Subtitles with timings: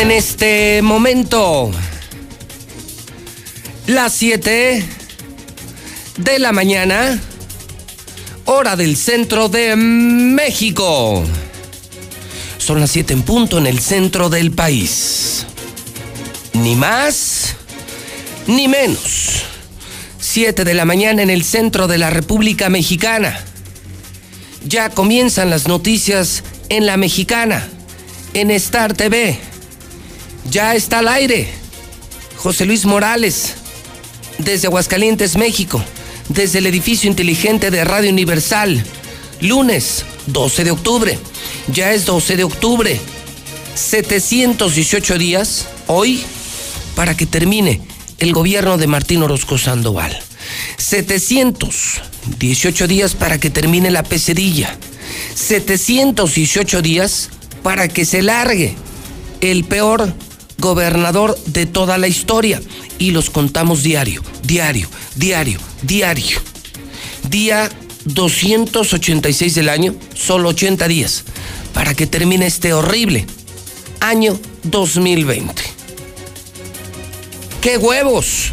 [0.00, 1.70] En este momento
[3.86, 4.82] las 7
[6.16, 7.20] de la mañana,
[8.46, 11.22] hora del centro de México.
[12.56, 15.44] Son las 7 en punto en el centro del país.
[16.54, 17.56] Ni más,
[18.46, 19.42] ni menos.
[20.18, 23.38] 7 de la mañana en el centro de la República Mexicana.
[24.64, 27.68] Ya comienzan las noticias en la mexicana,
[28.32, 29.49] en Star TV.
[30.48, 31.48] Ya está al aire.
[32.36, 33.54] José Luis Morales,
[34.38, 35.84] desde Aguascalientes, México,
[36.28, 38.82] desde el edificio inteligente de Radio Universal.
[39.40, 41.18] Lunes 12 de octubre.
[41.68, 42.98] Ya es 12 de octubre.
[43.74, 46.22] 718 días hoy
[46.94, 47.80] para que termine
[48.18, 50.18] el gobierno de Martín Orozco Sandoval.
[50.78, 54.78] 718 días para que termine la pesadilla.
[55.34, 57.30] 718 días
[57.62, 58.74] para que se largue
[59.40, 60.12] el peor
[60.60, 62.60] gobernador de toda la historia.
[62.98, 66.38] Y los contamos diario, diario, diario, diario.
[67.28, 67.70] Día
[68.04, 71.24] 286 del año, solo 80 días,
[71.72, 73.26] para que termine este horrible
[74.00, 75.62] año 2020.
[77.60, 78.52] ¡Qué huevos!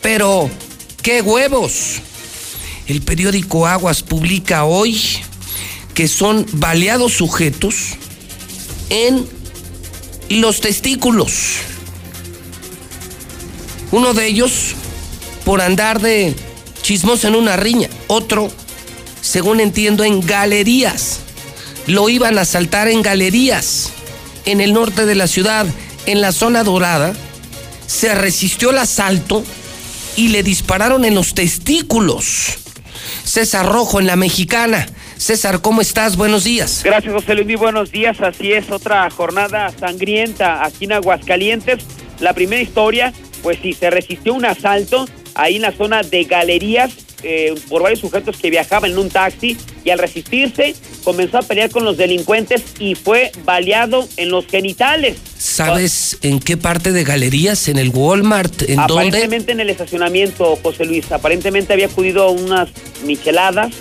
[0.00, 0.48] Pero,
[1.02, 2.00] ¡qué huevos!
[2.86, 5.00] El periódico Aguas publica hoy
[5.94, 7.94] que son baleados sujetos
[8.90, 9.26] en
[10.28, 11.32] los testículos.
[13.92, 14.74] Uno de ellos
[15.44, 16.34] por andar de
[16.82, 18.50] chismoso en una riña, otro,
[19.20, 21.20] según entiendo, en galerías.
[21.86, 23.90] Lo iban a asaltar en galerías
[24.44, 25.66] en el norte de la ciudad,
[26.06, 27.14] en la zona dorada.
[27.86, 29.44] Se resistió el asalto
[30.16, 32.58] y le dispararon en los testículos.
[33.24, 34.88] César Rojo en la mexicana.
[35.16, 36.16] César, ¿cómo estás?
[36.16, 36.82] Buenos días.
[36.84, 37.46] Gracias, José Luis.
[37.46, 38.20] Muy buenos días.
[38.20, 41.84] Así es, otra jornada sangrienta aquí en Aguascalientes.
[42.20, 43.12] La primera historia,
[43.42, 48.00] pues sí, se resistió un asalto ahí en la zona de galerías eh, por varios
[48.00, 52.62] sujetos que viajaban en un taxi y al resistirse comenzó a pelear con los delincuentes
[52.78, 55.16] y fue baleado en los genitales.
[55.38, 57.68] ¿Sabes en qué parte de galerías?
[57.68, 58.62] ¿En el Walmart?
[58.68, 61.10] ¿En Aparentemente en el estacionamiento, José Luis.
[61.10, 62.68] Aparentemente había acudido a unas
[63.04, 63.72] micheladas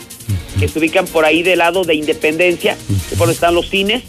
[0.60, 2.76] que se ubican por ahí del lado de Independencia,
[3.10, 4.04] que por donde están los cines,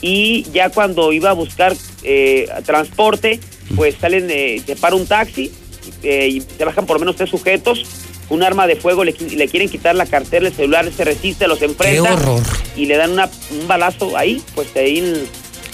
[0.00, 3.40] y ya cuando iba a buscar eh, transporte,
[3.76, 5.50] pues salen, de se para un taxi,
[6.02, 7.84] eh, y se bajan por lo menos tres sujetos,
[8.28, 11.62] un arma de fuego, le, le, quieren quitar la cartera, el celular, se resiste, los
[11.62, 12.02] enfrenta.
[12.02, 12.42] ¡Qué horror!
[12.76, 15.26] Y le dan una, un balazo ahí, pues ahí,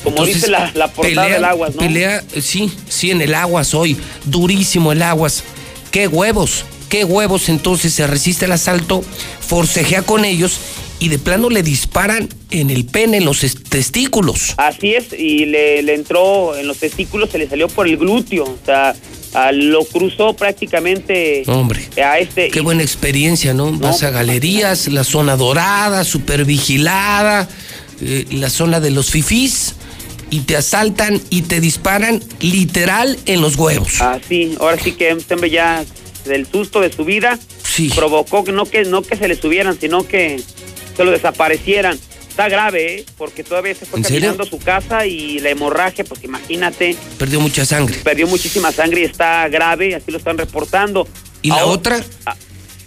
[0.02, 1.80] como Entonces, dice la, la portada pelea, del Aguas, ¿no?
[1.80, 5.42] Pelea, sí, sí, en el Aguas hoy, durísimo el Aguas.
[5.90, 6.64] ¡Qué huevos!
[6.94, 7.48] ¡Qué huevos!
[7.48, 9.02] Entonces se resiste el asalto,
[9.40, 10.60] forcejea con ellos
[11.00, 14.54] y de plano le disparan en el pene, en los testículos.
[14.58, 18.44] Así es, y le, le entró en los testículos, se le salió por el glúteo,
[18.44, 18.94] o sea
[19.52, 22.50] lo cruzó prácticamente Hombre, a este.
[22.50, 23.72] Qué buena experiencia, ¿no?
[23.72, 27.48] no Vas a galerías, la zona dorada, super vigilada,
[28.02, 29.74] eh, la zona de los fifís,
[30.30, 34.00] y te asaltan y te disparan literal en los huevos.
[34.00, 35.84] Ah, sí, ahora sí que hombre ya
[36.24, 37.90] del susto de su vida sí.
[37.94, 40.40] provocó que no que no que se le subieran, sino que
[40.96, 41.98] se lo desaparecieran
[42.34, 43.06] está grave, ¿eh?
[43.16, 46.96] porque todavía se fue caminando a su casa y la hemorragia, pues imagínate.
[47.16, 47.96] Perdió mucha sangre.
[48.02, 51.06] Perdió muchísima sangre y está grave, así lo están reportando.
[51.42, 52.04] ¿Y a la otra?
[52.26, 52.34] A,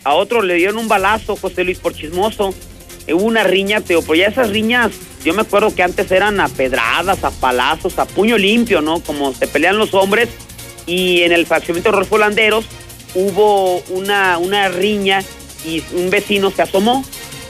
[0.03, 2.53] a, otro le dieron un balazo, José Luis, por chismoso.
[3.07, 4.91] Hubo una riña, pero pues ya esas riñas,
[5.23, 8.99] yo me acuerdo que antes eran a pedradas, a palazos, a puño limpio, ¿no?
[8.99, 10.27] Como se pelean los hombres.
[10.85, 12.65] Y en el fraccionamiento de Rolfo Landeros
[13.15, 15.23] hubo una, una riña
[15.65, 17.03] y un vecino se asomó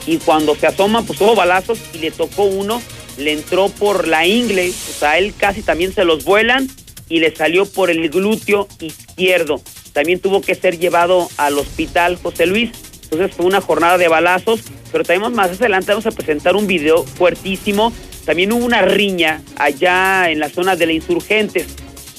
[0.06, 2.82] y cuando se asoma, pues hubo balazos y le tocó uno,
[3.18, 6.70] le entró por la ingle, o sea, él casi también se los vuelan
[7.10, 9.62] y le salió por el glúteo izquierdo.
[9.94, 12.72] También tuvo que ser llevado al hospital José Luis.
[13.04, 14.62] Entonces fue una jornada de balazos,
[14.92, 17.92] pero también más adelante vamos a presentar un video fuertísimo.
[18.26, 21.68] También hubo una riña allá en la zona de la Insurgentes,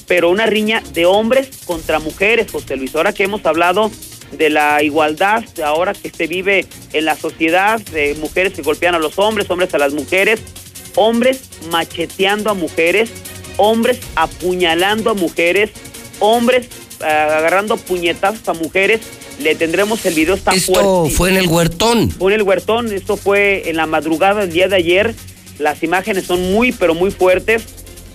[0.09, 2.95] pero una riña de hombres contra mujeres, José Luis.
[2.95, 3.91] Ahora que hemos hablado
[4.35, 8.99] de la igualdad ahora que se vive en la sociedad, de mujeres que golpean a
[8.99, 10.41] los hombres, hombres a las mujeres,
[10.95, 13.11] hombres macheteando a mujeres,
[13.57, 15.69] hombres apuñalando a mujeres,
[16.19, 16.69] hombres
[17.01, 19.01] uh, agarrando puñetazos a mujeres.
[19.39, 21.15] Le tendremos el video tan Esto fuerte.
[21.15, 22.09] fue en el huertón.
[22.09, 25.13] Fue en el huertón, esto fue en la madrugada del día de ayer.
[25.59, 27.63] Las imágenes son muy, pero muy fuertes.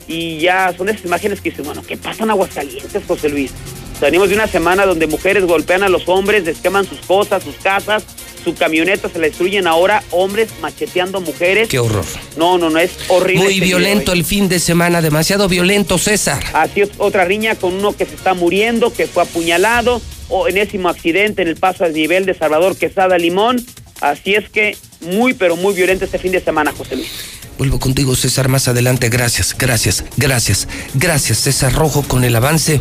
[0.06, 3.52] Y ya son esas imágenes que dicen, bueno, ¿qué pasa en Aguascalientes, José Luis?
[4.00, 7.54] Venimos de una semana donde mujeres golpean a los hombres, les queman sus cosas, sus
[7.56, 8.04] casas,
[8.42, 11.68] su camioneta se la destruyen ahora hombres macheteando mujeres.
[11.68, 12.04] Qué horror.
[12.36, 13.44] No, no, no, es horrible.
[13.44, 16.44] Muy este violento video, el fin de semana, demasiado violento, César.
[16.52, 20.88] Así es, otra riña con uno que se está muriendo, que fue apuñalado, o enésimo
[20.88, 23.64] accidente en el paso a nivel de Salvador Quesada Limón.
[24.04, 27.08] Así es que muy, pero muy violento este fin de semana, José Luis.
[27.56, 29.08] Vuelvo contigo, César, más adelante.
[29.08, 32.80] Gracias, gracias, gracias, gracias, César Rojo, con el avance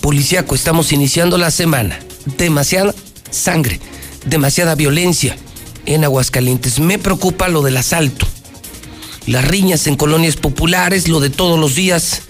[0.00, 0.54] policiaco.
[0.54, 1.98] Estamos iniciando la semana.
[2.38, 2.94] Demasiada
[3.28, 3.78] sangre,
[4.24, 5.36] demasiada violencia
[5.84, 6.78] en Aguascalientes.
[6.78, 8.26] Me preocupa lo del asalto,
[9.26, 12.22] las riñas en colonias populares, lo de todos los días.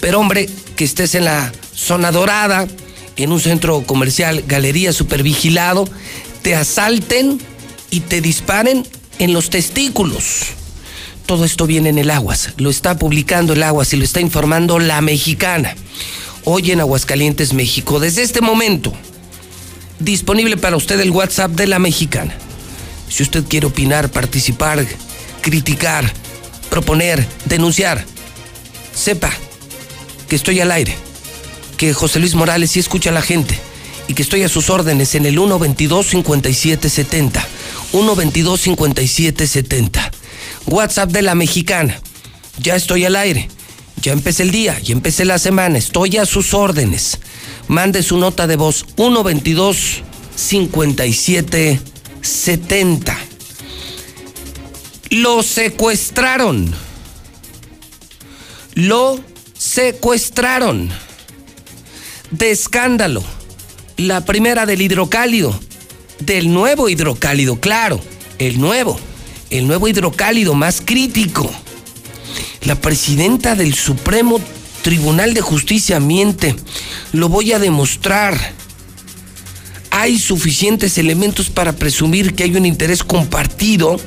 [0.00, 2.66] Pero hombre, que estés en la zona dorada,
[3.14, 5.88] en un centro comercial, galería supervigilado,
[6.42, 7.38] te asalten
[7.90, 8.86] y te disparen
[9.18, 10.46] en los testículos.
[11.26, 14.78] Todo esto viene en el Aguas, lo está publicando el Aguas y lo está informando
[14.78, 15.74] la mexicana.
[16.44, 17.98] Hoy en Aguascalientes, México.
[17.98, 18.92] Desde este momento,
[19.98, 22.36] disponible para usted el WhatsApp de la mexicana.
[23.08, 24.86] Si usted quiere opinar, participar,
[25.40, 26.12] criticar,
[26.70, 28.04] proponer, denunciar,
[28.94, 29.32] sepa
[30.28, 30.94] que estoy al aire,
[31.76, 33.58] que José Luis Morales sí escucha a la gente
[34.08, 37.44] y que estoy a sus órdenes en el 122-5770.
[37.96, 40.10] 122-5770.
[40.66, 41.98] WhatsApp de la mexicana.
[42.58, 43.48] Ya estoy al aire.
[44.02, 45.78] Ya empecé el día, ya empecé la semana.
[45.78, 47.18] Estoy a sus órdenes.
[47.68, 50.02] Mande su nota de voz 122
[50.36, 53.18] 5770.
[55.10, 56.74] Lo secuestraron.
[58.74, 59.18] Lo
[59.56, 60.90] secuestraron.
[62.30, 63.24] De escándalo.
[63.96, 65.58] La primera del hidrocálido.
[66.20, 68.00] Del nuevo hidrocálido, claro.
[68.38, 68.98] El nuevo.
[69.50, 71.50] El nuevo hidrocálido más crítico.
[72.62, 74.40] La presidenta del Supremo
[74.82, 76.56] Tribunal de Justicia miente.
[77.12, 78.38] Lo voy a demostrar.
[79.90, 83.98] Hay suficientes elementos para presumir que hay un interés compartido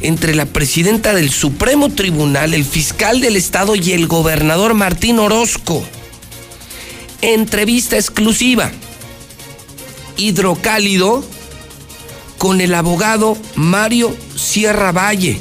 [0.00, 5.82] entre la presidenta del Supremo Tribunal, el fiscal del Estado y el gobernador Martín Orozco.
[7.20, 8.70] Entrevista exclusiva.
[10.16, 11.24] Hidrocálido
[12.38, 15.40] con el abogado Mario Sierra Valle,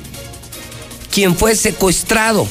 [1.12, 2.48] quien fue secuestrado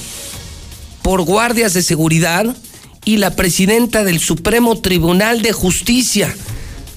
[1.03, 2.57] por guardias de seguridad
[3.05, 6.35] y la presidenta del Supremo Tribunal de Justicia.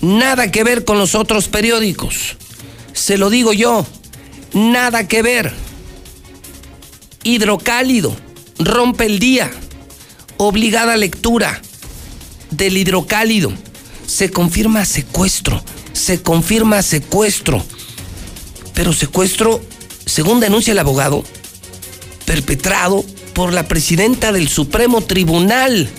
[0.01, 2.37] Nada que ver con los otros periódicos.
[2.93, 3.85] Se lo digo yo,
[4.53, 5.53] nada que ver.
[7.23, 8.15] Hidrocálido,
[8.57, 9.51] rompe el día.
[10.37, 11.61] Obligada lectura
[12.49, 13.51] del hidrocálido.
[14.07, 15.61] Se confirma secuestro,
[15.99, 17.63] se confirma secuestro.
[18.73, 19.61] Pero secuestro,
[20.05, 21.23] según denuncia el abogado,
[22.25, 23.03] perpetrado
[23.33, 25.89] por la presidenta del Supremo Tribunal.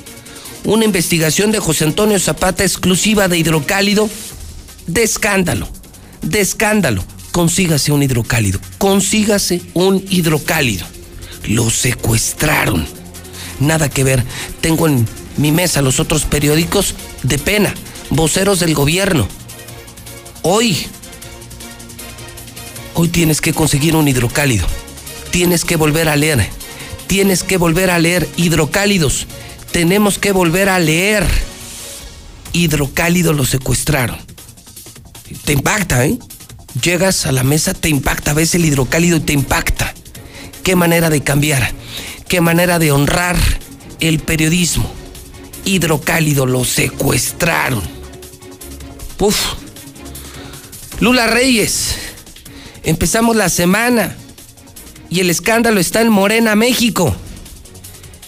[0.64, 4.08] Una investigación de José Antonio Zapata exclusiva de hidrocálido.
[4.86, 5.68] De escándalo,
[6.22, 7.04] de escándalo.
[7.30, 10.84] Consígase un hidrocálido, consígase un hidrocálido.
[11.44, 12.86] Lo secuestraron.
[13.60, 14.24] Nada que ver.
[14.60, 15.06] Tengo en
[15.36, 17.72] mi mesa los otros periódicos de pena,
[18.10, 19.28] voceros del gobierno.
[20.42, 20.86] Hoy,
[22.94, 24.66] hoy tienes que conseguir un hidrocálido.
[25.30, 26.48] Tienes que volver a leer.
[27.06, 29.26] Tienes que volver a leer hidrocálidos.
[29.70, 31.26] Tenemos que volver a leer.
[32.52, 34.16] Hidrocálido lo secuestraron.
[35.44, 36.18] Te impacta, ¿eh?
[36.82, 39.92] Llegas a la mesa, te impacta, ves el hidrocálido y te impacta.
[40.62, 41.72] Qué manera de cambiar,
[42.28, 43.36] qué manera de honrar
[43.98, 44.90] el periodismo.
[45.64, 47.82] Hidrocálido lo secuestraron.
[49.18, 49.59] Uf.
[51.00, 51.94] Lula Reyes,
[52.82, 54.14] empezamos la semana
[55.08, 57.16] y el escándalo está en Morena, México.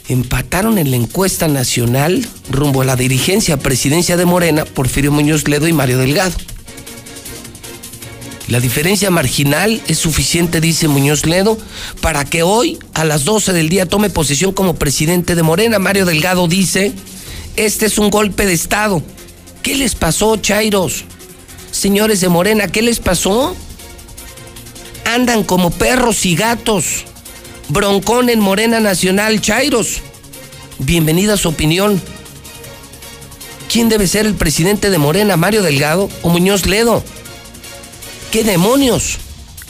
[0.09, 5.69] Empataron en la encuesta nacional rumbo a la dirigencia presidencia de Morena Porfirio Muñoz Ledo
[5.69, 6.33] y Mario Delgado.
[8.49, 11.59] La diferencia marginal es suficiente, dice Muñoz Ledo,
[12.01, 15.79] para que hoy a las 12 del día tome posesión como presidente de Morena.
[15.79, 16.95] Mario Delgado dice,
[17.57, 19.03] este es un golpe de Estado.
[19.63, 21.05] ¿Qué les pasó, Chairos?
[21.83, 23.57] Señores de Morena, ¿qué les pasó?
[25.05, 27.05] Andan como perros y gatos.
[27.71, 29.99] Broncón en Morena Nacional, Chairos.
[30.79, 32.01] Bienvenida a su opinión.
[33.69, 37.03] ¿Quién debe ser el presidente de Morena, Mario Delgado o Muñoz Ledo?
[38.31, 39.19] ¿Qué demonios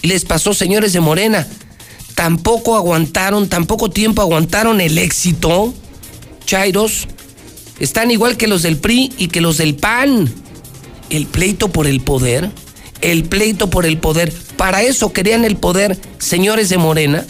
[0.02, 1.48] les pasó, señores de Morena?
[2.14, 5.72] Tampoco aguantaron, tampoco tiempo aguantaron el éxito.
[6.44, 7.08] Chairos
[7.80, 10.41] están igual que los del PRI y que los del PAN.
[11.10, 12.50] El pleito por el poder,
[13.00, 14.32] el pleito por el poder.
[14.56, 17.24] Para eso querían el poder, señores de Morena.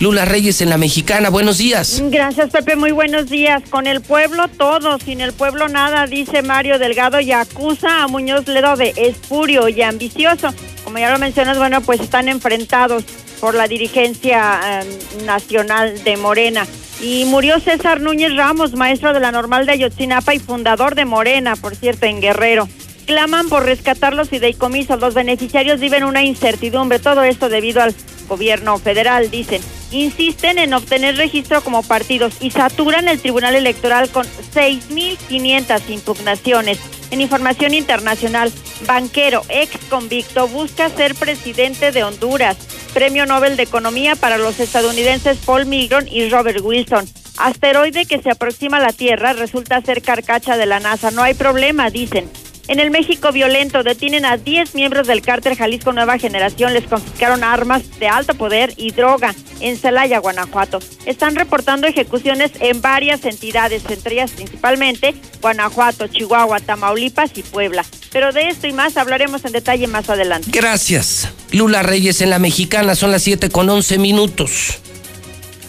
[0.00, 2.02] Lula Reyes en la Mexicana, buenos días.
[2.06, 3.62] Gracias, Pepe, muy buenos días.
[3.68, 8.48] Con el pueblo todo, sin el pueblo nada, dice Mario Delgado y acusa a Muñoz
[8.48, 10.54] Ledo de espurio y ambicioso.
[10.84, 13.04] Como ya lo mencionas, bueno, pues están enfrentados
[13.40, 16.66] por la dirigencia em, nacional de Morena.
[17.00, 21.56] Y murió César Núñez Ramos, maestro de la normal de Ayotzinapa y fundador de Morena,
[21.56, 22.68] por cierto, en Guerrero
[23.10, 25.00] claman por rescatar los fideicomisos.
[25.00, 27.00] Los beneficiarios viven una incertidumbre.
[27.00, 27.92] Todo esto debido al
[28.28, 29.60] gobierno federal, dicen.
[29.90, 36.78] Insisten en obtener registro como partidos y saturan el Tribunal Electoral con 6.500 impugnaciones.
[37.10, 38.52] En información internacional,
[38.86, 42.56] banquero ex convicto busca ser presidente de Honduras.
[42.90, 47.08] Premio Nobel de Economía para los estadounidenses Paul Migron y Robert Wilson.
[47.38, 51.10] Asteroide que se aproxima a la Tierra resulta ser carcacha de la NASA.
[51.10, 52.28] No hay problema, dicen.
[52.68, 57.42] En el México violento detienen a 10 miembros del cártel Jalisco Nueva Generación, les confiscaron
[57.42, 60.78] armas de alto poder y droga en Celaya, Guanajuato.
[61.04, 67.84] Están reportando ejecuciones en varias entidades, entre ellas principalmente Guanajuato, Chihuahua, Tamaulipas y Puebla.
[68.12, 70.50] Pero de esto y más hablaremos en detalle más adelante.
[70.52, 71.28] Gracias.
[71.52, 74.78] Lula Reyes en la Mexicana, son las 7 con 11 minutos.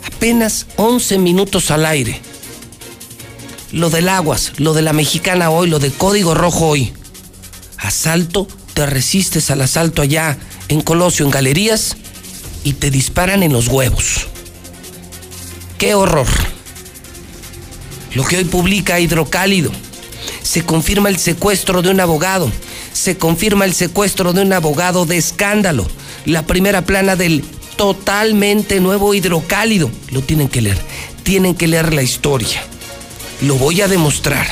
[0.05, 2.21] Apenas 11 minutos al aire
[3.71, 6.93] lo del Aguas, lo de la Mexicana hoy, lo de Código Rojo hoy.
[7.77, 11.95] Asalto, te resistes al asalto allá en Colosio, en Galerías,
[12.63, 14.27] y te disparan en los huevos.
[15.77, 16.27] ¡Qué horror!
[18.13, 19.71] Lo que hoy publica Hidrocálido.
[20.43, 22.51] Se confirma el secuestro de un abogado.
[22.93, 25.87] Se confirma el secuestro de un abogado de escándalo.
[26.25, 27.43] La primera plana del
[27.77, 29.89] totalmente nuevo Hidrocálido.
[30.11, 30.77] Lo tienen que leer.
[31.23, 32.61] Tienen que leer la historia.
[33.41, 34.45] Lo voy a demostrar.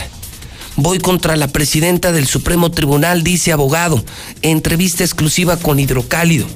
[0.76, 4.04] Voy contra la presidenta del Supremo Tribunal, dice abogado.
[4.42, 6.48] Entrevista exclusiva con Hidrocálido.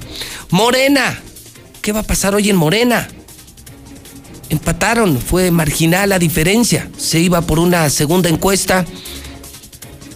[0.50, 1.22] Morena.
[1.82, 3.10] ¿Qué va a pasar hoy en Morena?
[4.50, 6.90] Empataron, fue marginal la diferencia.
[6.98, 8.86] Se iba por una segunda encuesta.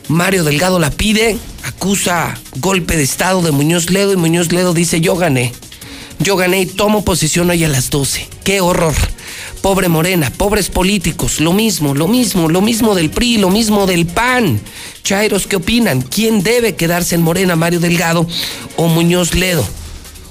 [0.08, 1.38] Mario Delgado la pide,
[1.78, 5.54] acusa golpe de Estado de Muñoz Ledo y Muñoz Ledo dice yo gané.
[6.18, 8.28] Yo gané y tomo posición hoy a las 12.
[8.44, 8.96] ¡Qué horror!
[9.62, 14.08] Pobre Morena, pobres políticos, lo mismo, lo mismo, lo mismo del PRI, lo mismo del
[14.08, 14.60] PAN.
[15.04, 16.02] Chairos, ¿qué opinan?
[16.02, 18.28] ¿Quién debe quedarse en Morena, Mario Delgado
[18.76, 19.64] o Muñoz Ledo?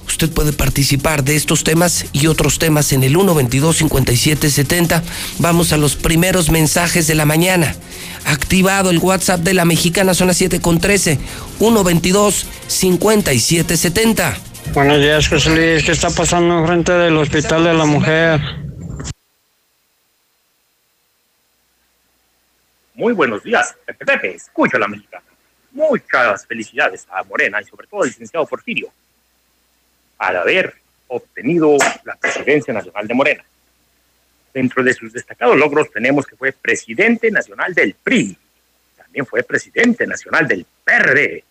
[0.08, 5.00] Usted puede participar de estos temas y otros temas en el 122-5770.
[5.38, 7.76] Vamos a los primeros mensajes de la mañana.
[8.26, 11.18] Activado el WhatsApp de la mexicana zona 7 con 13,
[11.60, 14.36] 122-5770.
[14.74, 15.84] Buenos días, José Luis.
[15.84, 18.40] ¿Qué está pasando frente del Hospital de la Mujer?
[22.94, 25.22] Muy buenos días, Pepe Pepe, escucho a la mexicana.
[25.72, 28.90] Muchas felicidades a Morena y sobre todo al licenciado Porfirio
[30.18, 30.74] al haber
[31.08, 33.44] obtenido la presidencia nacional de Morena.
[34.56, 38.38] Dentro de sus destacados logros tenemos que fue presidente nacional del PRI,
[38.96, 41.44] también fue presidente nacional del PRD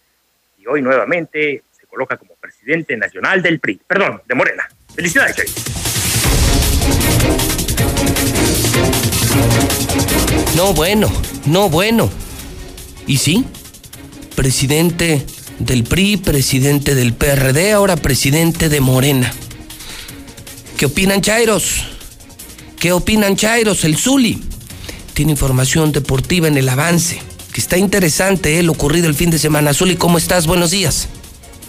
[0.58, 4.68] y hoy nuevamente se coloca como presidente nacional del PRI, perdón, de Morena.
[4.96, 5.36] Felicidades,
[10.56, 11.08] No, bueno,
[11.46, 12.10] no, bueno.
[13.06, 13.46] ¿Y sí?
[14.36, 15.24] Presidente
[15.60, 19.32] del PRI, presidente del PRD, ahora presidente de Morena.
[20.80, 21.95] ¿Qué opinan Chairos?
[22.86, 23.84] ¿Qué opinan Chairos?
[23.84, 24.40] El Zuli
[25.16, 27.20] tiene información deportiva en el avance,
[27.52, 28.62] que está interesante ¿eh?
[28.62, 29.74] lo ocurrido el fin de semana.
[29.74, 30.46] Zuli, ¿cómo estás?
[30.46, 31.10] Buenos días.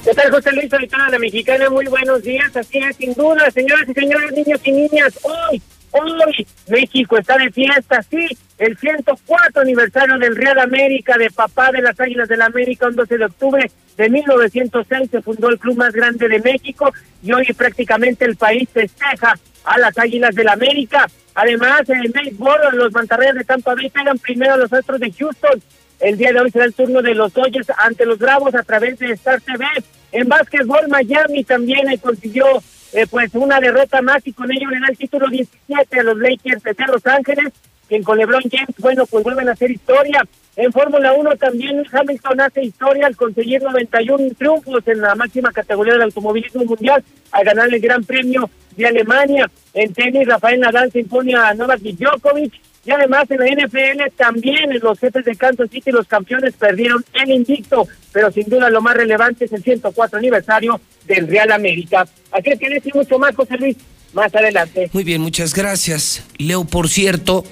[0.05, 1.71] ¿Qué tal, José Luis Solitano de Mexicana?
[1.71, 2.55] Muy buenos días.
[2.55, 7.51] Así es, sin duda, señoras y señores, niños y niñas, hoy Hoy México está de
[7.51, 8.27] fiesta, sí,
[8.59, 12.97] el 104 aniversario del Real América, de papá de las Águilas del la América, un
[12.97, 16.93] 12 de octubre de 1906 se fundó el club más grande de México
[17.23, 21.07] y hoy prácticamente el país festeja a las Águilas del la América.
[21.35, 25.13] Además, en el béisbol, los mantarrayas de Tampa Bay pegan primero a los Astros de
[25.13, 25.63] Houston.
[26.01, 28.99] El día de hoy será el turno de los Dodgers ante los Bravos a través
[28.99, 29.67] de Star TV.
[30.13, 32.47] En básquetbol, Miami también consiguió
[32.93, 36.17] eh, pues una derrota más y con ello le da el título 17 a los
[36.17, 37.53] Lakers de Los Ángeles,
[37.89, 40.27] quien con LeBron James, bueno, pues vuelven a hacer historia.
[40.57, 45.93] En Fórmula 1 también Hamilton hace historia al conseguir 91 triunfos en la máxima categoría
[45.95, 49.51] del automovilismo mundial, al ganar el Gran Premio de Alemania.
[49.75, 52.55] En tenis, Rafael Nadal se impone a Novak Djokovic.
[52.87, 57.31] Y además en la NFL también los jefes de Kansas City los campeones perdieron el
[57.31, 62.07] invicto, pero sin duda lo más relevante es el 104 aniversario del Real América.
[62.31, 63.77] Aquí que decir mucho más, José Luis,
[64.13, 64.89] más adelante.
[64.93, 66.25] Muy bien, muchas gracias.
[66.39, 67.45] Leo, por cierto,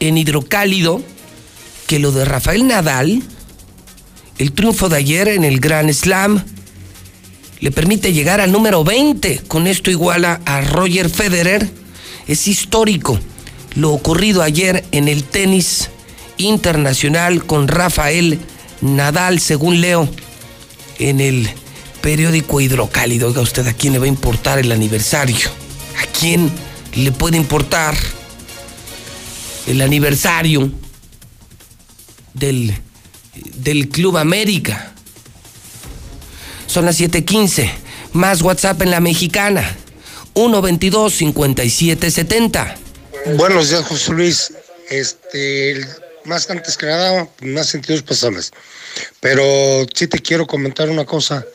[0.00, 1.02] en Hidrocálido,
[1.86, 3.22] que lo de Rafael Nadal,
[4.38, 6.44] el triunfo de ayer en el Grand Slam,
[7.60, 9.42] le permite llegar al número 20.
[9.48, 11.68] Con esto iguala a Roger Federer.
[12.26, 13.18] Es histórico
[13.74, 15.90] lo ocurrido ayer en el tenis
[16.38, 18.40] internacional con Rafael
[18.80, 20.08] Nadal, según leo
[20.98, 21.48] en el
[22.00, 23.28] periódico Hidrocálido.
[23.28, 25.48] Oiga usted, ¿a quién le va a importar el aniversario?
[26.02, 26.50] ¿A quién
[26.94, 27.94] le puede importar
[29.66, 30.70] el aniversario
[32.34, 32.72] del,
[33.34, 34.92] del Club América?
[36.66, 37.70] Son las 7:15.
[38.12, 39.76] Más WhatsApp en la mexicana.
[40.34, 42.76] 122-5770.
[43.36, 44.52] Buenos días, José Luis.
[44.90, 45.86] Este,
[46.24, 48.52] más antes que nada, más sentidos pasables.
[49.20, 51.46] Pero sí te quiero comentar una cosa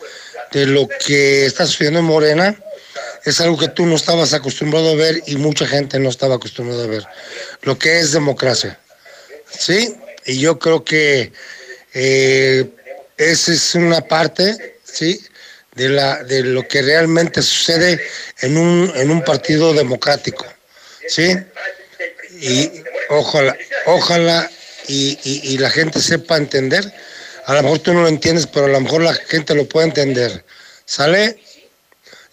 [0.51, 2.58] de lo que está sucediendo en Morena.
[3.24, 6.84] Es algo que tú no estabas acostumbrado a ver y mucha gente no estaba acostumbrada
[6.84, 7.06] a ver.
[7.62, 8.80] Lo que es democracia.
[9.50, 9.96] ¿Sí?
[10.25, 11.32] Y yo creo que
[11.94, 12.70] eh,
[13.18, 15.22] esa es una parte ¿sí?
[15.75, 18.00] De, la, de lo que realmente sucede
[18.40, 20.46] en un, en un partido democrático,
[21.08, 21.38] ¿sí?
[22.42, 24.50] Y ojalá, ojalá
[24.88, 26.92] y, y, la gente sepa entender.
[27.46, 29.88] A lo mejor tú no lo entiendes, pero a lo mejor la gente lo puede
[29.88, 30.44] entender.
[30.86, 31.38] ¿Sale?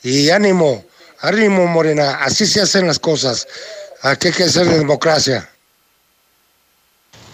[0.03, 0.85] Y ánimo,
[1.21, 2.19] ánimo, Morena.
[2.23, 3.47] Así se hacen las cosas.
[4.03, 5.49] Aquí hay que hacer de democracia.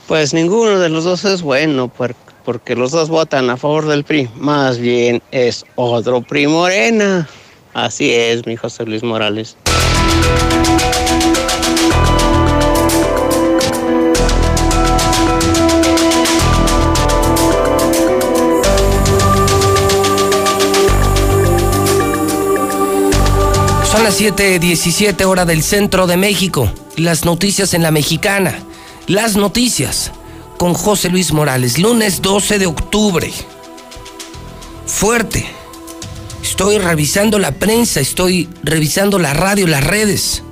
[0.09, 1.93] Pues ninguno de los dos es bueno,
[2.45, 4.31] porque los dos votan a favor del PRI.
[4.37, 7.29] Más bien es otro PRI Morena.
[7.73, 9.57] Así es, mi José Luis Morales.
[23.95, 26.69] Son las 7:17 hora del centro de México.
[26.97, 28.59] Las noticias en la mexicana.
[29.07, 30.11] Las noticias
[30.59, 33.33] con José Luis Morales, lunes 12 de octubre.
[34.85, 35.47] Fuerte.
[36.43, 40.43] Estoy revisando la prensa, estoy revisando la radio, las redes.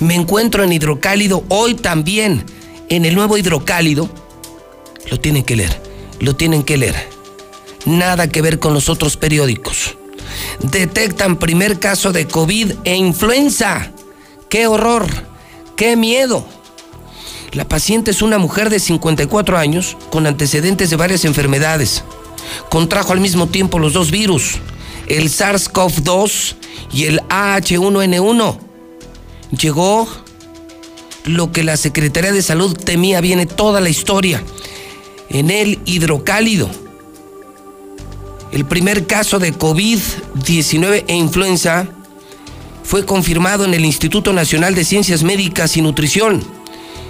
[0.00, 2.46] Me encuentro en Hidrocálido hoy también.
[2.88, 4.08] En el nuevo Hidrocálido.
[5.10, 5.82] Lo tienen que leer,
[6.20, 7.10] lo tienen que leer.
[7.84, 9.95] Nada que ver con los otros periódicos.
[10.60, 13.92] Detectan primer caso de COVID e influenza.
[14.48, 15.06] ¡Qué horror!
[15.76, 16.46] ¡Qué miedo!
[17.52, 22.04] La paciente es una mujer de 54 años con antecedentes de varias enfermedades.
[22.68, 24.58] Contrajo al mismo tiempo los dos virus,
[25.08, 26.54] el SARS-CoV-2
[26.92, 28.58] y el AH1N1.
[29.58, 30.08] Llegó
[31.24, 34.42] lo que la Secretaría de Salud temía, viene toda la historia.
[35.28, 36.70] En el hidrocálido.
[38.56, 41.88] El primer caso de COVID-19 e influenza
[42.84, 46.42] fue confirmado en el Instituto Nacional de Ciencias Médicas y Nutrición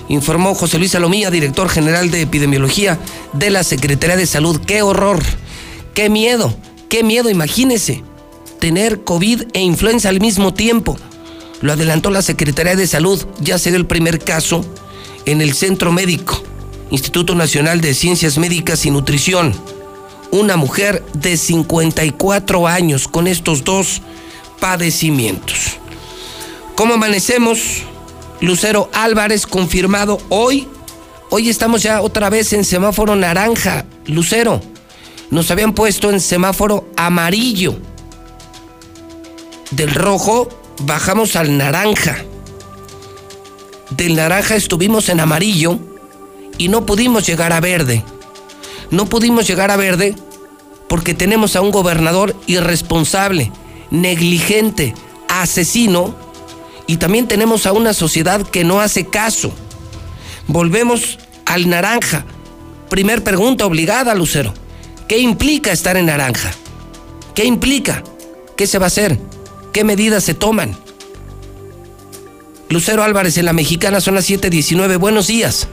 [0.08, 2.98] informó José Luis Salomía, director general de epidemiología
[3.32, 4.60] de la Secretaría de Salud.
[4.66, 5.22] ¡Qué horror!
[5.94, 6.52] ¡Qué miedo!
[6.88, 7.30] ¡Qué miedo!
[7.30, 8.02] Imagínese
[8.58, 10.98] tener COVID e influenza al mismo tiempo.
[11.60, 13.24] Lo adelantó la Secretaría de Salud.
[13.38, 14.64] Ya se dio el primer caso
[15.26, 16.42] en el Centro Médico,
[16.90, 19.75] Instituto Nacional de Ciencias Médicas y Nutrición.
[20.36, 24.02] Una mujer de 54 años con estos dos
[24.60, 25.78] padecimientos.
[26.74, 27.84] ¿Cómo amanecemos?
[28.42, 30.68] Lucero Álvarez confirmado hoy.
[31.30, 33.86] Hoy estamos ya otra vez en semáforo naranja.
[34.04, 34.60] Lucero,
[35.30, 37.74] nos habían puesto en semáforo amarillo.
[39.70, 40.50] Del rojo
[40.82, 42.18] bajamos al naranja.
[43.88, 45.78] Del naranja estuvimos en amarillo
[46.58, 48.04] y no pudimos llegar a verde.
[48.90, 50.14] No pudimos llegar a verde
[50.88, 53.50] porque tenemos a un gobernador irresponsable,
[53.90, 54.94] negligente,
[55.28, 56.14] asesino,
[56.86, 59.52] y también tenemos a una sociedad que no hace caso.
[60.46, 62.24] Volvemos al naranja.
[62.88, 64.54] Primer pregunta obligada, Lucero.
[65.08, 66.52] ¿Qué implica estar en naranja?
[67.34, 68.04] ¿Qué implica?
[68.56, 69.18] ¿Qué se va a hacer?
[69.72, 70.76] ¿Qué medidas se toman?
[72.68, 74.96] Lucero Álvarez en la Mexicana son las 7:19.
[74.96, 75.68] Buenos días.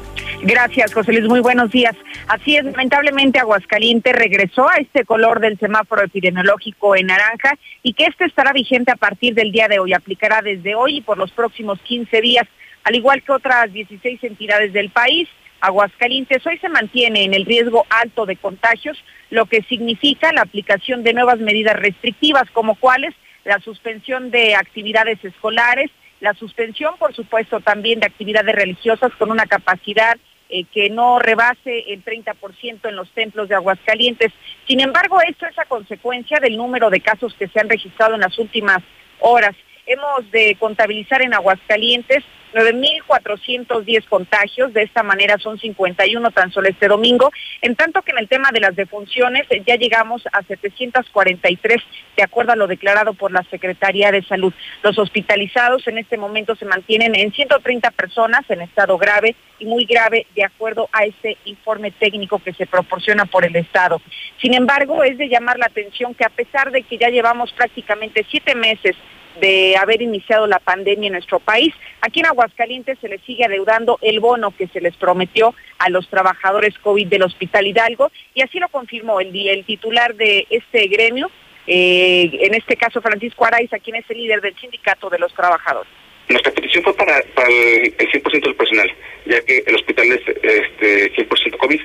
[0.46, 1.24] Gracias, José Luis.
[1.30, 1.96] Muy buenos días.
[2.28, 8.08] Así es, lamentablemente Aguascalientes regresó a este color del semáforo epidemiológico en naranja y que
[8.08, 9.94] este estará vigente a partir del día de hoy.
[9.94, 12.46] Aplicará desde hoy y por los próximos 15 días,
[12.84, 15.30] al igual que otras 16 entidades del país.
[15.62, 21.04] Aguascalientes hoy se mantiene en el riesgo alto de contagios, lo que significa la aplicación
[21.04, 27.62] de nuevas medidas restrictivas, como cuáles la suspensión de actividades escolares, la suspensión, por supuesto,
[27.62, 30.18] también de actividades religiosas con una capacidad
[30.50, 34.32] eh, que no rebase el 30% en los templos de Aguascalientes.
[34.68, 38.22] Sin embargo, esto es a consecuencia del número de casos que se han registrado en
[38.22, 38.80] las últimas
[39.20, 39.56] horas.
[39.86, 42.24] hemos de contabilizar en Aguascalientes
[42.54, 48.20] 9.410 contagios, de esta manera son 51 tan solo este domingo, en tanto que en
[48.20, 51.82] el tema de las defunciones eh, ya llegamos a 743,
[52.16, 54.54] de acuerdo a lo declarado por la Secretaría de Salud.
[54.84, 59.86] Los hospitalizados en este momento se mantienen en 130 personas en estado grave y muy
[59.86, 64.02] grave, de acuerdo a este informe técnico que se proporciona por el Estado.
[64.42, 68.26] Sin embargo, es de llamar la atención que a pesar de que ya llevamos prácticamente
[68.30, 68.96] siete meses
[69.40, 71.74] de haber iniciado la pandemia en nuestro país.
[72.02, 76.08] Aquí en Aguascalientes se les sigue adeudando el bono que se les prometió a los
[76.10, 79.32] trabajadores COVID del Hospital Hidalgo y así lo confirmó el,
[79.66, 81.30] titular de este gremio,
[81.68, 85.92] eh, en este caso Francisco Araiza, quien es el líder del sindicato de los trabajadores.
[86.30, 88.92] Nuestra petición fue para, el, 100% del personal,
[89.26, 91.82] ya que el hospital es este, 100% COVID.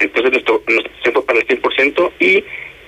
[0.00, 2.44] Entonces nuestro, nuestra petición fue para el 100% y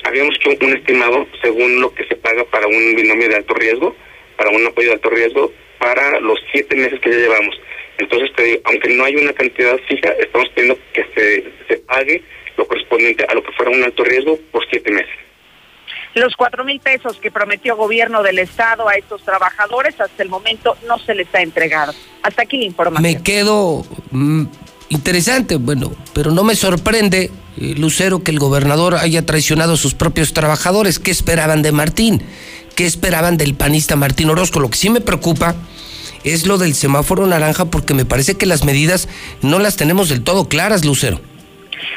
[0.06, 3.94] habíamos hecho un estimado según lo que se paga para un binomio de alto riesgo,
[4.36, 7.54] para un apoyo de alto riesgo, para los siete meses que ya llevamos.
[7.98, 8.30] Entonces,
[8.64, 12.22] aunque no hay una cantidad fija, estamos pidiendo que se, se pague
[12.56, 15.14] lo correspondiente a lo que fuera un alto riesgo por siete meses.
[16.14, 20.76] Los cuatro mil pesos que prometió gobierno del estado a estos trabajadores hasta el momento
[20.86, 21.92] no se les ha entregado.
[22.22, 23.02] Hasta aquí la información.
[23.02, 24.44] Me quedo mm,
[24.88, 30.32] interesante, bueno, pero no me sorprende Lucero, que el gobernador haya traicionado a sus propios
[30.32, 30.98] trabajadores.
[30.98, 32.22] ¿Qué esperaban de Martín?
[32.74, 34.60] ¿Qué esperaban del panista Martín Orozco?
[34.60, 35.54] Lo que sí me preocupa
[36.24, 39.08] es lo del semáforo naranja porque me parece que las medidas
[39.42, 41.20] no las tenemos del todo claras, Lucero.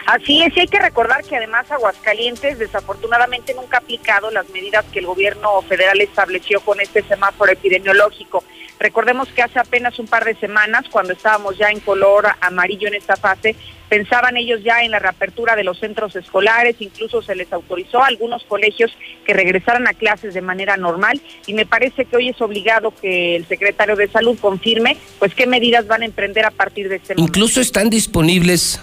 [0.05, 4.85] Así es, y hay que recordar que además Aguascalientes desafortunadamente nunca ha aplicado las medidas
[4.91, 8.43] que el gobierno federal estableció con este semáforo epidemiológico.
[8.79, 12.95] Recordemos que hace apenas un par de semanas, cuando estábamos ya en color amarillo en
[12.95, 13.55] esta fase,
[13.89, 18.07] pensaban ellos ya en la reapertura de los centros escolares, incluso se les autorizó a
[18.07, 18.91] algunos colegios
[19.25, 23.35] que regresaran a clases de manera normal y me parece que hoy es obligado que
[23.35, 27.15] el secretario de Salud confirme pues qué medidas van a emprender a partir de este
[27.15, 27.39] momento.
[27.39, 28.79] Incluso están disponibles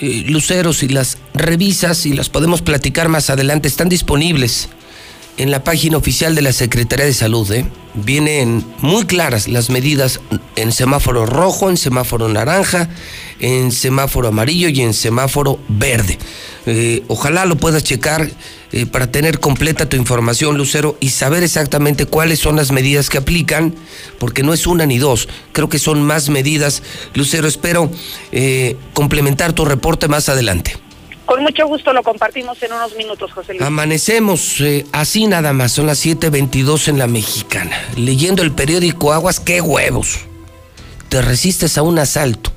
[0.00, 4.70] eh, luceros y las revisas y las podemos platicar más adelante, están disponibles
[5.36, 7.50] en la página oficial de la Secretaría de Salud.
[7.52, 7.64] ¿eh?
[7.94, 10.20] Vienen muy claras las medidas
[10.56, 12.88] en semáforo rojo, en semáforo naranja,
[13.40, 16.18] en semáforo amarillo y en semáforo verde.
[16.66, 18.30] Eh, ojalá lo puedas checar
[18.72, 23.18] eh, para tener completa tu información, Lucero, y saber exactamente cuáles son las medidas que
[23.18, 23.74] aplican,
[24.18, 26.82] porque no es una ni dos, creo que son más medidas.
[27.14, 27.90] Lucero, espero
[28.94, 30.81] complementar tu reporte más adelante.
[31.32, 33.62] Con mucho gusto lo compartimos en unos minutos, José Luis.
[33.62, 37.74] Amanecemos eh, así nada más, son las 7.22 en la mexicana.
[37.96, 40.18] Leyendo el periódico Aguas, qué huevos.
[41.08, 42.52] Te resistes a un asalto.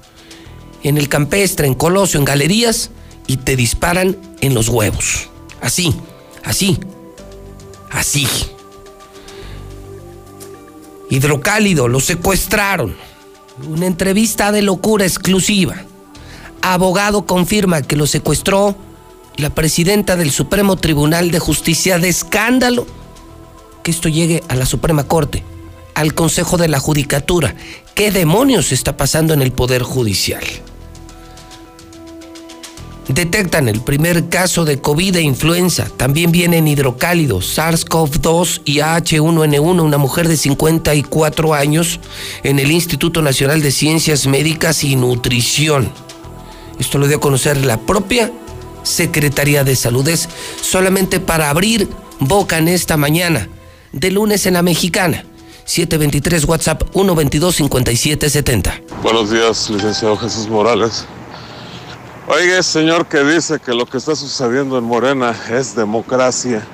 [0.83, 2.91] En el campestre, en Colosio, en galerías,
[3.27, 5.29] y te disparan en los huevos.
[5.61, 5.95] Así,
[6.43, 6.77] así,
[7.91, 8.27] así.
[11.09, 12.93] Hidrocálido, lo secuestraron.
[13.69, 15.85] Una entrevista de locura exclusiva
[16.73, 18.75] abogado confirma que lo secuestró
[19.37, 22.87] la presidenta del Supremo Tribunal de Justicia de escándalo.
[23.83, 25.43] Que esto llegue a la Suprema Corte,
[25.93, 27.55] al Consejo de la Judicatura.
[27.93, 30.43] ¿Qué demonios está pasando en el Poder Judicial?
[33.07, 35.87] Detectan el primer caso de COVID e influenza.
[35.95, 41.99] También vienen hidrocálidos, SARS-CoV-2 y H1N1, una mujer de 54 años
[42.41, 45.91] en el Instituto Nacional de Ciencias Médicas y Nutrición.
[46.79, 48.31] Esto lo dio a conocer la propia
[48.83, 50.07] Secretaría de Salud.
[50.07, 50.29] Es
[50.61, 53.49] solamente para abrir boca en esta mañana,
[53.91, 55.25] de lunes en la mexicana.
[55.65, 58.81] 723 WhatsApp 122 5770.
[59.01, 61.05] Buenos días, licenciado Jesús Morales.
[62.27, 66.65] Oiga, señor que dice que lo que está sucediendo en Morena es democracia.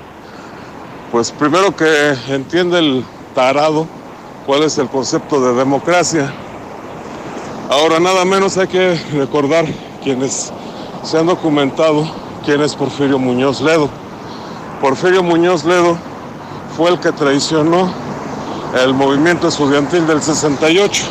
[1.10, 3.86] Pues primero que entiende el tarado
[4.46, 6.32] cuál es el concepto de democracia.
[7.72, 9.64] Ahora nada menos hay que recordar
[10.04, 10.52] quienes
[11.02, 12.06] se han documentado
[12.44, 13.88] quién es Porfirio Muñoz Ledo.
[14.82, 15.96] Porfirio Muñoz Ledo
[16.76, 17.90] fue el que traicionó
[18.84, 21.02] el movimiento estudiantil del 68.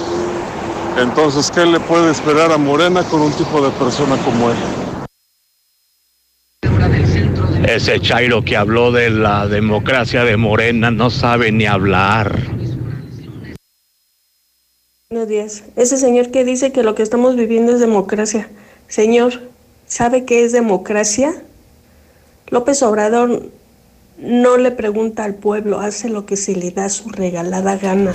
[0.99, 4.57] Entonces, ¿qué le puede esperar a Morena con un tipo de persona como él?
[7.67, 12.60] Ese Chairo que habló de la democracia de Morena no sabe ni hablar.
[15.11, 15.63] Buenos días.
[15.75, 18.47] Ese señor que dice que lo que estamos viviendo es democracia.
[18.87, 19.41] Señor,
[19.85, 21.33] ¿sabe qué es democracia?
[22.47, 23.49] López Obrador
[24.17, 28.13] no le pregunta al pueblo, hace lo que se le da su regalada gana.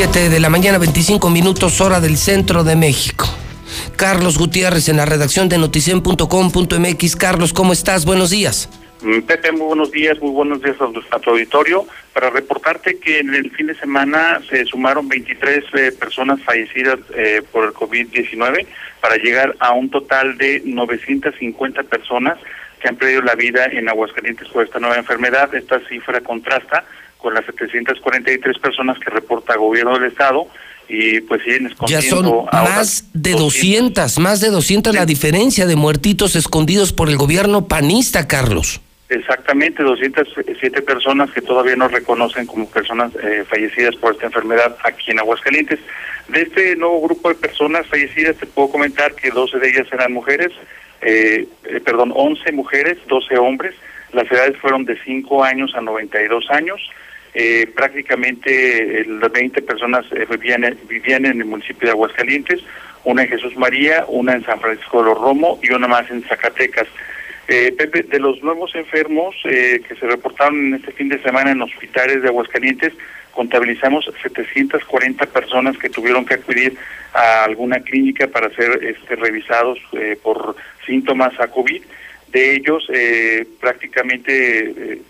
[0.00, 3.26] 7 de la mañana, 25 minutos, hora del centro de México.
[3.96, 7.16] Carlos Gutiérrez en la redacción de noticien.com.mx.
[7.16, 8.04] Carlos, ¿cómo estás?
[8.04, 8.68] Buenos días.
[9.02, 10.76] Mm, Pepe, muy buenos días, muy buenos días
[11.10, 11.84] a tu, auditorio.
[12.12, 17.42] Para reportarte que en el fin de semana se sumaron 23 eh, personas fallecidas eh,
[17.50, 18.68] por el COVID-19
[19.00, 22.38] para llegar a un total de 950 personas
[22.80, 25.52] que han perdido la vida en Aguascalientes por esta nueva enfermedad.
[25.56, 26.84] Esta cifra contrasta
[27.18, 30.46] con las 743 personas que reporta el gobierno del estado
[30.88, 35.76] y pues siguen escondiendo ya son más de 200, más de 200 la diferencia de
[35.76, 38.80] muertitos escondidos por el gobierno panista, Carlos.
[39.10, 45.10] Exactamente, 207 personas que todavía no reconocen como personas eh, fallecidas por esta enfermedad aquí
[45.10, 45.80] en Aguascalientes.
[46.28, 50.12] De este nuevo grupo de personas fallecidas te puedo comentar que 12 de ellas eran
[50.12, 50.52] mujeres,
[51.00, 53.74] eh, eh, perdón, 11 mujeres, 12 hombres.
[54.12, 56.80] Las edades fueron de 5 años a 92 años.
[57.34, 62.60] Eh, prácticamente las 20 personas vivían, vivían en el municipio de Aguascalientes,
[63.04, 66.22] una en Jesús María, una en San Francisco de los Romo y una más en
[66.24, 66.88] Zacatecas.
[67.46, 72.20] Pepe, de los nuevos enfermos que se reportaron en este fin de semana en hospitales
[72.20, 72.92] de Aguascalientes,
[73.32, 76.76] contabilizamos 740 personas que tuvieron que acudir
[77.14, 79.78] a alguna clínica para ser este, revisados
[80.22, 80.56] por
[80.88, 81.82] síntomas a COVID.
[82.32, 85.02] De ellos, eh, prácticamente eh,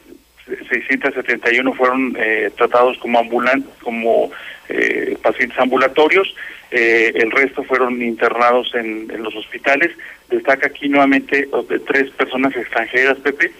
[0.48, 4.30] 671 fueron eh, tratados como ambulan como
[4.68, 6.34] eh, pacientes ambulatorios.
[6.70, 9.90] Eh, el resto fueron internados en, los hospitales.
[10.30, 13.52] Destaca aquí nuevamente de tres personas extranjeras, Pepe.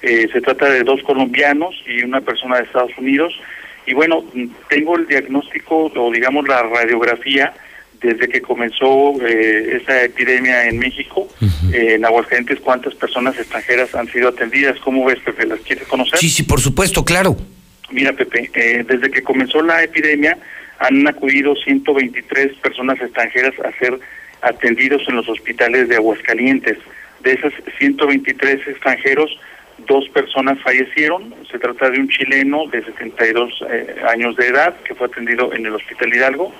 [0.00, 3.38] se trata de dos colombianos y una persona de Estados Unidos.
[3.86, 4.24] Y bueno,
[4.68, 7.54] tengo el diagnóstico o digamos la radiografía
[8.00, 11.28] desde que comenzó eh, esa epidemia en México,
[11.72, 14.78] eh, en Aguascalientes, ¿cuántas personas extranjeras han sido atendidas?
[14.80, 15.46] ¿Cómo ves, Pepe?
[15.46, 16.18] ¿Las quieres conocer?
[16.18, 17.36] Sí, sí, por supuesto, claro.
[17.90, 20.36] Mira, Pepe, eh, desde que comenzó la epidemia
[20.78, 23.98] han acudido 123 personas extranjeras a ser
[24.42, 26.78] atendidos en los hospitales de Aguascalientes.
[27.22, 29.30] De esas 123 extranjeros,
[29.88, 31.34] dos personas fallecieron.
[31.50, 33.64] Se trata de un chileno de 72
[34.06, 36.52] años de edad que fue atendido en el Hospital Hidalgo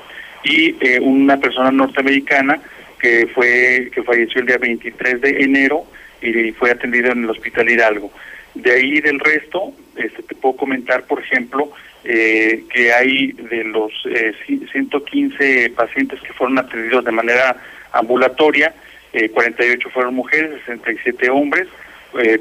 [0.47, 2.61] y eh, una persona norteamericana
[3.01, 5.85] que fue que falleció el día 23 de enero
[6.23, 8.11] y fue atendido en el Hospital Hidalgo.
[8.55, 11.71] De ahí del resto, este, te puedo comentar, por ejemplo,
[12.05, 13.93] eh, que hay de los
[14.73, 17.57] 115 eh, pacientes que fueron atendidos de manera
[17.93, 18.75] ambulatoria,
[19.33, 21.69] 48 fueron mujeres, 67 hombres,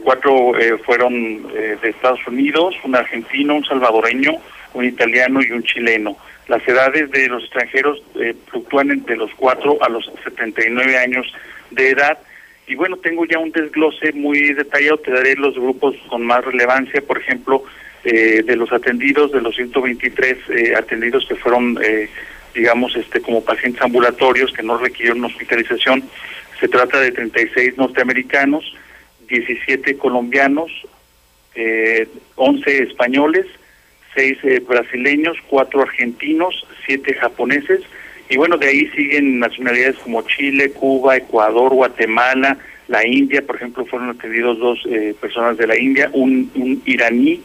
[0.03, 0.51] cuatro
[0.83, 4.33] fueron de Estados Unidos, un argentino, un salvadoreño,
[4.75, 6.17] un italiano y un chileno.
[6.47, 11.25] Las edades de los extranjeros eh, fluctúan entre los 4 a los 79 años
[11.71, 12.19] de edad.
[12.67, 17.01] Y bueno, tengo ya un desglose muy detallado, te daré los grupos con más relevancia,
[17.01, 17.63] por ejemplo,
[18.03, 21.79] eh, de los atendidos, de los 123 eh, atendidos que fueron,
[22.53, 26.03] digamos, este como pacientes ambulatorios que no requirieron hospitalización,
[26.59, 28.75] se trata de 36 norteamericanos,
[29.27, 30.71] 17 colombianos,
[32.35, 33.45] 11 españoles,
[34.15, 37.81] seis eh, brasileños, cuatro argentinos, siete japoneses,
[38.29, 43.85] y bueno, de ahí siguen nacionalidades como Chile, Cuba, Ecuador, Guatemala, la India, por ejemplo,
[43.85, 47.41] fueron atendidos dos eh, personas de la India, un, un iraní,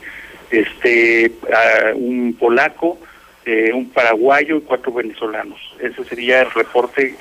[0.50, 2.98] este, ah, un polaco,
[3.44, 5.58] eh, un paraguayo y cuatro venezolanos.
[5.80, 7.14] Ese sería el reporte,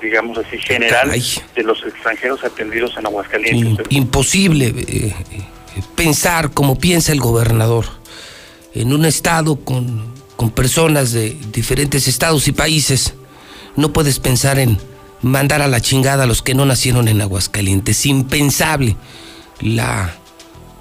[0.00, 3.86] digamos así, general de los extranjeros atendidos en Aguascalientes.
[3.90, 4.74] Imposible
[5.94, 7.86] pensar como piensa el gobernador
[8.80, 10.16] en un estado con,
[10.54, 13.14] personas de diferentes estados y países,
[13.76, 14.78] no puedes pensar en
[15.20, 18.06] mandar a la chingada a los que no nacieron en Aguascalientes.
[18.06, 18.96] Impensable.
[19.60, 20.14] La,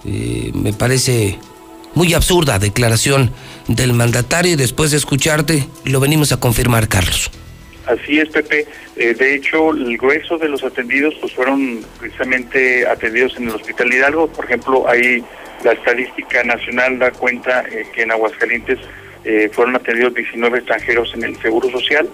[0.05, 1.39] eh, me parece
[1.95, 3.31] muy absurda declaración
[3.67, 7.31] del mandatario y después de escucharte lo venimos a confirmar, Carlos.
[7.88, 8.67] Así es, Pepe.
[8.95, 13.91] Eh, de hecho, el grueso de los atendidos pues fueron precisamente atendidos en el Hospital
[13.91, 14.27] Hidalgo.
[14.27, 15.23] Por ejemplo, hay
[15.63, 18.79] la estadística nacional da cuenta eh, que en Aguascalientes
[19.23, 22.07] eh, fueron atendidos 19 extranjeros en el Seguro Social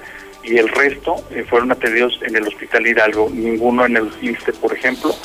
[0.43, 4.73] y el resto eh, fueron atendidos en el Hospital Hidalgo, ninguno en el ISTE, por
[4.73, 5.15] ejemplo,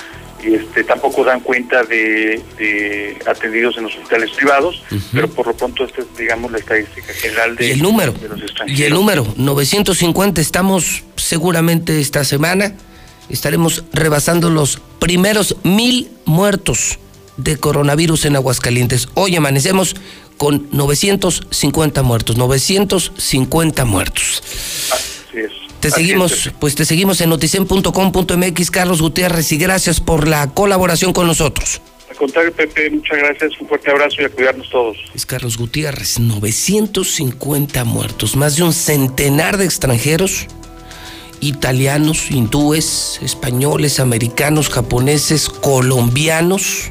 [0.42, 5.85] y este tampoco dan cuenta de, atendidos en los hospitales privados, pero por lo pronto
[5.85, 8.78] esta es, digamos, la estadística general de, el número, de los extranjeros.
[8.78, 12.74] Y el número, 950, estamos seguramente esta semana,
[13.28, 17.00] estaremos rebasando los primeros mil muertos
[17.38, 19.09] de coronavirus en Aguascalientes.
[19.14, 19.96] Hoy amanecemos
[20.37, 24.42] con 950 muertos, 950 muertos.
[25.81, 31.29] Te seguimos, pues te seguimos en noticen.com.mx, Carlos Gutiérrez, y gracias por la colaboración con
[31.29, 31.81] nosotros.
[32.18, 34.96] contrario, Pepe, muchas gracias, un fuerte abrazo y a cuidarnos todos.
[35.14, 40.48] Es Carlos Gutiérrez, 950 muertos, más de un centenar de extranjeros,
[41.40, 46.90] italianos, hindúes, españoles, americanos, japoneses, colombianos,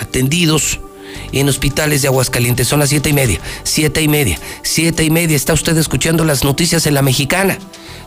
[0.00, 0.80] atendidos
[1.32, 2.68] en hospitales de Aguascalientes.
[2.68, 5.36] Son las siete y media, siete y media, siete y media.
[5.36, 7.58] Está usted escuchando las noticias en la mexicana.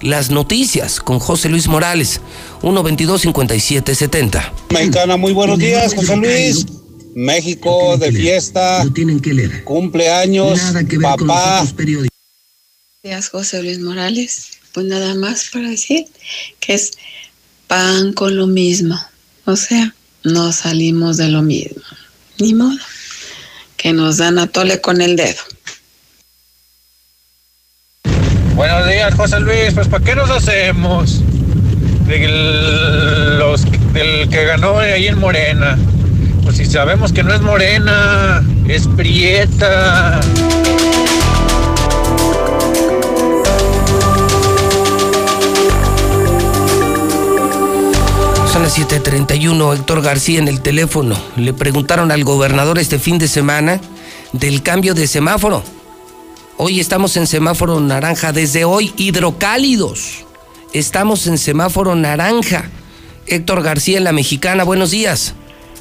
[0.01, 2.21] Las noticias con José Luis Morales,
[2.63, 4.51] 122-5770.
[4.71, 6.65] Mexicana, muy buenos días, José Luis.
[7.13, 8.84] México de fiesta.
[8.93, 9.63] tienen que leer.
[9.63, 10.60] Cumpleaños,
[11.01, 11.67] papá.
[13.04, 14.47] Gracias, José Luis Morales.
[14.73, 16.06] Pues nada más para decir
[16.60, 16.91] que es
[17.67, 18.97] pan con lo mismo.
[19.45, 21.81] O sea, no salimos de lo mismo.
[22.39, 22.77] Ni modo.
[23.77, 25.41] Que nos dan a tole con el dedo.
[28.55, 29.73] Buenos días, José Luis.
[29.73, 31.21] Pues, ¿para qué nos hacemos?
[32.05, 33.39] Del,
[33.93, 35.77] del que ganó ahí en Morena.
[36.43, 40.19] Pues si sabemos que no es Morena, es Prieta.
[48.71, 51.17] 7:31, Héctor García en el teléfono.
[51.36, 53.81] Le preguntaron al gobernador este fin de semana
[54.31, 55.62] del cambio de semáforo.
[56.55, 60.23] Hoy estamos en semáforo naranja, desde hoy hidrocálidos.
[60.71, 62.69] Estamos en semáforo naranja.
[63.27, 65.34] Héctor García en la Mexicana, buenos días.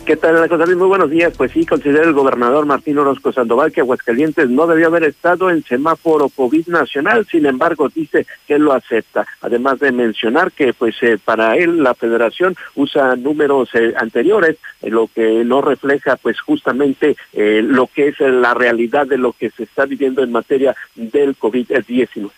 [0.05, 0.75] ¿Qué tal, José?
[0.75, 1.33] Muy buenos días.
[1.37, 5.63] Pues sí, considera el gobernador Martín Orozco Sandoval que Aguascalientes no debió haber estado en
[5.63, 9.27] semáforo COVID nacional, sin embargo, dice que lo acepta.
[9.41, 14.91] Además de mencionar que, pues, eh, para él la federación usa números eh, anteriores, eh,
[14.91, 19.65] lo que no refleja, pues, justamente lo que es la realidad de lo que se
[19.65, 22.31] está viviendo en materia del COVID-19.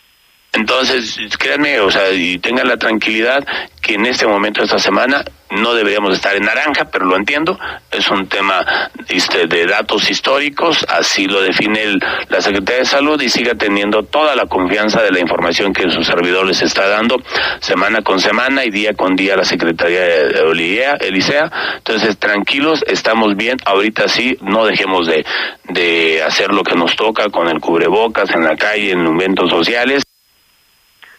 [0.54, 3.42] Entonces, créanme, o sea, y tengan la tranquilidad
[3.80, 7.58] que en este momento, esta semana, no deberíamos estar en naranja, pero lo entiendo,
[7.90, 8.64] es un tema
[9.08, 14.36] este, de datos históricos, así lo define la Secretaría de Salud y siga teniendo toda
[14.36, 17.16] la confianza de la información que su servidor les está dando
[17.60, 21.50] semana con semana y día con día la Secretaría de Olivea, Elisea.
[21.78, 25.24] Entonces, tranquilos, estamos bien, ahorita sí, no dejemos de,
[25.64, 30.02] de hacer lo que nos toca con el cubrebocas en la calle, en eventos sociales.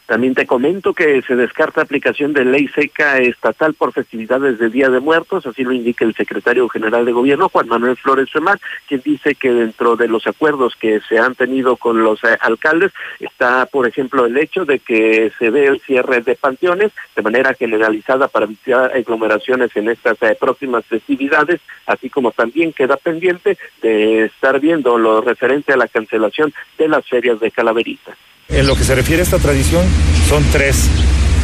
[0.06, 4.90] También te comento que se descarta aplicación de ley seca estatal por festividades de Día
[4.90, 9.02] de Muertos, así lo indica el secretario general de Gobierno, Juan Manuel Flores Femar, quien
[9.04, 13.66] dice que dentro de los acuerdos que se han tenido con los eh, alcaldes está,
[13.66, 18.28] por ejemplo, el hecho de que se ve el cierre de panteones de manera generalizada
[18.28, 24.60] para evitar aglomeraciones en estas eh, próximas festividades, así como también queda pendiente de estar
[24.60, 28.18] viendo lo referente a la cancelación de las ferias de Calaverita.
[28.50, 29.84] En lo que se refiere a esta tradición
[30.28, 30.88] son tres,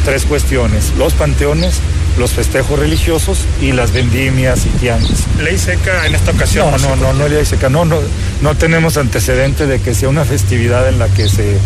[0.04, 1.80] tres cuestiones, los panteones,
[2.18, 5.24] los festejos religiosos y las vendimias y tianguis.
[5.42, 6.70] ¿Ley seca en esta ocasión?
[6.70, 7.68] No, no, no, no, ley seca.
[7.68, 7.98] No, no,
[8.42, 11.56] no tenemos antecedente de que sea una festividad en la que se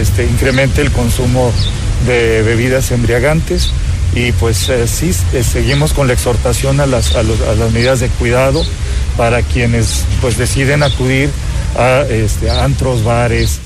[0.00, 1.52] este, incremente el consumo
[2.06, 3.72] de bebidas embriagantes
[4.14, 8.00] y pues eh, sí eh, seguimos con la exhortación a las, a, a las medidas
[8.00, 8.64] de cuidado
[9.16, 11.30] para quienes pues deciden acudir
[11.76, 13.60] a, este, a antros, bares,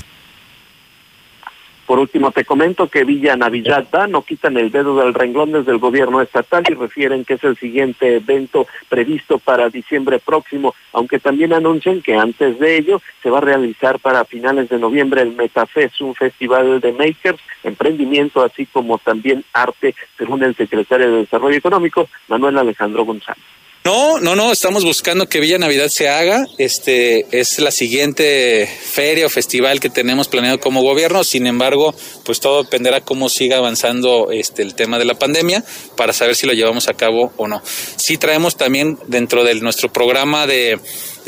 [1.93, 5.77] por último, te comento que Villa Navidad no quitan el dedo del renglón desde el
[5.77, 11.53] gobierno estatal y refieren que es el siguiente evento previsto para diciembre próximo, aunque también
[11.53, 16.01] anuncian que antes de ello se va a realizar para finales de noviembre el Metafest,
[16.01, 22.09] un festival de makers, emprendimiento, así como también arte, según el secretario de Desarrollo Económico,
[22.27, 23.43] Manuel Alejandro González.
[23.85, 26.45] No, no, no, estamos buscando que Villa Navidad se haga.
[26.57, 31.25] Este es la siguiente feria o festival que tenemos planeado como gobierno.
[31.25, 31.93] Sin embargo,
[32.23, 35.65] pues todo dependerá cómo siga avanzando este el tema de la pandemia
[35.97, 37.61] para saber si lo llevamos a cabo o no.
[37.97, 40.79] Sí traemos también dentro de nuestro programa de,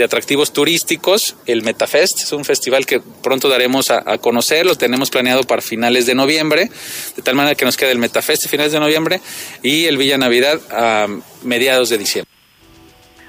[0.02, 2.22] atractivos turísticos el Metafest.
[2.22, 4.66] Es un festival que pronto daremos a, conocer.
[4.66, 6.72] Lo tenemos planeado para finales de noviembre,
[7.18, 9.20] de tal manera que nos queda el Metafest a finales de noviembre
[9.62, 11.08] y el Villa Navidad a
[11.44, 12.36] mediados de diciembre.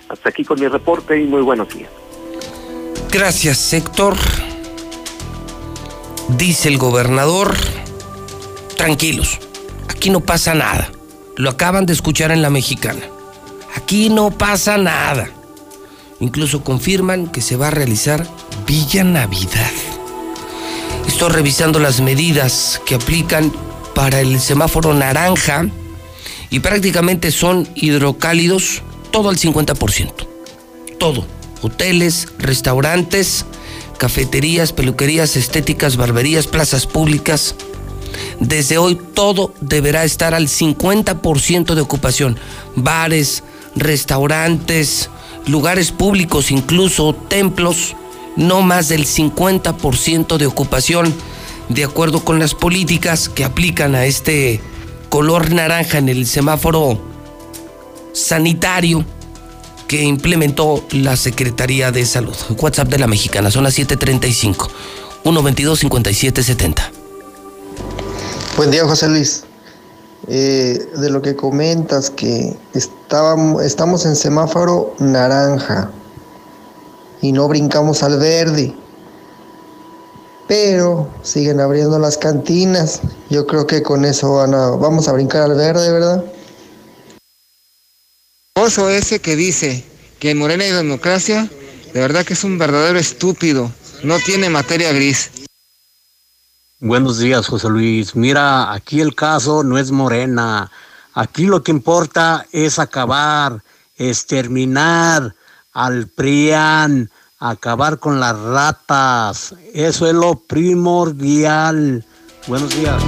[0.08, 1.90] Hasta aquí con mi reporte y muy buenos días.
[3.10, 4.16] Gracias, Héctor.
[6.28, 7.56] Dice el gobernador,
[8.76, 9.38] tranquilos,
[9.88, 10.90] aquí no pasa nada.
[11.36, 13.02] Lo acaban de escuchar en la mexicana.
[13.76, 15.30] Aquí no pasa nada.
[16.18, 18.26] Incluso confirman que se va a realizar
[18.66, 19.70] Villa Navidad.
[21.06, 23.52] Estoy revisando las medidas que aplican
[23.94, 25.66] para el semáforo naranja
[26.50, 30.12] y prácticamente son hidrocálidos todo al 50%.
[30.98, 31.24] Todo.
[31.62, 33.46] Hoteles, restaurantes,
[33.98, 37.54] cafeterías, peluquerías, estéticas, barberías, plazas públicas.
[38.40, 42.38] Desde hoy todo deberá estar al 50% de ocupación.
[42.74, 43.42] Bares,
[43.74, 45.10] restaurantes,
[45.46, 47.94] lugares públicos, incluso templos,
[48.36, 51.14] no más del 50% de ocupación,
[51.68, 54.60] de acuerdo con las políticas que aplican a este
[55.08, 57.00] color naranja en el semáforo
[58.16, 59.04] sanitario
[59.86, 62.34] que implementó la Secretaría de Salud.
[62.58, 64.68] WhatsApp de la Mexicana, son las 735
[65.22, 66.90] 122 5770.
[68.56, 69.44] Buen día, José Luis.
[70.28, 75.90] Eh, de lo que comentas, que estábamos, estamos en semáforo naranja
[77.20, 78.74] y no brincamos al verde,
[80.48, 83.02] pero siguen abriendo las cantinas.
[83.28, 86.24] Yo creo que con eso van a, vamos a brincar al verde, ¿verdad?
[88.66, 89.84] Oso ese que dice
[90.18, 91.48] que en Morena hay democracia,
[91.94, 93.70] de verdad que es un verdadero estúpido,
[94.02, 95.30] no tiene materia gris.
[96.80, 98.16] Buenos días, José Luis.
[98.16, 100.68] Mira, aquí el caso no es Morena.
[101.14, 103.62] Aquí lo que importa es acabar,
[103.94, 105.36] exterminar
[105.72, 107.08] al PRIAN,
[107.38, 109.54] acabar con las ratas.
[109.74, 112.04] Eso es lo primordial.
[112.48, 113.00] Buenos días.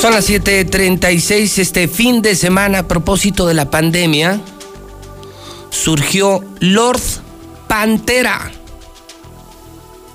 [0.00, 4.40] Son las 7:36 este fin de semana a propósito de la pandemia
[5.68, 7.02] surgió Lord
[7.68, 8.50] Pantera.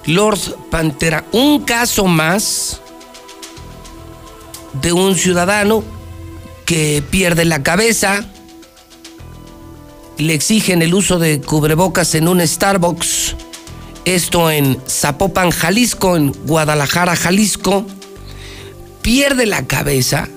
[0.08, 0.40] Lord
[0.72, 2.82] Pantera, un caso más
[4.82, 5.84] de un ciudadano
[6.66, 8.26] que pierde la cabeza,
[10.18, 13.36] le exigen el uso de cubrebocas en un Starbucks,
[14.06, 17.86] esto en Zapopan, Jalisco, en Guadalajara, Jalisco,
[19.06, 20.28] pierde la cabeza,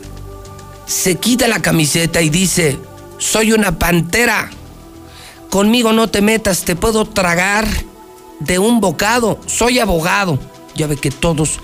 [0.84, 2.76] se quita la camiseta y dice,
[3.16, 4.50] soy una pantera
[5.48, 7.66] conmigo no te metas, te puedo tragar
[8.40, 10.38] de un bocado, soy abogado.
[10.74, 11.60] Ya ve que todos,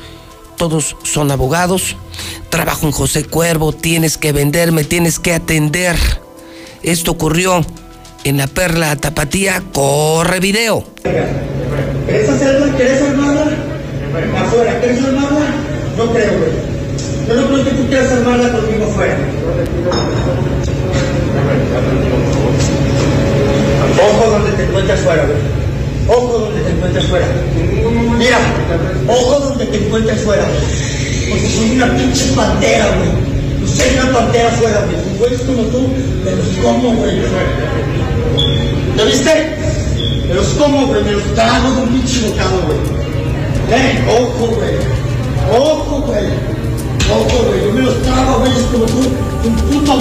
[0.56, 1.94] todos son abogados.
[2.48, 5.96] Trabajo en José Cuervo, tienes que venderme, tienes que atender.
[6.82, 7.60] Esto ocurrió
[8.24, 10.86] en la Perla Tapatía, corre video.
[11.02, 12.74] ¿Querés hacerla?
[12.78, 13.56] ¿Querés armarla?
[14.80, 15.54] ¿querés armarla?
[15.98, 16.73] No creo, güey.
[17.26, 19.16] Yo no creo que tú quieras armarla conmigo afuera.
[23.98, 25.24] Ojo donde te encuentras fuera.
[26.08, 27.26] Ojo donde te encuentras fuera.
[28.18, 28.38] Mira,
[29.08, 30.44] ojo donde te encuentras fuera,
[31.30, 33.08] Porque soy una pinche pantera, güey.
[33.60, 34.96] No soy una pantera fuera, güey.
[34.96, 35.88] Si fueres como tú,
[36.24, 37.16] me los como, güey.
[38.96, 39.56] ¿Te viste?
[40.28, 41.04] Me los como, güey.
[41.04, 42.78] Me los trago de un pinche bocado, güey.
[43.70, 44.74] Eh, ojo, güey.
[45.58, 46.63] Ojo, güey.
[47.06, 48.84] Yo me los como
[49.44, 50.00] un puto.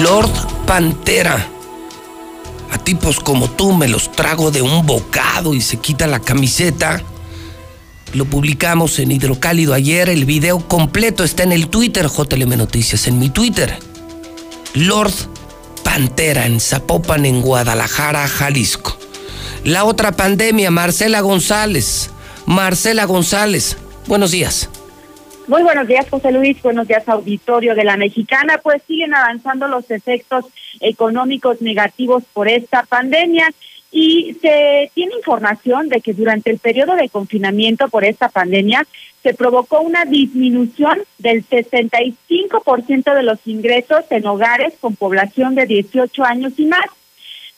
[0.00, 0.30] Lord
[0.66, 1.46] Pantera.
[2.70, 7.02] A tipos como tú me los trago de un bocado y se quita la camiseta.
[8.14, 10.08] Lo publicamos en Hidrocálido ayer.
[10.08, 13.78] El video completo está en el Twitter, JLM Noticias, en mi Twitter.
[14.72, 15.12] Lord
[15.84, 18.96] Pantera en Zapopan, en Guadalajara, Jalisco.
[19.64, 22.10] La otra pandemia, Marcela González.
[22.48, 23.76] Marcela González,
[24.06, 24.70] buenos días.
[25.48, 26.60] Muy buenos días, José Luis.
[26.62, 28.58] Buenos días, auditorio de la Mexicana.
[28.62, 30.46] Pues siguen avanzando los efectos
[30.80, 33.50] económicos negativos por esta pandemia
[33.92, 38.86] y se tiene información de que durante el periodo de confinamiento por esta pandemia
[39.22, 46.24] se provocó una disminución del 65% de los ingresos en hogares con población de 18
[46.24, 46.86] años y más,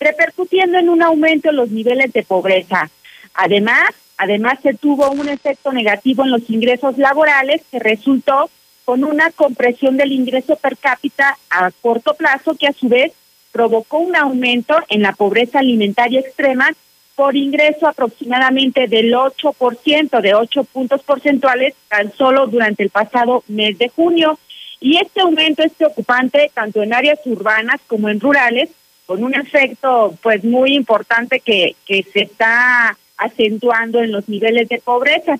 [0.01, 2.91] repercutiendo en un aumento en los niveles de pobreza.
[3.35, 3.91] Además,
[4.23, 8.51] Además, se tuvo un efecto negativo en los ingresos laborales que resultó
[8.85, 13.13] con una compresión del ingreso per cápita a corto plazo que a su vez
[13.51, 16.71] provocó un aumento en la pobreza alimentaria extrema
[17.15, 23.79] por ingreso aproximadamente del 8%, de 8 puntos porcentuales tan solo durante el pasado mes
[23.79, 24.39] de junio.
[24.81, 28.69] Y este aumento es preocupante tanto en áreas urbanas como en rurales,
[29.07, 34.79] con un efecto pues muy importante que, que se está acentuando en los niveles de
[34.79, 35.39] pobreza,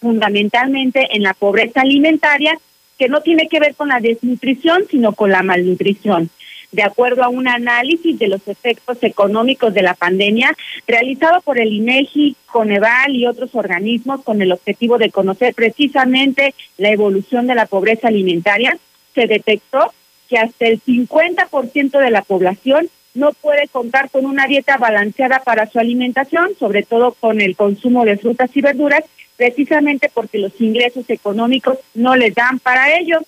[0.00, 2.56] fundamentalmente en la pobreza alimentaria,
[2.98, 6.30] que no tiene que ver con la desnutrición, sino con la malnutrición.
[6.72, 10.54] De acuerdo a un análisis de los efectos económicos de la pandemia
[10.86, 16.90] realizado por el INEGI, Coneval y otros organismos con el objetivo de conocer precisamente la
[16.90, 18.76] evolución de la pobreza alimentaria,
[19.14, 19.92] se detectó
[20.28, 25.66] que hasta el 50% de la población no puede contar con una dieta balanceada para
[25.66, 29.02] su alimentación, sobre todo con el consumo de frutas y verduras,
[29.36, 33.20] precisamente porque los ingresos económicos no les dan para ello.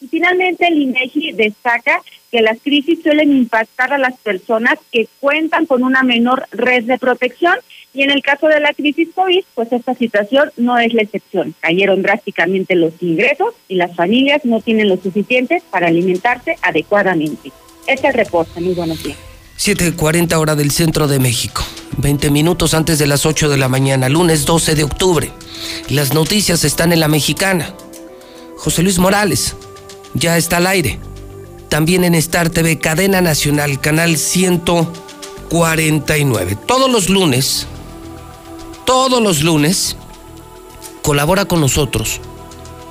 [0.00, 5.64] Y finalmente el INEGI destaca que las crisis suelen impactar a las personas que cuentan
[5.64, 7.54] con una menor red de protección
[7.94, 11.54] y en el caso de la crisis COVID, pues esta situación no es la excepción.
[11.60, 17.52] Cayeron drásticamente los ingresos y las familias no tienen lo suficiente para alimentarse adecuadamente.
[17.86, 18.60] Este es el reporte.
[18.60, 19.35] Muy buenos días.
[19.58, 21.62] 7.40 hora del centro de México.
[21.98, 25.32] 20 minutos antes de las 8 de la mañana, lunes 12 de octubre.
[25.88, 27.74] Las noticias están en la mexicana.
[28.58, 29.54] José Luis Morales
[30.14, 31.00] ya está al aire.
[31.68, 36.58] También en Star TV, cadena nacional, canal 149.
[36.66, 37.66] Todos los lunes,
[38.84, 39.96] todos los lunes,
[41.02, 42.20] colabora con nosotros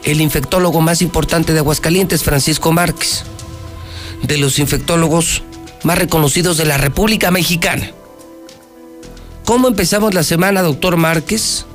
[0.06, 3.24] el infectólogo más importante de Aguascalientes, Francisco Márquez.
[4.22, 5.42] De los infectólogos
[5.86, 7.92] más reconocidos de la República Mexicana.
[9.46, 11.68] ¿Cómo empezamos la semana, doctor Márquez?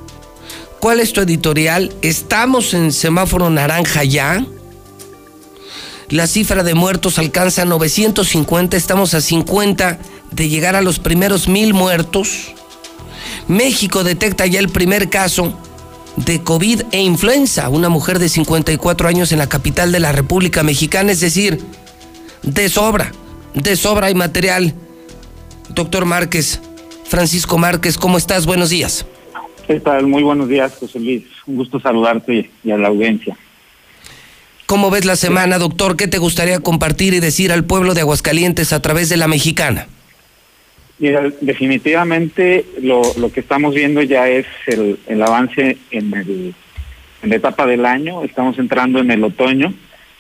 [0.80, 1.94] ¿Cuál es tu editorial?
[2.02, 4.44] ¿Estamos en semáforo naranja ya?
[6.08, 10.00] La cifra de muertos alcanza 950, estamos a 50
[10.32, 12.52] de llegar a los primeros mil muertos.
[13.46, 15.54] México detecta ya el primer caso
[16.16, 20.64] de COVID e influenza, una mujer de 54 años en la capital de la República
[20.64, 21.64] Mexicana, es decir,
[22.42, 23.12] de sobra
[23.55, 24.74] de sobra y material.
[25.70, 26.61] Doctor Márquez,
[27.05, 28.46] Francisco Márquez, ¿cómo estás?
[28.46, 29.07] Buenos días.
[29.66, 30.07] ¿Qué tal?
[30.07, 31.24] Muy buenos días, José Luis.
[31.46, 33.36] Un gusto saludarte y a la audiencia.
[34.66, 35.96] ¿Cómo ves la semana, doctor?
[35.96, 39.88] ¿Qué te gustaría compartir y decir al pueblo de Aguascalientes a través de la mexicana?
[40.98, 46.55] Mira, definitivamente lo, lo que estamos viendo ya es el, el avance en, el,
[47.22, 48.22] en la etapa del año.
[48.22, 49.72] Estamos entrando en el otoño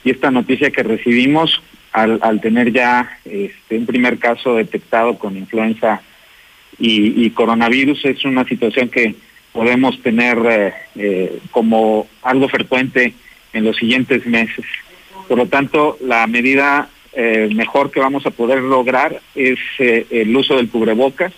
[0.04, 1.60] y esta noticia que recibimos
[1.92, 6.02] al, al tener ya este, un primer caso detectado con influenza
[6.80, 9.14] y, coronavirus es una situación que
[9.52, 13.14] podemos tener eh, eh, como algo frecuente
[13.52, 14.64] en los siguientes meses.
[15.28, 20.56] Por lo tanto, la medida eh, mejor que vamos a poder lograr es el uso
[20.56, 21.32] del cubrebocas,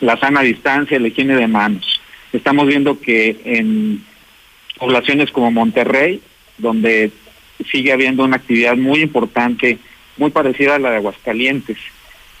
[0.00, 2.00] la sana distancia, la higiene de manos.
[2.32, 4.04] Estamos viendo que en
[4.78, 6.20] poblaciones como Monterrey,
[6.56, 7.10] donde
[7.70, 9.78] sigue habiendo una actividad muy importante,
[10.16, 11.78] muy parecida a la de Aguascalientes,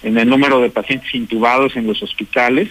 [0.02, 2.68] en el número de pacientes intubados en los hospitales.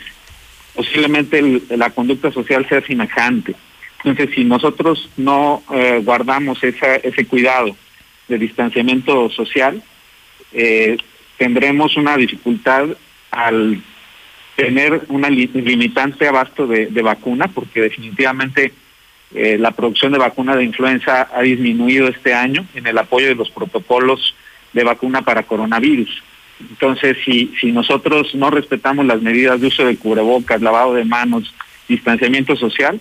[0.74, 3.56] Posiblemente la conducta social sea semejante.
[4.04, 7.76] Entonces, si nosotros no eh, guardamos esa, ese cuidado
[8.28, 9.82] de distanciamiento social,
[10.54, 10.98] eh,
[11.38, 12.90] tendremos una dificultad
[13.32, 13.82] al
[14.56, 18.74] tener una limitante abasto de vacuna, porque definitivamente
[19.34, 23.36] eh, la producción de vacuna de influenza ha disminuido este año en el apoyo de
[23.36, 24.36] los protocolos
[24.74, 26.24] de vacuna para coronavirus.
[26.60, 31.54] Entonces, si, si nosotros no respetamos las medidas de uso de cubrebocas, lavado de manos,
[31.88, 33.00] distanciamiento social,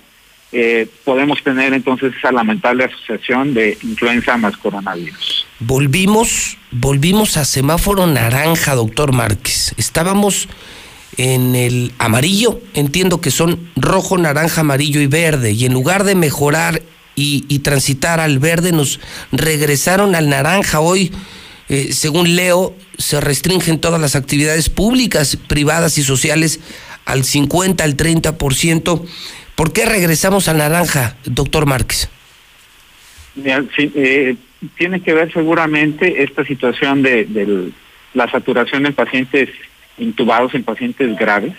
[0.52, 5.46] eh, podemos tener entonces esa lamentable asociación de influenza más coronavirus.
[5.58, 9.74] Volvimos, volvimos a semáforo naranja, doctor Márquez.
[9.76, 10.48] Estábamos
[11.16, 16.14] en el amarillo, entiendo que son rojo, naranja, amarillo y verde, y en lugar de
[16.14, 16.82] mejorar
[17.14, 19.00] y, transitar al verde, nos
[19.32, 20.80] regresaron al naranja.
[20.80, 21.12] Hoy,
[21.70, 26.60] eh, según leo, se restringen todas las actividades públicas, privadas y sociales
[27.06, 29.06] al 50, al 30%.
[29.54, 32.10] ¿Por qué regresamos al naranja, doctor Márquez?
[33.42, 34.36] Eh,
[34.76, 37.70] tiene que ver seguramente esta situación de, de
[38.12, 39.48] la saturación en pacientes
[39.98, 41.54] intubados en pacientes graves,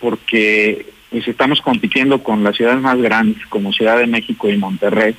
[0.00, 5.14] porque pues, estamos compitiendo con las ciudades más grandes como Ciudad de México y Monterrey.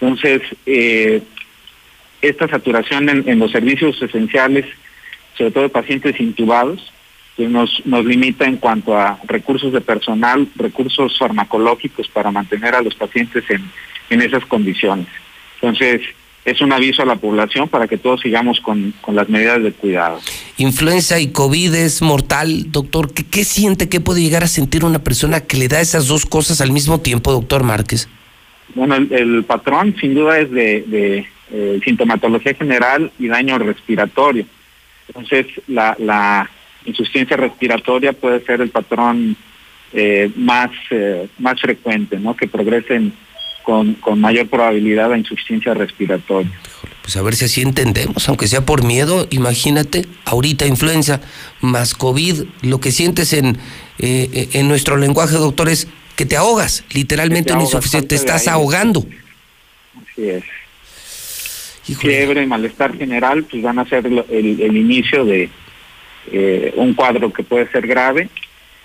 [0.00, 1.22] Entonces, eh,
[2.22, 4.66] esta saturación en, los servicios esenciales,
[5.36, 6.92] sobre todo de pacientes intubados,
[7.36, 12.82] pues nos, nos limita en cuanto a recursos de personal, recursos farmacológicos para mantener a
[12.82, 13.70] los pacientes en,
[14.10, 15.06] en esas condiciones.
[15.54, 16.02] Entonces,
[16.44, 20.18] es un aviso a la población para que todos sigamos con, las medidas de cuidado.
[20.56, 23.12] Influenza y COVID es mortal, doctor.
[23.12, 26.24] ¿Qué, ¿Qué, siente, qué puede llegar a sentir una persona que le da esas dos
[26.26, 28.08] cosas al mismo tiempo, doctor Márquez?
[28.74, 34.46] Bueno, el, patrón sin duda es de, eh, sintomatología general y daño respiratorio.
[35.08, 36.48] Entonces, la,
[36.86, 39.36] insuficiencia respiratoria puede ser el patrón
[39.92, 42.34] eh, más, eh, más frecuente, ¿no?
[42.34, 43.12] Que progresen
[43.62, 46.50] con, con mayor probabilidad de insuficiencia respiratoria.
[47.02, 51.20] Pues a ver si así entendemos, aunque sea por miedo, imagínate, ahorita influenza
[51.60, 53.58] más COVID, lo que sientes en,
[53.98, 59.06] eh, en nuestro lenguaje, doctor, es que te ahogas, literalmente en insuficiencia, te estás ahogando.
[60.12, 60.44] Así es.
[61.98, 65.48] Fiebre, malestar general, pues van a ser el, el, inicio de
[66.30, 68.28] eh, un cuadro que puede ser grave.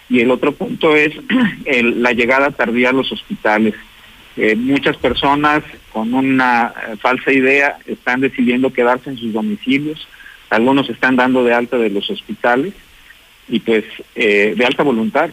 [0.10, 1.14] Y el otro punto es
[1.66, 3.76] el, la llegada tardía a los hospitales
[4.38, 10.08] Eh, muchas personas con una eh, falsa idea están decidiendo quedarse en sus domicilios,
[10.50, 12.74] algunos están dando de alta de los hospitales
[13.48, 15.30] y pues eh, de alta voluntad.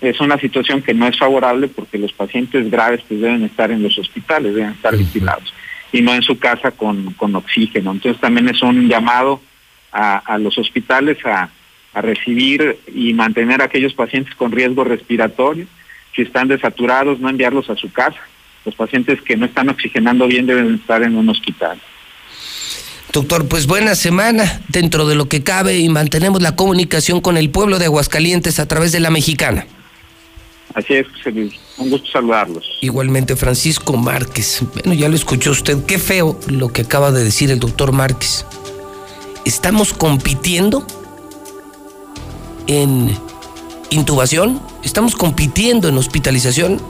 [0.00, 3.82] es una situación que no es favorable porque los pacientes graves pues deben estar en
[3.82, 5.52] los hospitales, deben estar vigilados
[5.92, 7.92] y no en su casa con, con oxígeno.
[7.92, 9.40] Entonces también es un llamado
[9.92, 11.50] a, a los hospitales a,
[11.94, 15.66] a recibir y mantener a aquellos pacientes con riesgo respiratorio.
[16.20, 18.18] Si están desaturados, no enviarlos a su casa.
[18.66, 21.80] Los pacientes que no están oxigenando bien deben estar en un hospital.
[23.10, 27.48] Doctor, pues buena semana dentro de lo que cabe y mantenemos la comunicación con el
[27.48, 29.66] pueblo de Aguascalientes a través de la mexicana.
[30.74, 31.06] Así es,
[31.78, 32.66] Un gusto saludarlos.
[32.82, 34.62] Igualmente, Francisco Márquez.
[34.74, 35.86] Bueno, ya lo escuchó usted.
[35.86, 38.44] Qué feo lo que acaba de decir el doctor Márquez.
[39.46, 40.86] Estamos compitiendo
[42.66, 43.10] en
[43.88, 46.80] intubación, estamos compitiendo en hospitalización,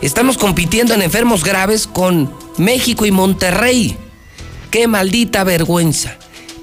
[0.00, 3.96] estamos compitiendo en enfermos graves con México y Monterrey.
[4.70, 6.16] Qué maldita vergüenza,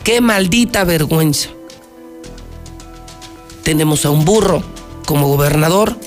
[0.04, 1.50] qué maldita vergüenza.
[3.64, 4.64] Tenemos a un burro
[5.06, 5.98] como gobernador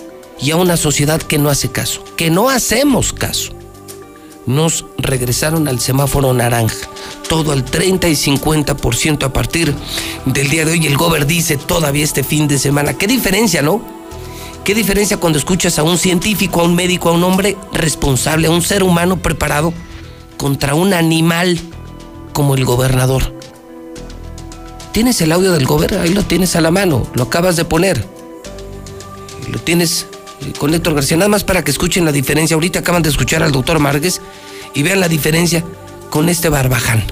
[0.41, 3.53] y a una sociedad que no hace caso, que no hacemos caso.
[4.45, 6.89] Nos regresaron al semáforo naranja,
[7.29, 9.73] todo al 30 y 50% a partir
[10.25, 10.87] del día de hoy.
[10.87, 12.95] El gober dice todavía este fin de semana.
[12.95, 14.02] ¿Qué diferencia, no?
[14.65, 18.51] ¿Qué diferencia cuando escuchas a un científico, a un médico, a un hombre responsable, a
[18.51, 19.75] un ser humano preparado
[20.37, 21.59] contra un animal
[22.33, 23.35] como el gobernador?
[24.93, 25.95] ¿Tienes el audio del gober?
[25.95, 28.07] Ahí lo tienes a la mano, lo acabas de poner.
[29.51, 30.07] Lo tienes
[30.59, 32.55] con Héctor García, nada más para que escuchen la diferencia.
[32.55, 34.21] Ahorita acaban de escuchar al doctor Márquez
[34.75, 35.65] y vean la diferencia
[36.09, 37.03] con este barbaján.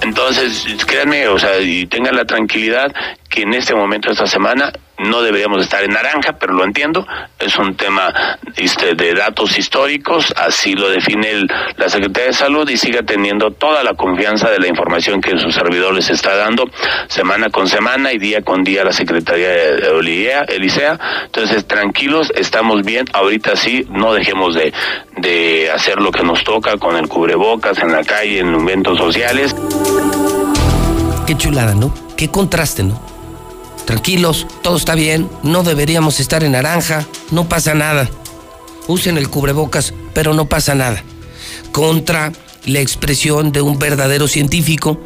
[0.00, 2.90] Entonces, créanme, o sea, y tengan la tranquilidad
[3.28, 7.06] que en este momento, esta semana, no deberíamos estar en naranja, pero lo entiendo,
[7.38, 8.12] es un tema
[8.56, 11.46] este, de datos históricos, así lo define
[11.76, 15.50] la Secretaría de Salud y siga teniendo toda la confianza de la información que su
[15.50, 16.64] servidor les está dando
[17.08, 20.98] semana con semana y día con día la Secretaría de Olivea, Elisea.
[21.26, 24.72] Entonces, tranquilos, estamos bien, ahorita sí, no dejemos de,
[25.16, 29.54] de hacer lo que nos toca con el cubrebocas en la calle, en eventos sociales.
[31.26, 31.94] Qué chulada, ¿no?
[32.16, 33.17] Qué contraste, ¿no?
[33.88, 38.10] Tranquilos, todo está bien, no deberíamos estar en naranja, no pasa nada.
[38.86, 41.02] Usen el cubrebocas, pero no pasa nada.
[41.72, 42.30] Contra
[42.66, 45.00] la expresión de un verdadero científico,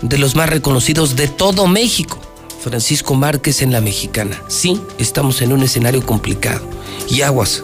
[0.00, 2.18] de los más reconocidos de todo México,
[2.60, 4.36] Francisco Márquez en la mexicana.
[4.48, 6.68] Sí, estamos en un escenario complicado.
[7.08, 7.62] Y aguas,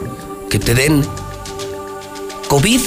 [0.50, 1.04] que te den
[2.46, 2.82] COVID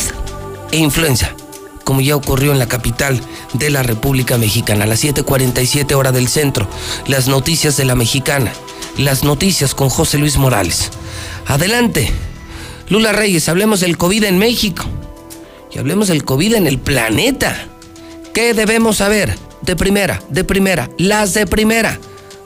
[0.72, 1.36] e influenza
[1.84, 3.20] como ya ocurrió en la capital
[3.54, 6.68] de la República Mexicana, a las 7:47 hora del centro.
[7.08, 8.52] Las noticias de la Mexicana,
[8.98, 10.92] las noticias con José Luis Morales.
[11.48, 12.12] Adelante.
[12.90, 14.84] Lula Reyes, hablemos del COVID en México
[15.72, 17.68] y hablemos del COVID en el planeta.
[18.34, 19.34] ¿Qué debemos saber?
[19.62, 22.00] De primera, de primera, las de primera.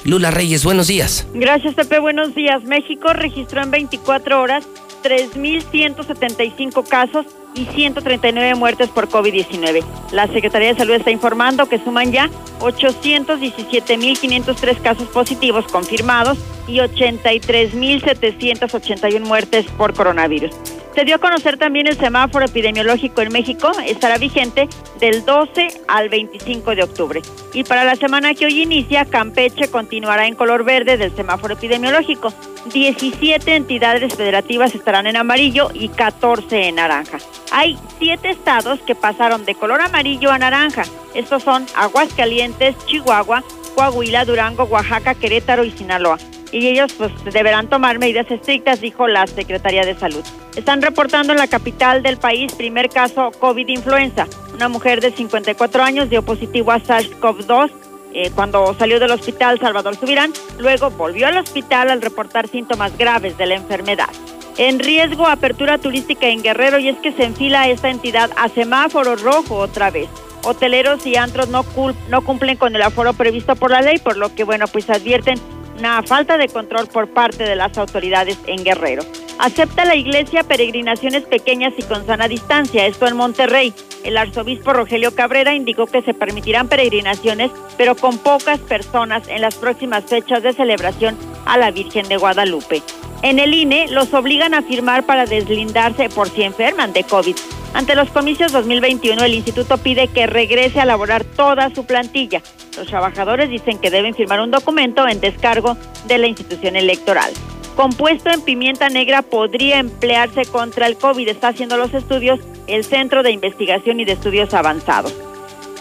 [0.03, 1.25] Lula Reyes, buenos días.
[1.33, 1.97] Gracias, Pepe.
[1.97, 2.63] Buenos días.
[2.63, 4.63] México registró en 24 horas
[5.03, 7.25] 3.175 casos
[7.55, 9.83] y 139 muertes por COVID-19.
[10.11, 12.29] La Secretaría de Salud está informando que suman ya
[12.59, 16.37] 817.503 casos positivos confirmados
[16.67, 20.53] y 83.781 muertes por coronavirus.
[20.95, 26.07] Se dio a conocer también el semáforo epidemiológico en México, estará vigente del 12 al
[26.07, 27.21] 25 de octubre.
[27.51, 32.33] Y para la semana que hoy inicia, Campeche continuará en color verde del semáforo epidemiológico.
[32.71, 37.17] 17 entidades federativas estarán en amarillo y 14 en naranja.
[37.51, 40.83] Hay 7 estados que pasaron de color amarillo a naranja.
[41.13, 43.43] Estos son Aguascalientes, Chihuahua,
[43.75, 46.17] Coahuila, Durango, Oaxaca, Querétaro y Sinaloa
[46.55, 50.23] y ellos pues deberán tomar medidas estrictas, dijo la Secretaría de Salud.
[50.55, 54.25] Están reportando en la capital del país primer caso COVID influenza.
[54.53, 57.71] Una mujer de 54 años dio positivo a SARS-CoV-2
[58.13, 63.37] eh, cuando salió del hospital Salvador Subirán, luego volvió al hospital al reportar síntomas graves
[63.37, 64.09] de la enfermedad.
[64.57, 69.17] En riesgo apertura turística en Guerrero y es que se enfila esta entidad a semáforo
[69.17, 70.07] rojo otra vez.
[70.45, 71.65] Hoteleros y antros no,
[72.07, 75.37] no cumplen con el aforo previsto por la ley, por lo que bueno, pues advierten
[75.77, 79.03] una falta de control por parte de las autoridades en Guerrero.
[79.37, 83.73] Acepta la iglesia peregrinaciones pequeñas y con sana distancia, esto en Monterrey.
[84.03, 89.55] El arzobispo Rogelio Cabrera indicó que se permitirán peregrinaciones, pero con pocas personas en las
[89.55, 92.81] próximas fechas de celebración a la Virgen de Guadalupe.
[93.23, 97.35] En el INE los obligan a firmar para deslindarse por si enferman de COVID.
[97.75, 102.41] Ante los comicios 2021, el instituto pide que regrese a elaborar toda su plantilla.
[102.77, 105.75] Los trabajadores dicen que deben firmar un documento en descargo
[106.07, 107.33] de la institución electoral.
[107.75, 111.27] compuesto en pimienta negra podría emplearse contra el COVID.
[111.27, 115.13] Está haciendo los estudios el Centro de Investigación y de Estudios Avanzados.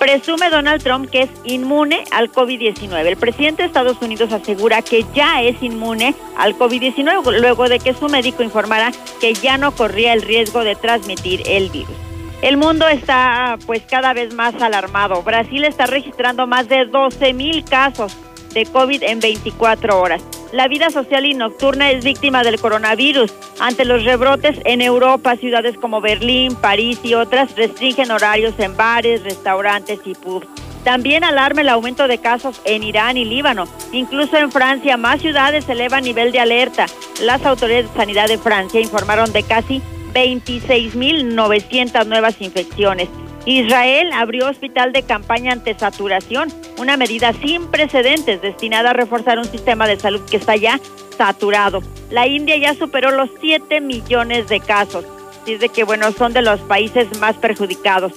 [0.05, 3.07] Presume Donald Trump que es inmune al COVID-19.
[3.07, 7.95] El presidente de Estados Unidos asegura que ya es inmune al COVID-19 luego de que
[7.95, 11.97] su médico informara que ya no corría el riesgo de transmitir el virus.
[12.43, 15.23] El mundo está pues cada vez más alarmado.
[15.23, 18.15] Brasil está registrando más de 12 mil casos
[18.55, 20.23] de COVID en 24 horas.
[20.53, 23.35] La vida social y nocturna es víctima del coronavirus.
[23.61, 29.25] Ante los rebrotes en Europa, ciudades como Berlín, París y otras restringen horarios en bares,
[29.25, 30.47] restaurantes y pubs.
[30.85, 33.65] También alarma el aumento de casos en Irán y Líbano.
[33.91, 36.87] Incluso en Francia, más ciudades elevan nivel de alerta.
[37.23, 39.81] Las autoridades de sanidad de Francia informaron de casi
[40.13, 43.09] 26.900 nuevas infecciones.
[43.47, 49.45] Israel abrió hospital de campaña ante saturación, una medida sin precedentes destinada a reforzar un
[49.45, 50.81] sistema de salud que está ya
[51.17, 51.83] saturado.
[52.11, 55.05] La India ya superó los 7 millones de casos,
[55.47, 58.13] de que bueno, son de los países más perjudicados.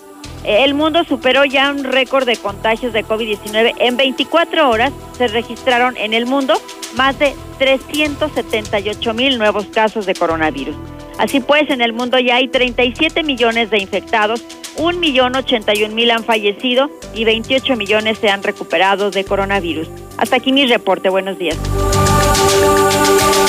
[0.46, 3.76] El mundo superó ya un récord de contagios de COVID-19.
[3.80, 6.54] En 24 horas se registraron en el mundo
[6.96, 10.76] más de 378 mil nuevos casos de coronavirus.
[11.18, 14.44] Así pues, en el mundo ya hay 37 millones de infectados,
[14.78, 19.88] 1.081.000 han fallecido y 28 millones se han recuperado de coronavirus.
[20.18, 21.10] Hasta aquí mi reporte.
[21.10, 21.58] Buenos días.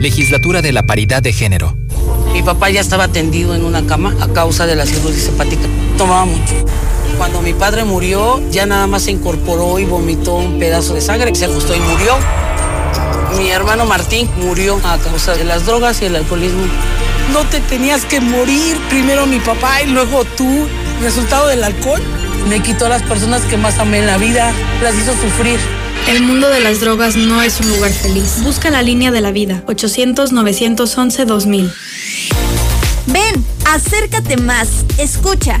[0.00, 1.76] Legislatura de la Paridad de Género.
[2.32, 5.68] Mi papá ya estaba tendido en una cama a causa de la cirrosis hepática.
[5.98, 6.54] Tomaba mucho.
[7.18, 11.34] Cuando mi padre murió, ya nada más se incorporó y vomitó un pedazo de sangre,
[11.34, 12.14] se ajustó y murió.
[13.36, 16.62] Mi hermano Martín murió a causa de las drogas y el alcoholismo.
[17.34, 20.66] No te tenías que morir, primero mi papá y luego tú.
[21.02, 22.00] Resultado del alcohol
[22.48, 24.50] me quitó a las personas que más amé en la vida,
[24.82, 25.60] las hizo sufrir.
[26.08, 28.42] El mundo de las drogas no es un lugar feliz.
[28.42, 31.72] Busca la línea de la vida, 800-911-2000.
[33.06, 35.60] Ven, acércate más, escucha.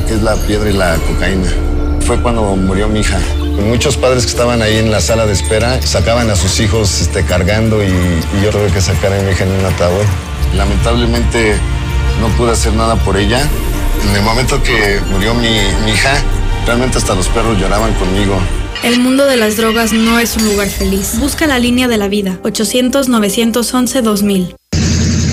[0.00, 1.50] lo que es la piedra y la cocaína.
[2.06, 3.18] Fue cuando murió mi hija.
[3.68, 7.24] Muchos padres que estaban ahí en la sala de espera sacaban a sus hijos este,
[7.24, 10.04] cargando y, y yo tuve que sacar a mi hija en un ataúd.
[10.56, 11.54] Lamentablemente
[12.20, 13.48] no pude hacer nada por ella.
[14.08, 16.14] En el momento que murió mi, mi hija,
[16.66, 18.36] realmente hasta los perros lloraban conmigo.
[18.82, 21.18] El mundo de las drogas no es un lugar feliz.
[21.18, 24.56] Busca la línea de la vida, 800-911-2000.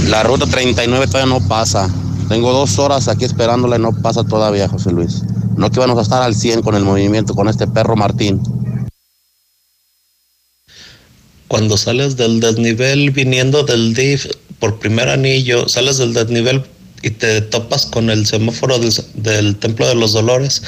[0.10, 1.90] La ruta 39 todavía no pasa.
[2.28, 5.24] Tengo dos horas aquí esperándola y no pasa todavía, José Luis.
[5.56, 8.42] No que vamos a estar al 100 con el movimiento, con este perro Martín.
[11.48, 14.28] Cuando sales del desnivel viniendo del DIF
[14.60, 16.66] por primer anillo, sales del desnivel
[17.02, 20.62] y te topas con el semáforo del, del Templo de los Dolores,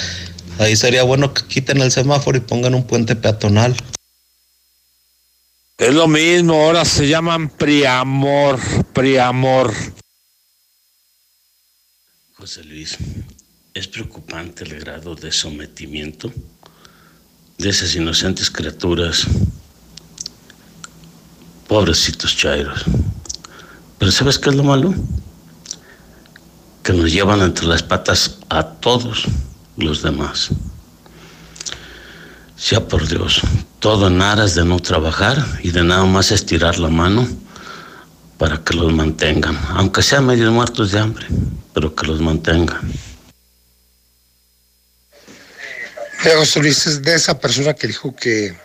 [0.59, 3.75] ahí sería bueno que quiten el semáforo y pongan un puente peatonal.
[5.77, 8.59] Es lo mismo, ahora se llaman priamor,
[8.93, 9.73] priamor.
[12.39, 12.97] José Luis,
[13.73, 16.31] es preocupante el grado de sometimiento
[17.57, 19.27] de esas inocentes criaturas,
[21.67, 22.85] pobrecitos chairos.
[23.97, 24.95] Pero ¿sabes qué es lo malo?
[26.81, 29.25] Que nos llevan entre las patas a todos
[29.75, 30.51] los demás.
[32.69, 33.41] Ya por Dios,
[33.79, 37.27] todo en aras de no trabajar y de nada más estirar la mano
[38.39, 41.27] para que los mantengan, aunque sean medio muertos de hambre,
[41.73, 42.79] pero que los mantengan.
[46.23, 48.57] José Luis es de esa persona que dijo que,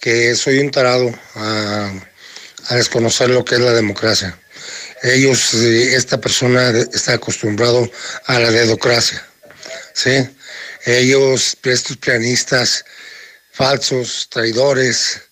[0.00, 1.92] que soy un tarado a,
[2.68, 4.38] a desconocer lo que es la democracia.
[5.02, 7.90] Ellos, eh, esta persona está acostumbrado
[8.26, 9.26] a la dedocracia,
[9.94, 10.28] ¿sí?
[10.86, 12.84] Ellos, estos pianistas
[13.52, 15.22] falsos, traidores,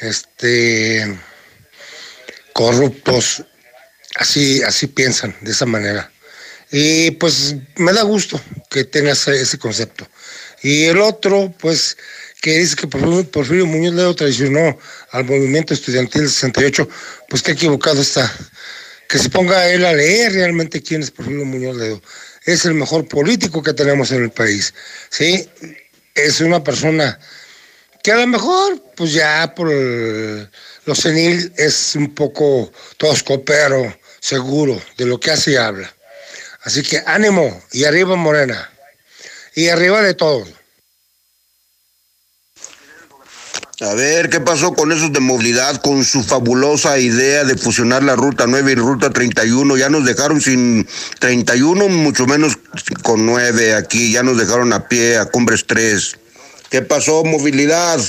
[0.00, 1.18] este,
[2.54, 3.44] corruptos,
[4.16, 6.10] así, así piensan, de esa manera.
[6.70, 8.40] Y pues me da gusto
[8.70, 10.08] que tengas ese concepto.
[10.62, 11.96] Y el otro, pues,
[12.40, 14.78] que dice que Porfirio Muñoz Ledo traicionó
[15.10, 16.88] al movimiento estudiantil del 68,
[17.28, 18.32] pues qué equivocado está.
[19.08, 22.02] Que se ponga él a leer realmente quién es Porfirio Muñoz Ledo.
[22.44, 24.74] Es el mejor político que tenemos en el país.
[25.10, 25.48] ¿sí?
[26.14, 27.18] Es una persona
[28.02, 29.70] que a lo mejor, pues ya por
[30.86, 35.92] lo senil es un poco tosco, pero seguro de lo que hace y habla.
[36.62, 38.70] Así que ánimo y arriba Morena.
[39.54, 40.44] Y arriba de todo.
[43.80, 48.14] A ver, ¿qué pasó con esos de movilidad, con su fabulosa idea de fusionar la
[48.14, 49.76] Ruta 9 y Ruta 31?
[49.76, 52.56] Ya nos dejaron sin 31, mucho menos
[53.02, 56.16] con 9 aquí, ya nos dejaron a pie a Cumbres 3.
[56.70, 58.00] ¿Qué pasó, movilidad?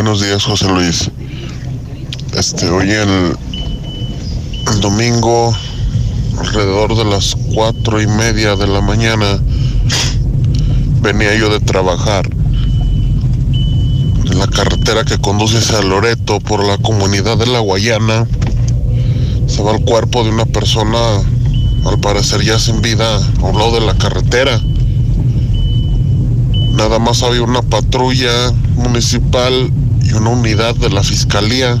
[0.00, 1.10] Buenos días, José Luis.
[2.32, 3.36] Este, hoy el,
[4.72, 5.52] el domingo,
[6.38, 9.40] alrededor de las cuatro y media de la mañana,
[11.02, 12.30] venía yo de trabajar
[14.24, 18.24] en la carretera que conduce hacia Loreto por la comunidad de La Guayana.
[19.48, 20.98] Se va el cuerpo de una persona
[21.86, 24.60] al parecer ya sin vida a un lado de la carretera.
[26.78, 29.70] Nada más había una patrulla municipal
[30.02, 31.78] y una unidad de la fiscalía.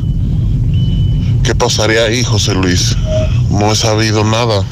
[1.44, 2.96] ¿Qué pasaría ahí, José Luis?
[3.48, 4.62] No he sabido nada.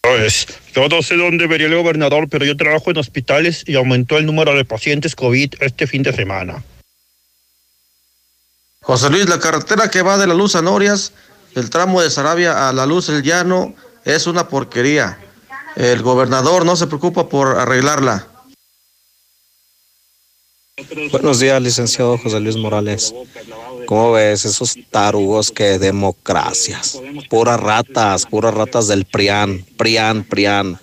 [0.00, 4.16] Pues, yo no sé dónde vería el gobernador, pero yo trabajo en hospitales y aumentó
[4.16, 6.64] el número de pacientes COVID este fin de semana.
[8.80, 11.12] José Luis, la carretera que va de la Luz a Norias
[11.54, 13.74] el tramo de Sarabia a la Luz del Llano
[14.04, 15.18] es una porquería.
[15.76, 18.28] El gobernador no se preocupa por arreglarla.
[21.10, 23.14] Buenos días, licenciado José Luis Morales.
[23.86, 26.98] ¿Cómo ves esos tarugos que democracias?
[27.28, 30.80] Puras ratas, puras ratas del PRIAN, PRIAN, PRIAN.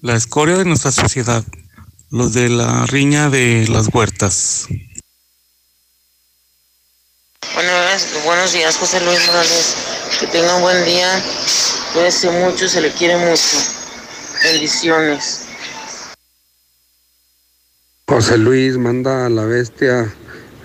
[0.00, 1.44] La escoria de nuestra sociedad,
[2.10, 4.66] los de la riña de las huertas.
[7.54, 9.76] Buenos, buenos días, José Luis Morales.
[10.18, 11.22] Que tenga un buen día.
[11.92, 13.42] Cuídese mucho, se le quiere mucho.
[14.42, 15.42] Bendiciones.
[18.08, 20.12] José Luis manda a la bestia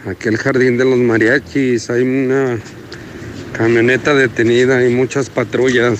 [0.06, 1.90] a aquel jardín de los mariachis.
[1.90, 2.60] Hay una
[3.54, 6.00] camioneta detenida y muchas patrullas.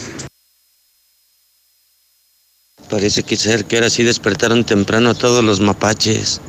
[2.90, 6.40] Parece que ser que ahora sí despertaron temprano a todos los mapaches.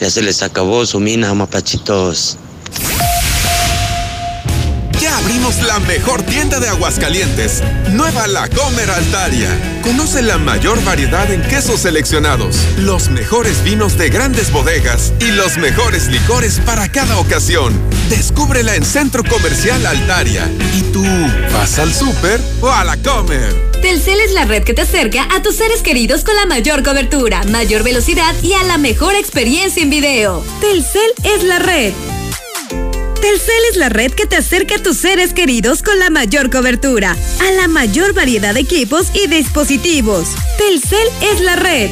[0.00, 2.36] Ya se les acabó su mina, mapachitos.
[5.66, 7.62] La mejor tienda de Aguascalientes,
[7.92, 9.48] Nueva La Comer Altaria.
[9.82, 15.56] Conoce la mayor variedad en quesos seleccionados, los mejores vinos de grandes bodegas y los
[15.56, 17.72] mejores licores para cada ocasión.
[18.10, 20.50] Descúbrela en Centro Comercial Altaria.
[20.76, 21.04] ¿Y tú
[21.54, 23.54] vas al súper o a la Comer?
[23.80, 27.42] Telcel es la red que te acerca a tus seres queridos con la mayor cobertura,
[27.44, 30.44] mayor velocidad y a la mejor experiencia en video.
[30.60, 31.94] Telcel es la red.
[33.22, 37.16] Telcel es la red que te acerca a tus seres queridos con la mayor cobertura,
[37.40, 40.30] a la mayor variedad de equipos y dispositivos.
[40.58, 41.90] Telcel es la red.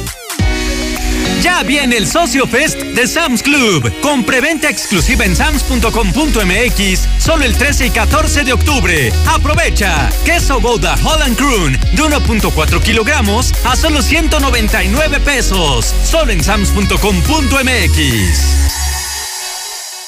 [1.41, 7.55] Ya viene el Socio Fest de Sam's Club, con preventa exclusiva en sams.com.mx, solo el
[7.55, 9.13] 13 y 14 de octubre.
[9.25, 16.91] Aprovecha, queso Gouda Holland Croon de 1.4 kilogramos a solo 199 pesos, solo en sams.com.mx.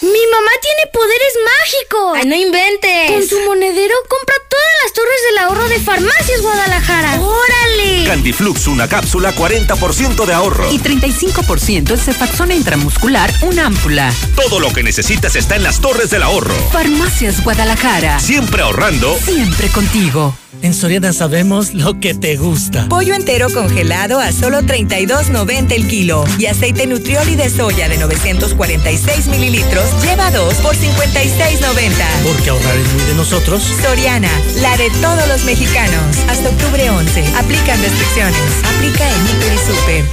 [0.04, 2.18] ¡Mi mamá tiene poderes mágicos!
[2.18, 3.10] ¡Ay, no inventes!
[3.10, 7.22] Con su monedero compra todas las torres del ahorro de Farmacias Guadalajara.
[7.22, 8.04] ¡Órale!
[8.06, 10.70] Candiflux, una cápsula, 40% de ahorro.
[10.74, 14.14] Y 35% en cefaxona intramuscular, una ámpula.
[14.36, 16.54] Todo lo que necesitas está en las torres del ahorro.
[16.74, 18.20] Farmacias Guadalajara.
[18.20, 19.18] Siempre ahorrando.
[19.24, 20.36] Siempre contigo.
[20.62, 22.88] En Soriana sabemos lo que te gusta.
[22.88, 26.26] Pollo entero congelado a solo 32.90 el kilo.
[26.38, 31.91] Y aceite nutrioli de soya de 946 mililitros lleva dos por 56.90.
[32.24, 33.64] Porque ahorrar es muy de nosotros.
[33.82, 34.32] Soriana,
[34.62, 36.18] la de todos los mexicanos.
[36.30, 37.24] Hasta octubre 11.
[37.38, 38.41] Aplican restricciones.
[38.76, 40.06] Aplica en Hiper y Super.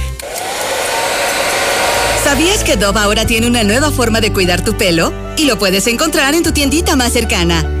[2.23, 5.11] ¿Sabías que Dove ahora tiene una nueva forma de cuidar tu pelo?
[5.37, 7.80] Y lo puedes encontrar en tu tiendita más cercana.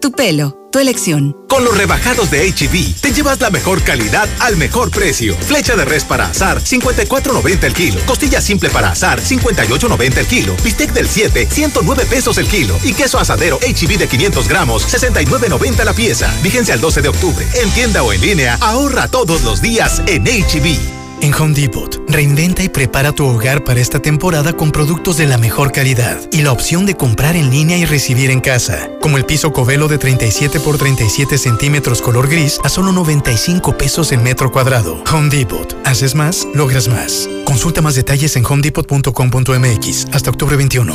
[0.00, 1.36] tu pelo, tu elección.
[1.48, 5.36] Con los rebajados de HB, te llevas la mejor calidad al mejor precio.
[5.36, 8.00] Flecha de res para asar, 54.90 el kilo.
[8.06, 10.56] Costilla simple para asar, 58.90 el kilo.
[10.64, 12.78] Bistec del 7, 109 pesos el kilo.
[12.82, 16.34] Y queso asadero HB de 500 gramos, 69.90 la pieza.
[16.42, 17.46] Vigencia al 12 de octubre.
[17.54, 20.99] En tienda o en línea, ahorra todos los días en HB.
[21.22, 25.36] En Home Depot, reinventa y prepara tu hogar para esta temporada con productos de la
[25.36, 29.26] mejor calidad y la opción de comprar en línea y recibir en casa, como el
[29.26, 34.50] piso Covelo de 37 por 37 centímetros color gris a solo 95 pesos el metro
[34.50, 35.02] cuadrado.
[35.12, 37.28] Home Depot, haces más, logras más.
[37.44, 40.94] Consulta más detalles en homedepot.com.mx hasta octubre 21.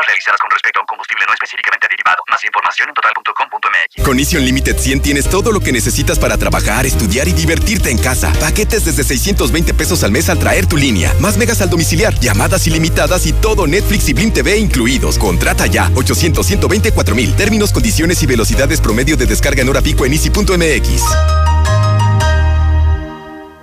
[0.00, 2.22] Pruebas realizadas con respecto a un combustible no específicamente derivado.
[2.28, 4.04] Más información en total.com.mx.
[4.04, 7.98] Con Easy Unlimited 100 tienes todo lo que necesitas para trabajar, estudiar y divertirte en
[7.98, 8.32] casa.
[8.40, 11.12] Paquetes desde 620 pesos al mes al traer tu línea.
[11.20, 15.18] Más megas al domiciliar, llamadas ilimitadas y todo Netflix y Blim TV incluidos.
[15.18, 15.90] Contrata ya.
[15.94, 17.36] 800 124 mil.
[17.36, 21.59] Términos, condiciones y velocidades promedio de descarga en hora pico en easy.mx.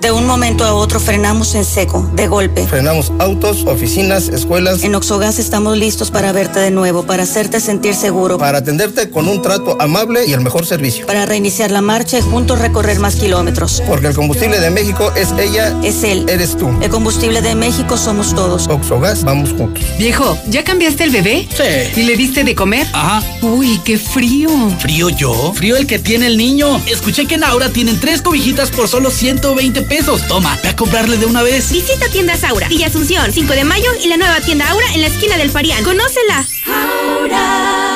[0.08, 2.66] De un momento a otro frenamos en seco, de golpe.
[2.66, 4.82] Frenamos autos, oficinas, escuelas.
[4.86, 8.38] En Oxogas estamos listos para verte de nuevo, para hacerte sentir seguro.
[8.38, 11.05] Para atenderte con un trato amable y el mejor servicio.
[11.05, 13.84] Para reiniciar la marcha y juntos recorrer más kilómetros.
[13.86, 15.78] Porque el combustible de México es ella.
[15.84, 16.24] Es él.
[16.30, 16.70] Eres tú.
[16.82, 18.70] El combustible de México somos todos.
[18.70, 19.84] Oxogas, vamos juntos.
[19.97, 21.49] Viejo, ¿ya cambiaste el bebé?
[21.51, 21.99] Sí.
[21.99, 22.88] ¿Y le diste de comer?
[22.93, 23.22] Ajá.
[23.41, 24.49] Uy, qué frío.
[24.80, 25.51] ¿Frío yo?
[25.53, 26.82] Frío el que tiene el niño.
[26.89, 29.97] Escuché que en Aura tienen tres cobijitas por solo 120 pesos.
[30.06, 31.72] Toma, ve a comprarle de una vez.
[31.72, 35.08] Visita tiendas Aura, Villa Asunción, 5 de mayo y la nueva tienda Aura en la
[35.08, 35.84] esquina del Farián.
[35.84, 36.48] Conócela.
[36.68, 37.86] Aura,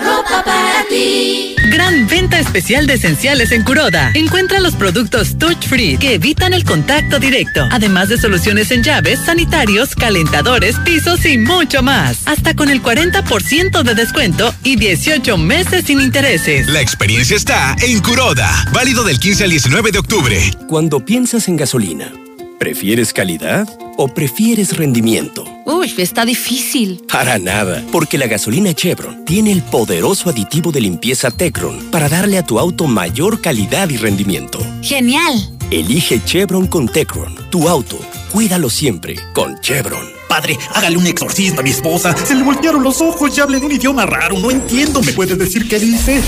[0.00, 1.54] ropa para ti.
[1.70, 4.10] Gran venta especial de esenciales en Curoda.
[4.14, 9.20] Encuentra los productos Touch Free que evitan el contacto directo, además de soluciones en llaves,
[9.20, 12.26] sanitarios, calentadores, pisos y mucho más.
[12.26, 16.66] Hasta con el 40% de descuento y 18 meses sin intereses.
[16.68, 18.50] La experiencia está en Curoda.
[18.72, 20.50] Válido del 15 al 19 de octubre.
[20.66, 22.12] Cuando piensas en gasolina,
[22.60, 25.46] ¿prefieres calidad o prefieres rendimiento?
[25.64, 27.02] Uy, está difícil.
[27.10, 32.36] Para nada, porque la gasolina Chevron tiene el poderoso aditivo de limpieza Tecron para darle
[32.36, 34.58] a tu auto mayor calidad y rendimiento.
[34.82, 35.32] Genial.
[35.70, 37.34] Elige Chevron con Tecron.
[37.50, 37.98] Tu auto,
[38.30, 40.19] cuídalo siempre con Chevron.
[40.30, 42.14] Padre, hágale un exorcismo a mi esposa.
[42.24, 44.38] Se le voltearon los ojos y habla en un idioma raro.
[44.38, 45.02] No entiendo.
[45.02, 46.22] ¿Me puedes decir qué dice?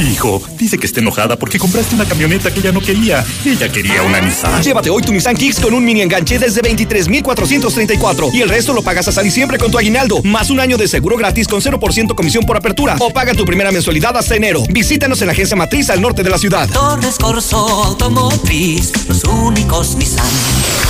[0.00, 3.24] Hijo, dice que está enojada porque compraste una camioneta que ella no quería.
[3.44, 4.60] Ella quería una Nissan.
[4.60, 8.82] Llévate hoy tu Nissan Kicks con un mini enganche desde 23,434 y el resto lo
[8.82, 12.44] pagas hasta diciembre con tu aguinaldo, más un año de seguro gratis con 0% comisión
[12.44, 14.64] por apertura o paga tu primera mensualidad hasta enero.
[14.68, 16.68] Visítanos en la agencia matriz al norte de la ciudad.
[16.70, 20.26] Torres Corso Automotriz, los únicos Nissan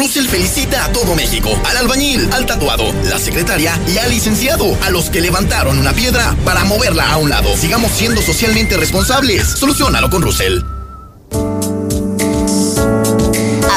[0.00, 4.88] Russell felicita a todo México, al albañil, al tatuado, la secretaria y al licenciado, a
[4.88, 7.54] los que levantaron una piedra para moverla a un lado.
[7.54, 9.46] Sigamos siendo socialmente responsables.
[9.46, 10.62] Solucionalo con Russell.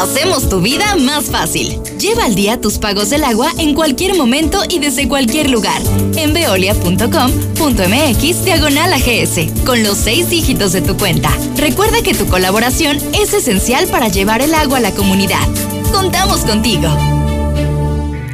[0.01, 1.77] Hacemos tu vida más fácil.
[1.99, 5.81] Lleva al día tus pagos del agua en cualquier momento y desde cualquier lugar.
[6.15, 8.93] En veolia.com.mx diagonal
[9.65, 11.37] con los seis dígitos de tu cuenta.
[11.57, 15.49] Recuerda que tu colaboración es esencial para llevar el agua a la comunidad.
[15.93, 17.22] Contamos contigo.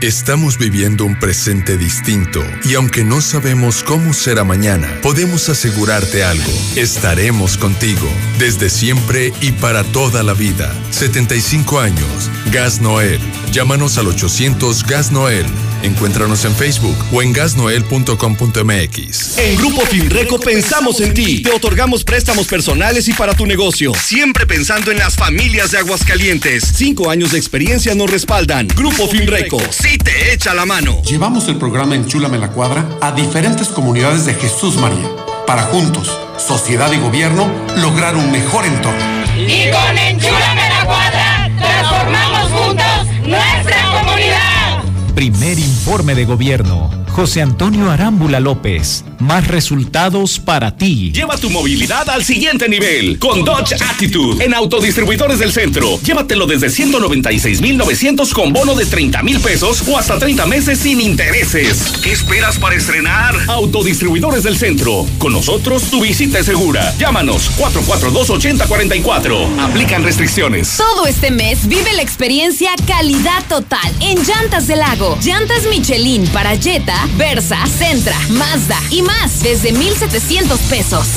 [0.01, 6.53] Estamos viviendo un presente distinto y aunque no sabemos cómo será mañana, podemos asegurarte algo.
[6.77, 10.73] Estaremos contigo desde siempre y para toda la vida.
[10.91, 12.31] 75 años.
[12.49, 13.19] Gas Noel.
[13.51, 15.45] Llámanos al 800 Gas Noel.
[15.81, 19.37] Encuéntranos en Facebook o en gasnoel.com.mx.
[19.37, 21.41] En Grupo Finreco pensamos en ti.
[21.41, 23.93] Te otorgamos préstamos personales y para tu negocio.
[23.93, 26.65] Siempre pensando en las familias de Aguascalientes.
[26.75, 28.67] Cinco años de experiencia nos respaldan.
[28.67, 29.61] Grupo Finreco.
[29.89, 31.01] Sí te echa la mano.
[31.01, 35.09] Llevamos el programa Enchúlame la Cuadra a diferentes comunidades de Jesús María
[35.47, 39.03] para juntos, sociedad y gobierno, lograr un mejor entorno.
[39.35, 44.83] Y con Enchúlame la Cuadra, transformamos juntos nuestra comunidad.
[45.15, 46.91] Primer informe de gobierno.
[47.19, 49.03] José Antonio Arámbula López.
[49.19, 51.11] Más resultados para ti.
[51.11, 55.99] Lleva tu movilidad al siguiente nivel con Dodge Attitude en Autodistribuidores del Centro.
[55.99, 61.91] Llévatelo desde 196,900 con bono de 30 mil pesos o hasta 30 meses sin intereses.
[62.01, 63.35] ¿Qué esperas para estrenar?
[63.49, 65.05] Autodistribuidores del Centro.
[65.17, 66.95] Con nosotros tu visita es segura.
[66.97, 69.59] Llámanos 442-8044.
[69.59, 70.77] Aplican restricciones.
[70.77, 75.17] Todo este mes vive la experiencia calidad total en Llantas del Lago.
[75.21, 81.07] Llantas Michelin para Jetta, Versa, Centra, Mazda y más desde 1,700 pesos.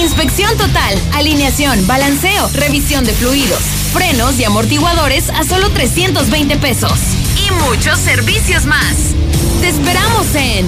[0.00, 3.60] Inspección total, alineación, balanceo, revisión de fluidos,
[3.92, 6.98] frenos y amortiguadores a solo 320 pesos.
[7.46, 9.14] Y muchos servicios más.
[9.60, 10.66] Te esperamos en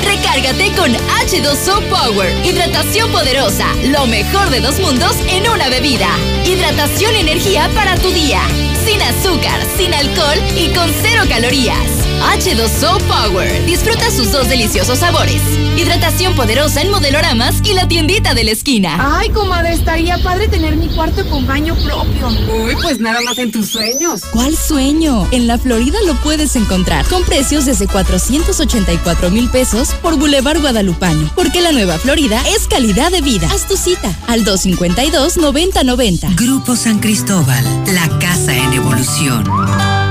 [0.11, 2.45] Recárgate con H2O Power.
[2.45, 3.65] Hidratación poderosa.
[3.85, 6.09] Lo mejor de dos mundos en una bebida.
[6.43, 8.41] Hidratación y energía para tu día.
[8.85, 12.00] Sin azúcar, sin alcohol y con cero calorías.
[12.21, 13.65] H2O Power.
[13.65, 15.41] Disfruta sus dos deliciosos sabores.
[15.77, 19.17] Hidratación poderosa en modeloramas y la tiendita de la esquina.
[19.17, 22.29] Ay, comadre, estaría padre tener mi cuarto con baño propio.
[22.63, 24.21] Uy, pues nada más en tus sueños.
[24.31, 25.27] ¿Cuál sueño?
[25.31, 31.31] En la Florida lo puedes encontrar con precios desde 484 mil pesos por Boulevard Guadalupano.
[31.35, 33.47] Porque la nueva Florida es calidad de vida.
[33.51, 36.35] Haz tu cita al 252-9090.
[36.35, 40.10] Grupo San Cristóbal, la casa en evolución.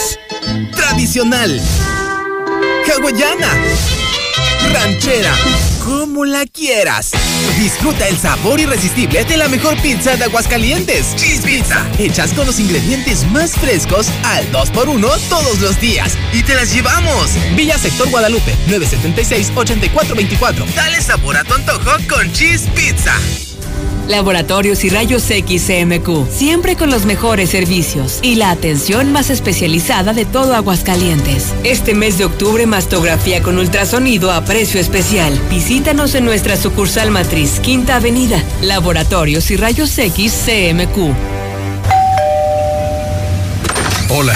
[0.75, 1.61] Tradicional.
[2.87, 3.49] Hawaiana.
[4.73, 5.33] Ranchera.
[5.83, 7.11] Como la quieras.
[7.57, 11.15] Disfruta el sabor irresistible de la mejor pizza de Aguascalientes.
[11.15, 11.85] Cheese Pizza.
[11.97, 16.17] Hechas con los ingredientes más frescos al 2x1 todos los días.
[16.33, 17.31] Y te las llevamos.
[17.55, 20.65] Villa Sector Guadalupe, 976-8424.
[20.75, 23.13] Dale sabor a tu antojo con Cheese Pizza.
[24.07, 30.13] Laboratorios y Rayos X CMQ, siempre con los mejores servicios y la atención más especializada
[30.13, 31.53] de todo Aguascalientes.
[31.63, 35.39] Este mes de octubre, mastografía con ultrasonido a precio especial.
[35.49, 38.43] Visítanos en nuestra sucursal matriz, Quinta Avenida.
[38.61, 41.13] Laboratorios y Rayos X CMQ.
[44.09, 44.35] Hola,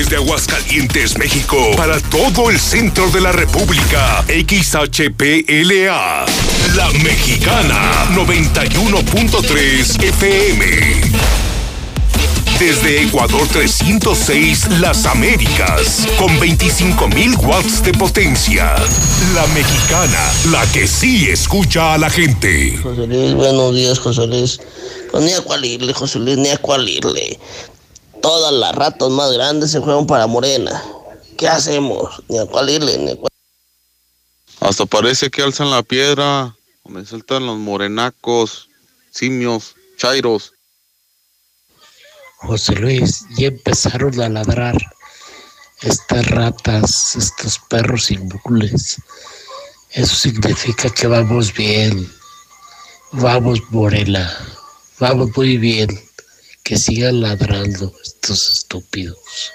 [0.00, 6.24] Desde Aguascalientes, México, para todo el centro de la República, XHPLA,
[6.74, 10.64] La Mexicana, 91.3 FM.
[12.58, 18.74] Desde Ecuador 306, Las Américas, con 25.000 watts de potencia.
[19.34, 22.78] La Mexicana, la que sí escucha a la gente.
[22.82, 24.60] José Luis, buenos días, José Luis.
[25.10, 27.38] Pues ni a cuál irle, José Luis, ni a cuál irle.
[28.22, 30.82] Todas las ratas más grandes se fueron para Morena.
[31.38, 32.22] ¿Qué hacemos?
[32.28, 33.30] Ni a cuál irle, ni a cuál...
[34.60, 36.54] Hasta parece que alzan la piedra.
[36.84, 38.68] Me saltan los morenacos,
[39.10, 40.52] simios, chairos.
[42.38, 44.76] José Luis, ya empezaron a ladrar
[45.82, 48.96] estas ratas, estos perros inmunes.
[49.90, 52.10] Eso significa que vamos bien.
[53.12, 54.36] Vamos, Morena.
[54.98, 55.88] Vamos muy bien.
[56.64, 59.52] Que sigan ladrando estos estúpidos.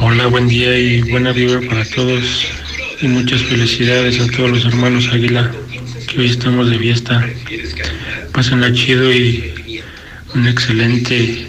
[0.00, 2.46] Hola, buen día y buena vibra para todos.
[3.00, 5.54] Y muchas felicidades a todos los hermanos Águila,
[6.08, 7.28] que hoy estamos de fiesta.
[8.32, 9.82] Pásenla chido y
[10.34, 11.46] un excelente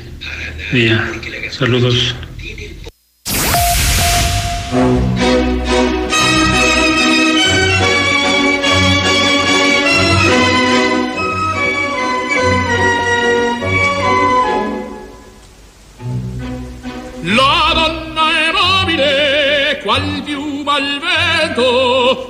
[0.72, 1.12] día.
[1.52, 2.16] Saludos.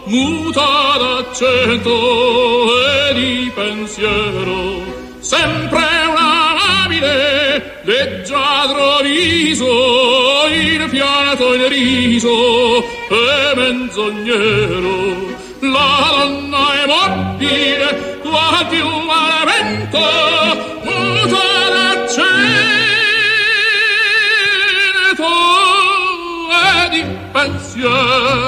[0.06, 1.94] Muta d'accento
[3.10, 5.06] e di pensiero.
[5.20, 6.38] Sempre una
[6.88, 15.36] amabile, leggiadro viso, il fiato il riso e menzognero.
[15.60, 20.00] La donna è mobile, qual piuma al vento,
[20.84, 22.88] muta d'accento
[26.52, 28.47] e di pensier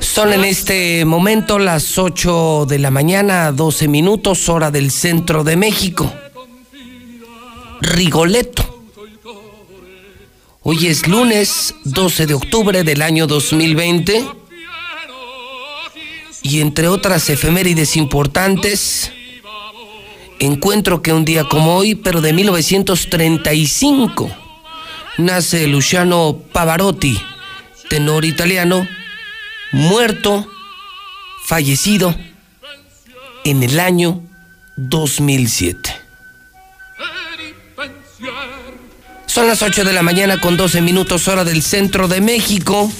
[0.00, 5.56] Son en este momento las 8 de la mañana, 12 minutos, hora del centro de
[5.56, 6.12] México.
[7.80, 8.61] Rigoletto.
[10.64, 14.24] Hoy es lunes 12 de octubre del año 2020
[16.42, 19.10] y entre otras efemérides importantes,
[20.38, 24.30] encuentro que un día como hoy, pero de 1935,
[25.18, 27.20] nace Luciano Pavarotti,
[27.88, 28.86] tenor italiano,
[29.72, 30.46] muerto,
[31.44, 32.14] fallecido
[33.42, 34.22] en el año
[34.76, 35.91] 2007.
[39.32, 42.92] Son las 8 de la mañana con 12 minutos hora del centro de México.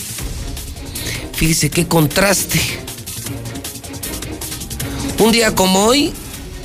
[1.35, 2.59] Fíjese qué contraste.
[5.19, 6.11] Un día como hoy,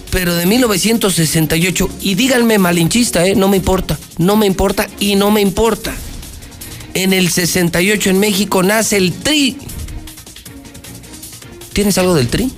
[0.09, 1.89] pero de 1968.
[1.99, 3.35] Y díganme malinchista, ¿eh?
[3.35, 3.99] No me importa.
[4.17, 5.93] No me importa y no me importa.
[6.93, 9.57] En el 68 en México nace el TRI.
[11.73, 12.49] ¿Tienes algo del TRI?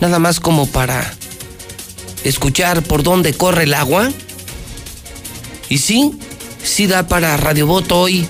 [0.00, 1.12] Nada más como para
[2.24, 4.10] escuchar por dónde corre el agua.
[5.70, 6.18] Y sí,
[6.62, 8.26] sí da para Radio Voto hoy,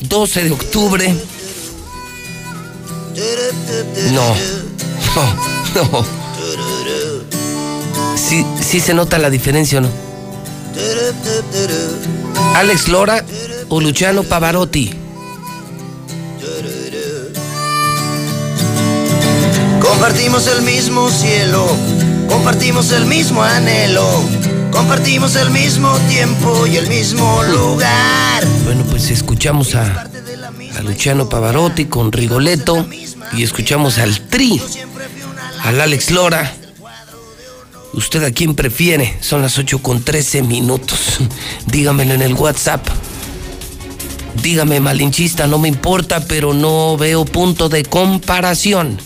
[0.00, 1.14] 12 de octubre.
[4.12, 4.34] No,
[5.74, 6.04] no, no.
[8.16, 9.88] Sí, sí se nota la diferencia, ¿o ¿no?
[12.56, 13.24] Alex Lora
[13.68, 14.92] o Luciano Pavarotti.
[19.80, 21.66] Compartimos el mismo cielo,
[22.28, 24.04] compartimos el mismo anhelo,
[24.74, 28.44] compartimos el mismo tiempo y el mismo lugar.
[28.64, 30.10] Bueno, pues escuchamos a,
[30.76, 32.86] a Luciano Pavarotti con Rigoletto
[33.32, 34.60] y escuchamos al Tri,
[35.62, 36.52] al Alex Lora.
[37.92, 39.16] ¿Usted a quién prefiere?
[39.20, 41.20] Son las 8 con 13 minutos.
[41.66, 42.84] Dígamelo en el WhatsApp.
[44.42, 48.98] Dígame, malinchista, no me importa, pero no veo punto de comparación.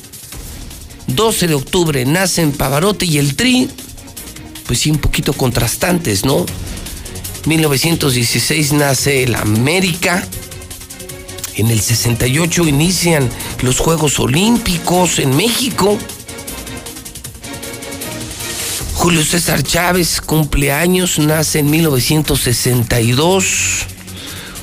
[1.08, 3.68] 12 de octubre nacen Pavarotti y el Tri,
[4.68, 6.44] pues sí, un poquito contrastantes, ¿no?
[7.46, 10.28] 1916 nace el América.
[11.56, 13.30] En el 68 inician
[13.62, 15.96] los Juegos Olímpicos en México.
[18.92, 23.86] Julio César Chávez, cumpleaños, nace en 1962.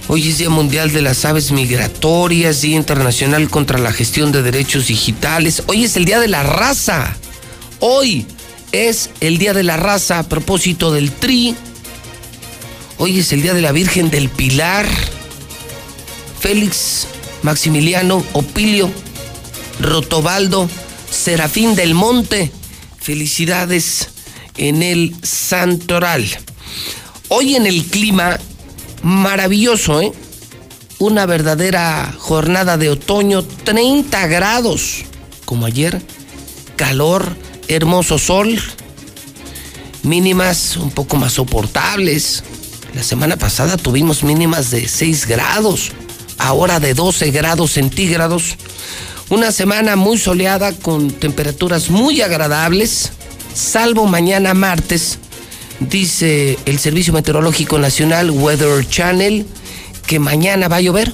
[0.07, 4.85] Hoy es Día Mundial de las Aves Migratorias, Día Internacional contra la Gestión de Derechos
[4.85, 5.63] Digitales.
[5.65, 7.17] Hoy es el Día de la Raza.
[7.79, 8.27] Hoy
[8.75, 11.55] es el Día de la Raza a propósito del TRI.
[12.97, 14.85] Hoy es el Día de la Virgen del Pilar.
[16.39, 17.07] Félix,
[17.41, 18.91] Maximiliano, Opilio,
[19.79, 20.69] Rotobaldo,
[21.09, 22.51] Serafín del Monte.
[22.99, 24.09] Felicidades
[24.57, 26.25] en el Santoral.
[27.29, 28.39] Hoy en el clima
[29.03, 30.11] maravilloso, ¿eh?
[30.99, 35.03] Una verdadera jornada de otoño, 30 grados,
[35.45, 36.01] como ayer,
[36.77, 37.35] calor,
[37.67, 38.59] hermoso sol,
[40.03, 42.43] mínimas un poco más soportables.
[42.93, 45.91] La semana pasada tuvimos mínimas de 6 grados,
[46.37, 48.55] ahora de 12 grados centígrados.
[49.29, 53.11] Una semana muy soleada con temperaturas muy agradables,
[53.53, 55.17] salvo mañana martes,
[55.79, 59.45] dice el Servicio Meteorológico Nacional Weather Channel,
[60.05, 61.11] que mañana va a llover,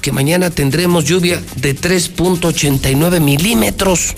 [0.00, 4.14] que mañana tendremos lluvia de 3.89 milímetros.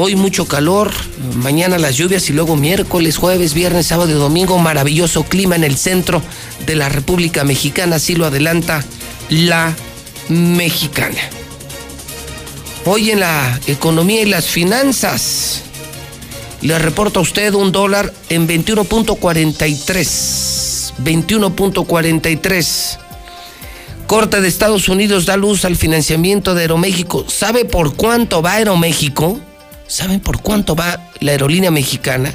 [0.00, 0.92] Hoy mucho calor,
[1.34, 5.76] mañana las lluvias y luego miércoles, jueves, viernes, sábado y domingo, maravilloso clima en el
[5.76, 6.22] centro
[6.64, 8.84] de la República Mexicana, así lo adelanta
[9.28, 9.74] la
[10.28, 11.18] mexicana.
[12.84, 15.62] Hoy en la economía y las finanzas,
[16.60, 20.92] le reporta a usted un dólar en 21.43.
[21.02, 22.98] 21.43.
[24.06, 27.28] Corte de Estados Unidos da luz al financiamiento de Aeroméxico.
[27.28, 29.40] ¿Sabe por cuánto va Aeroméxico?
[29.88, 32.32] ¿Saben por cuánto va la aerolínea mexicana?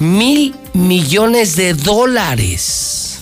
[0.00, 3.18] Mil millones de dólares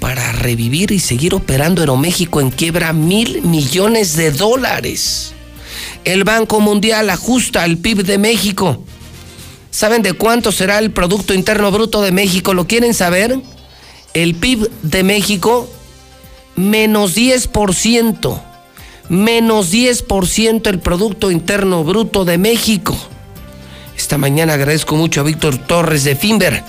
[0.00, 2.92] para revivir y seguir operando Aeroméxico en quiebra.
[2.92, 5.32] Mil millones de dólares.
[6.04, 8.82] El Banco Mundial ajusta al PIB de México.
[9.70, 12.52] ¿Saben de cuánto será el Producto Interno Bruto de México?
[12.52, 13.38] ¿Lo quieren saber?
[14.12, 15.70] El PIB de México,
[16.56, 18.49] menos 10%.
[19.10, 22.96] Menos 10% el Producto Interno Bruto de México.
[23.96, 26.62] Esta mañana agradezco mucho a Víctor Torres de Finver.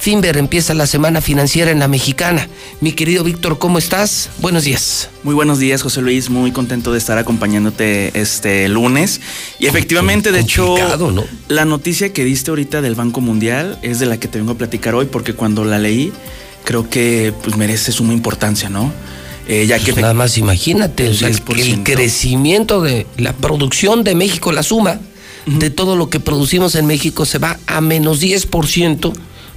[0.00, 2.48] Finver empieza la semana financiera en la mexicana.
[2.80, 4.30] Mi querido Víctor, ¿cómo estás?
[4.38, 5.10] Buenos días.
[5.22, 6.28] Muy buenos días, José Luis.
[6.28, 9.20] Muy contento de estar acompañándote este lunes.
[9.60, 11.24] Y efectivamente, de hecho, ¿no?
[11.46, 14.58] la noticia que diste ahorita del Banco Mundial es de la que te vengo a
[14.58, 16.12] platicar hoy, porque cuando la leí,
[16.64, 18.92] creo que pues, merece suma importancia, ¿no?
[19.48, 24.14] Eh, ya que nada más imagínate, o sea, el, el, crecimiento de la producción de
[24.16, 25.00] México, la suma
[25.46, 25.58] uh -huh.
[25.58, 29.12] de todo lo que producimos en México se va a menos 10%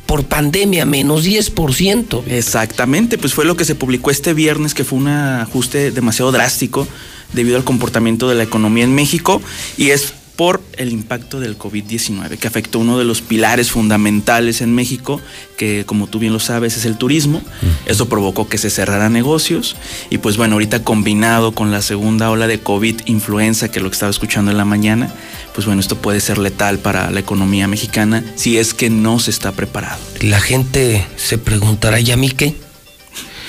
[0.06, 2.24] por pandemia, menos 10%.
[2.28, 6.88] Exactamente, pues fue lo que se publicó este viernes, que fue un ajuste demasiado drástico
[7.34, 9.41] debido al comportamiento de la economía en México
[9.78, 14.74] y es por el impacto del COVID-19, que afectó uno de los pilares fundamentales en
[14.74, 15.20] México,
[15.57, 17.41] que como tú bien lo sabes es el turismo.
[17.86, 19.76] Eso provocó que se cerraran negocios
[20.10, 23.95] y pues bueno, ahorita combinado con la segunda ola de COVID, influenza, que lo que
[23.95, 25.14] estaba escuchando en la mañana,
[25.53, 29.32] pues bueno, esto puede ser letal para la economía mexicana si es que no se
[29.32, 29.99] está preparado.
[30.22, 32.56] La gente se preguntará, ¿y a mí qué?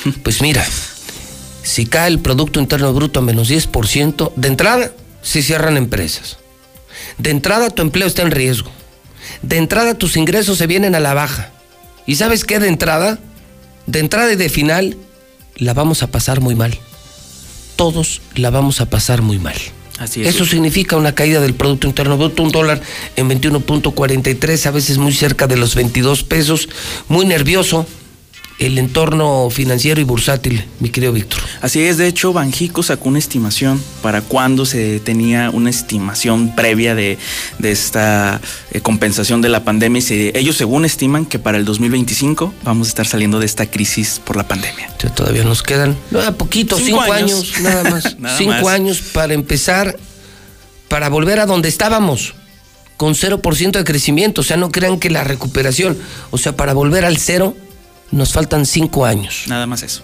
[0.25, 0.67] Pues mira,
[1.62, 4.91] si cae el Producto Interno Bruto a menos 10%, de entrada
[5.23, 6.40] se cierran empresas.
[7.21, 8.71] De entrada tu empleo está en riesgo.
[9.43, 11.51] De entrada tus ingresos se vienen a la baja.
[12.07, 13.19] ¿Y sabes qué de entrada?
[13.87, 14.97] De entrada y de final
[15.57, 16.79] la vamos a pasar muy mal.
[17.77, 19.57] Todos la vamos a pasar muy mal.
[19.99, 20.35] Así es.
[20.35, 22.81] Eso significa una caída del Producto Interno Bruto, un dólar
[23.17, 26.71] en 21.43, a veces muy cerca de los 22 pesos,
[27.09, 27.87] muy nervioso
[28.61, 31.41] el entorno financiero y bursátil, mi querido Víctor.
[31.62, 36.95] Así es, de hecho, Banjico sacó una estimación para cuando se tenía una estimación previa
[36.95, 37.16] de,
[37.59, 38.39] de esta
[38.70, 40.01] eh, compensación de la pandemia.
[40.01, 43.65] Y se, ellos, según estiman, que para el 2025 vamos a estar saliendo de esta
[43.65, 44.91] crisis por la pandemia.
[45.01, 47.55] Sea, todavía nos quedan no, a poquito, cinco, cinco años.
[47.55, 47.61] años.
[47.62, 48.19] nada más.
[48.19, 48.66] nada cinco más.
[48.66, 49.97] años para empezar,
[50.89, 52.35] para volver a donde estábamos
[52.99, 54.43] con 0% de crecimiento.
[54.43, 55.97] O sea, no crean que la recuperación,
[56.31, 57.57] o sea, para volver al cero
[58.11, 59.45] nos faltan cinco años.
[59.47, 60.03] Nada más eso.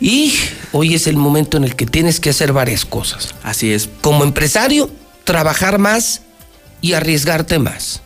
[0.00, 0.34] Y
[0.72, 3.34] hoy es el momento en el que tienes que hacer varias cosas.
[3.42, 3.88] Así es.
[4.00, 4.90] Como empresario,
[5.24, 6.22] trabajar más
[6.80, 8.02] y arriesgarte más.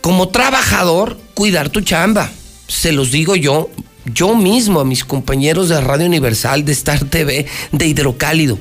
[0.00, 2.30] Como trabajador, cuidar tu chamba.
[2.68, 3.70] Se los digo yo,
[4.04, 8.58] yo mismo a mis compañeros de Radio Universal, de Star TV, de Hidrocálido.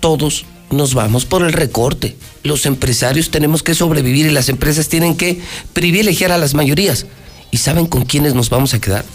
[0.00, 2.16] Todos nos vamos por el recorte.
[2.42, 5.40] Los empresarios tenemos que sobrevivir y las empresas tienen que
[5.72, 7.06] privilegiar a las mayorías.
[7.56, 9.06] ¿Y saben con quiénes nos vamos a quedar?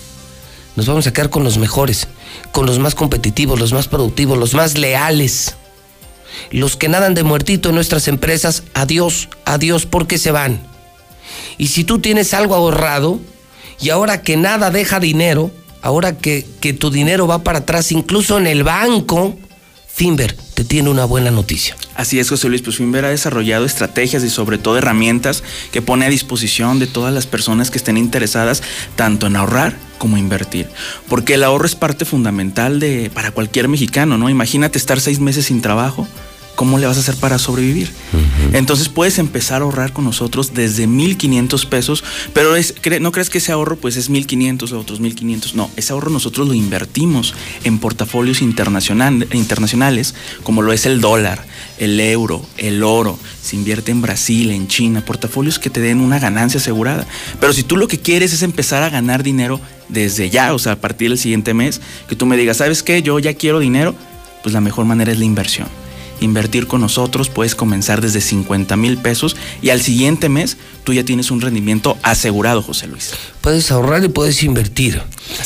[0.76, 2.08] Nos vamos a quedar con los mejores,
[2.52, 5.54] con los más competitivos, los más productivos, los más leales.
[6.50, 10.60] Los que nadan de muertito en nuestras empresas, adiós, adiós porque se van.
[11.60, 13.20] Y si tú tienes algo ahorrado
[13.80, 15.52] y ahora que nada deja dinero,
[15.84, 19.38] ahora que, que tu dinero va para atrás, incluso en el banco,
[19.88, 21.76] Finver tiene una buena noticia.
[21.96, 26.06] Así es, José Luis, pues Finver ha desarrollado estrategias y sobre todo herramientas que pone
[26.06, 28.64] a disposición de todas las personas que estén interesadas
[28.96, 30.68] tanto en ahorrar como invertir.
[31.08, 34.30] Porque el ahorro es parte fundamental de, para cualquier mexicano, ¿no?
[34.30, 36.08] Imagínate estar seis meses sin trabajo.
[36.56, 37.92] ¿Cómo le vas a hacer para sobrevivir?
[38.54, 42.04] Entonces puedes empezar a ahorrar con nosotros desde 1.500 pesos,
[42.34, 45.54] pero es, no crees que ese ahorro pues es 1.500 o otros 1.500.
[45.54, 47.34] No, ese ahorro nosotros lo invertimos
[47.64, 50.14] en portafolios internacional, internacionales,
[50.44, 51.46] como lo es el dólar,
[51.80, 53.18] el euro, el oro.
[53.42, 57.08] Se invierte en Brasil, en China, portafolios que te den una ganancia asegurada.
[57.40, 59.60] Pero si tú lo que quieres es empezar a ganar dinero
[59.90, 63.02] desde ya, o sea, a partir del siguiente mes, que tú me digas, ¿sabes qué?
[63.02, 63.96] Yo ya quiero dinero,
[64.44, 65.81] pues la mejor manera es la inversión
[66.22, 71.04] invertir con nosotros, puedes comenzar desde 50 mil pesos y al siguiente mes tú ya
[71.04, 73.12] tienes un rendimiento asegurado, José Luis.
[73.42, 75.02] Puedes ahorrar y puedes invertir.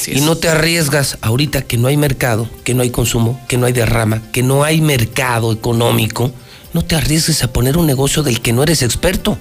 [0.08, 3.66] Y no te arriesgas ahorita que no hay mercado, que no hay consumo, que no
[3.66, 6.32] hay derrama, que no hay mercado económico.
[6.74, 9.38] No te arriesgues a poner un negocio del que no eres experto.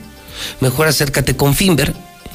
[0.60, 1.94] Mejor acércate con Finver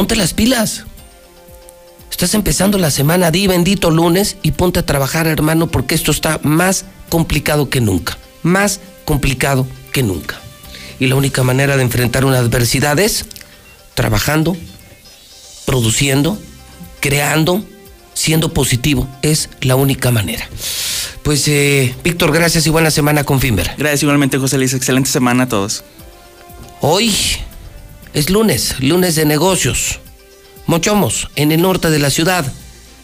[0.00, 0.84] Ponte las pilas.
[2.10, 6.40] Estás empezando la semana, di bendito lunes y ponte a trabajar, hermano, porque esto está
[6.42, 8.16] más complicado que nunca.
[8.42, 10.40] Más complicado que nunca.
[10.98, 13.26] Y la única manera de enfrentar una adversidad es
[13.92, 14.56] trabajando,
[15.66, 16.38] produciendo,
[17.00, 17.62] creando,
[18.14, 19.06] siendo positivo.
[19.20, 20.48] Es la única manera.
[21.22, 23.74] Pues, eh, Víctor, gracias y buena semana con Finver.
[23.76, 24.72] Gracias igualmente, José Luis.
[24.72, 25.84] Excelente semana a todos.
[26.80, 27.14] Hoy
[28.14, 30.00] es lunes, lunes de negocios.
[30.66, 32.44] Mochomos, en el norte de la ciudad,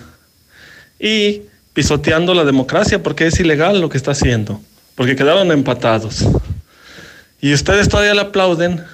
[0.99, 1.41] Y
[1.73, 4.61] pisoteando la democracia porque es ilegal lo que está haciendo,
[4.93, 6.23] porque quedaron empatados.
[7.41, 8.85] Y ustedes todavía le aplauden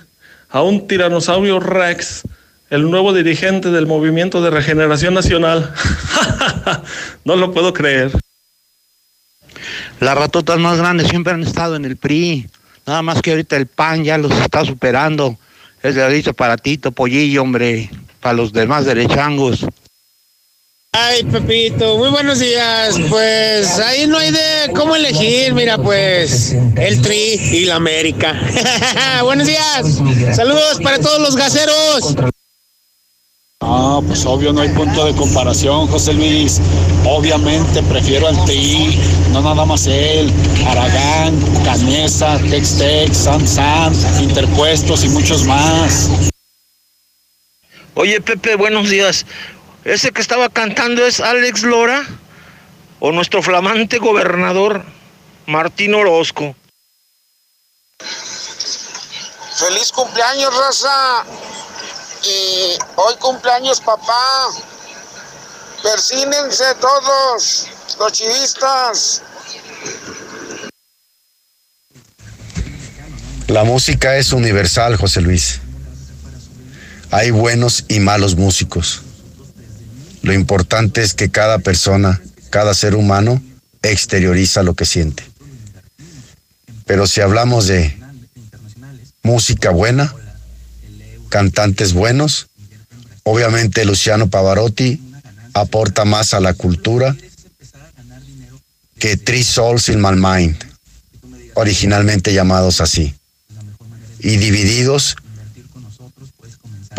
[0.49, 2.21] a un tiranosaurio Rex,
[2.69, 5.73] el nuevo dirigente del Movimiento de Regeneración Nacional.
[7.25, 8.11] no lo puedo creer.
[9.99, 12.47] Las ratotas más grandes siempre han estado en el PRI.
[12.87, 15.37] Nada más que ahorita el PAN ya los está superando.
[15.83, 17.89] Es de ahorita para Tito, Pollillo, hombre.
[18.21, 19.65] Para los demás derechangos.
[20.91, 22.99] Ay, Pepito, muy buenos días.
[23.09, 28.33] Pues ahí no hay de cómo elegir, mira, pues el Tri y la América.
[29.23, 30.01] buenos días.
[30.35, 32.15] Saludos para todos los gaseros.
[33.61, 36.59] Ah, pues obvio no hay punto de comparación, José Luis.
[37.05, 38.97] Obviamente prefiero al TRI,
[39.31, 40.31] no nada más él,
[40.65, 46.09] Aragán, Canesa, Tex-Tex, San San, Interpuestos y muchos más.
[48.01, 49.25] Oye, Pepe, buenos días.
[49.83, 52.07] ¿Ese que estaba cantando es Alex Lora
[53.01, 54.85] o nuestro flamante gobernador
[55.47, 56.55] Martín Orozco?
[59.57, 61.25] Feliz cumpleaños, raza.
[62.23, 64.47] Y hoy cumpleaños, papá.
[65.83, 67.67] Persínense todos,
[67.99, 69.23] los chivistas.
[73.47, 75.59] La música es universal, José Luis.
[77.11, 79.01] Hay buenos y malos músicos.
[80.21, 82.21] Lo importante es que cada persona,
[82.51, 83.41] cada ser humano,
[83.81, 85.23] exterioriza lo que siente.
[86.85, 87.97] Pero si hablamos de
[89.23, 90.13] música buena,
[91.29, 92.47] cantantes buenos,
[93.23, 95.01] obviamente Luciano Pavarotti
[95.53, 97.15] aporta más a la cultura
[98.99, 100.57] que Three Souls in My Mind,
[101.55, 103.15] originalmente llamados así,
[104.19, 105.15] y divididos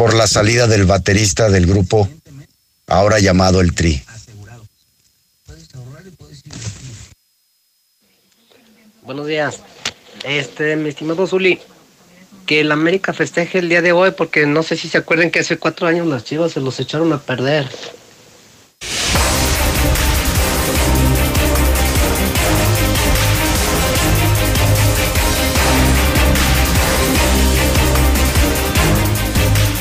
[0.01, 2.09] por la salida del baterista del grupo
[2.87, 4.03] ahora llamado el Tri.
[9.03, 9.61] Buenos días.
[10.25, 11.61] Este, mi estimado Zuli,
[12.47, 15.41] que el América festeje el día de hoy porque no sé si se acuerdan que
[15.41, 17.69] hace cuatro años las chivas se los echaron a perder.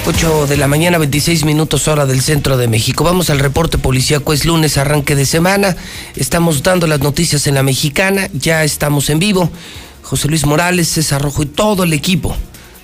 [0.10, 3.04] Ocho de la mañana, 26 minutos hora del centro de México.
[3.04, 4.34] Vamos al reporte policíaco.
[4.34, 5.78] Es lunes, arranque de semana.
[6.16, 8.28] Estamos dando las noticias en la mexicana.
[8.34, 9.52] Ya estamos en vivo.
[10.02, 12.36] José Luis Morales, César Rojo y todo el equipo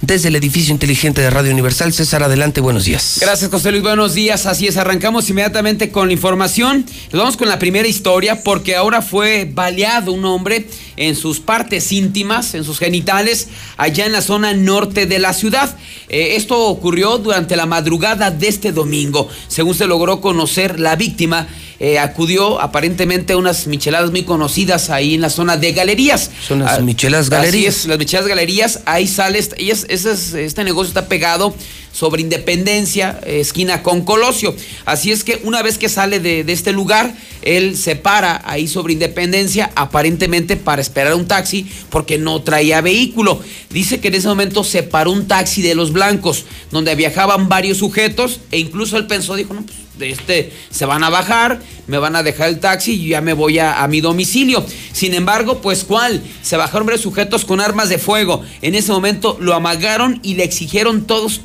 [0.05, 1.91] desde el edificio inteligente de Radio Universal.
[1.93, 3.17] César, adelante, buenos días.
[3.21, 4.45] Gracias, José Luis, buenos días.
[4.45, 6.85] Así es, arrancamos inmediatamente con la información.
[7.11, 10.67] Nos vamos con la primera historia porque ahora fue baleado un hombre
[10.97, 15.75] en sus partes íntimas, en sus genitales, allá en la zona norte de la ciudad.
[16.09, 19.27] Eh, esto ocurrió durante la madrugada de este domingo.
[19.47, 21.47] Según se logró conocer, la víctima
[21.79, 26.31] eh, acudió aparentemente a unas micheladas muy conocidas ahí en la zona de galerías.
[26.47, 27.75] Son las Ah, micheladas Así galerías.
[27.77, 31.53] es, las micheladas galerías, ahí sale, esta- y es- ese es- este negocio está pegado
[31.95, 34.53] sobre Independencia, esquina con Colosio.
[34.83, 38.91] Así es que una vez que sale de, este lugar, él se para ahí sobre
[38.91, 43.39] Independencia, aparentemente para esperar un taxi, porque no traía vehículo.
[43.69, 47.77] Dice que en ese momento se paró un taxi de los blancos, donde viajaban varios
[47.77, 51.97] sujetos, e incluso él pensó, dijo, no, pues de este se van a bajar, me
[51.97, 54.65] van a dejar el taxi y ya me voy a, a mi domicilio.
[54.91, 58.43] Sin embargo, pues cuál, se bajaron varios sujetos con armas de fuego.
[58.61, 61.39] En ese momento lo amagaron y le exigieron todas sus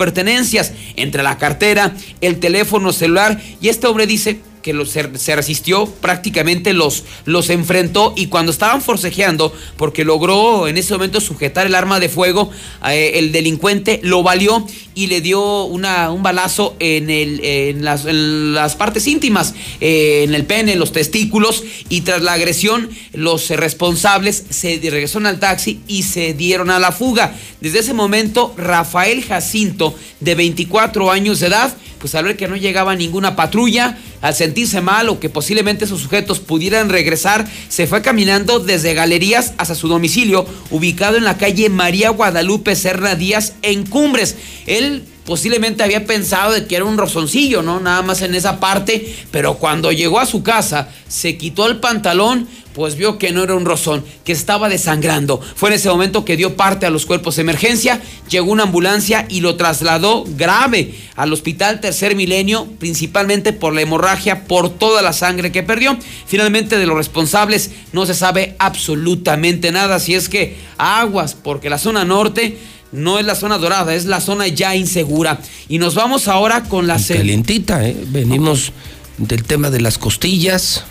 [0.97, 5.03] entre la cartera, el teléfono celular y este hombre dice que lo- se,
[5.37, 11.67] resistió, prácticamente los, los enfrentó y cuando estaban forcejeando, porque logró en ese momento sujetar
[11.67, 12.51] el arma de fuego,
[12.89, 19.07] eh, el delincuente lo valió y le dio una, un balazo en, las, las partes
[19.07, 24.79] íntimas, eh, en el pene, en los testículos y tras la agresión los responsables se
[24.83, 27.35] regresaron al taxi y se dieron a la fuga.
[27.61, 32.57] Desde ese momento, Rafael Jacinto, de 24 años de edad, pues al ver que no
[32.57, 38.03] llegaba ninguna patrulla, al sentirse mal o que posiblemente esos sujetos pudieran regresar, se fue
[38.03, 43.87] caminando desde Galerías hasta su domicilio, ubicado en la calle María Guadalupe Serra Díaz, en
[43.87, 44.37] Cumbres.
[44.67, 47.81] Él posiblemente había pensado de que era un rozoncillo, ¿no?
[47.81, 52.49] Nada más en esa parte, pero cuando llegó a su casa, se quitó el pantalón,
[52.75, 55.41] pues vio que no era un rozón, que estaba desangrando.
[55.41, 59.27] Fue en ese momento que dio parte a los cuerpos de emergencia, llegó una ambulancia
[59.29, 65.13] y lo trasladó grave al hospital Tercer Milenio, principalmente por la hemorragia, por toda la
[65.13, 65.99] sangre que perdió.
[66.27, 71.79] Finalmente de los responsables no se sabe absolutamente nada, si es que aguas, porque la
[71.79, 72.57] zona norte
[72.93, 75.41] no es la zona dorada, es la zona ya insegura.
[75.69, 77.97] Y nos vamos ahora con la Calientita, ¿eh?
[78.09, 78.73] Venimos
[79.19, 80.85] del tema de las costillas,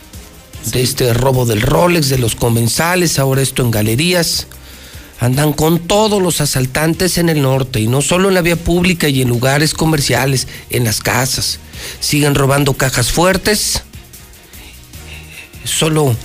[0.72, 4.48] de este robo del Rolex, de los comensales, ahora esto en galerías.
[5.20, 9.10] Andan con todos los asaltantes en el norte y no solo en la vía pública
[9.10, 11.60] y en lugares comerciales, en las casas.
[12.00, 13.84] Siguen robando cajas fuertes,
[15.66, 16.16] solo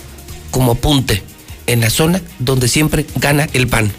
[0.53, 1.25] como apunte,
[1.67, 3.91] en la zona donde siempre gana el PAN.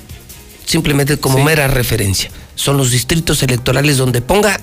[0.65, 2.29] Simplemente como mera referencia.
[2.55, 4.59] Son los distritos electorales donde ponga,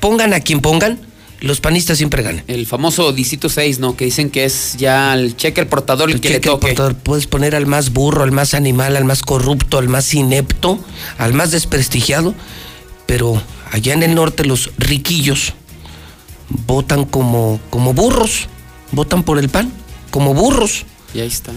[0.00, 0.98] pongan a quien pongan,
[1.40, 2.42] los panistas siempre ganan.
[2.46, 3.96] El famoso distrito 6, ¿no?
[3.96, 6.68] Que dicen que es ya el cheque el portador el, que le toque.
[6.68, 6.94] portador.
[6.94, 10.78] Puedes poner al más burro, al más animal, al más corrupto, al más inepto,
[11.18, 12.34] al más desprestigiado,
[13.04, 15.52] pero allá en el norte los riquillos
[16.66, 18.48] votan como, como burros,
[18.92, 19.70] votan por el pan,
[20.10, 20.86] como burros.
[21.14, 21.52] Y ahí está.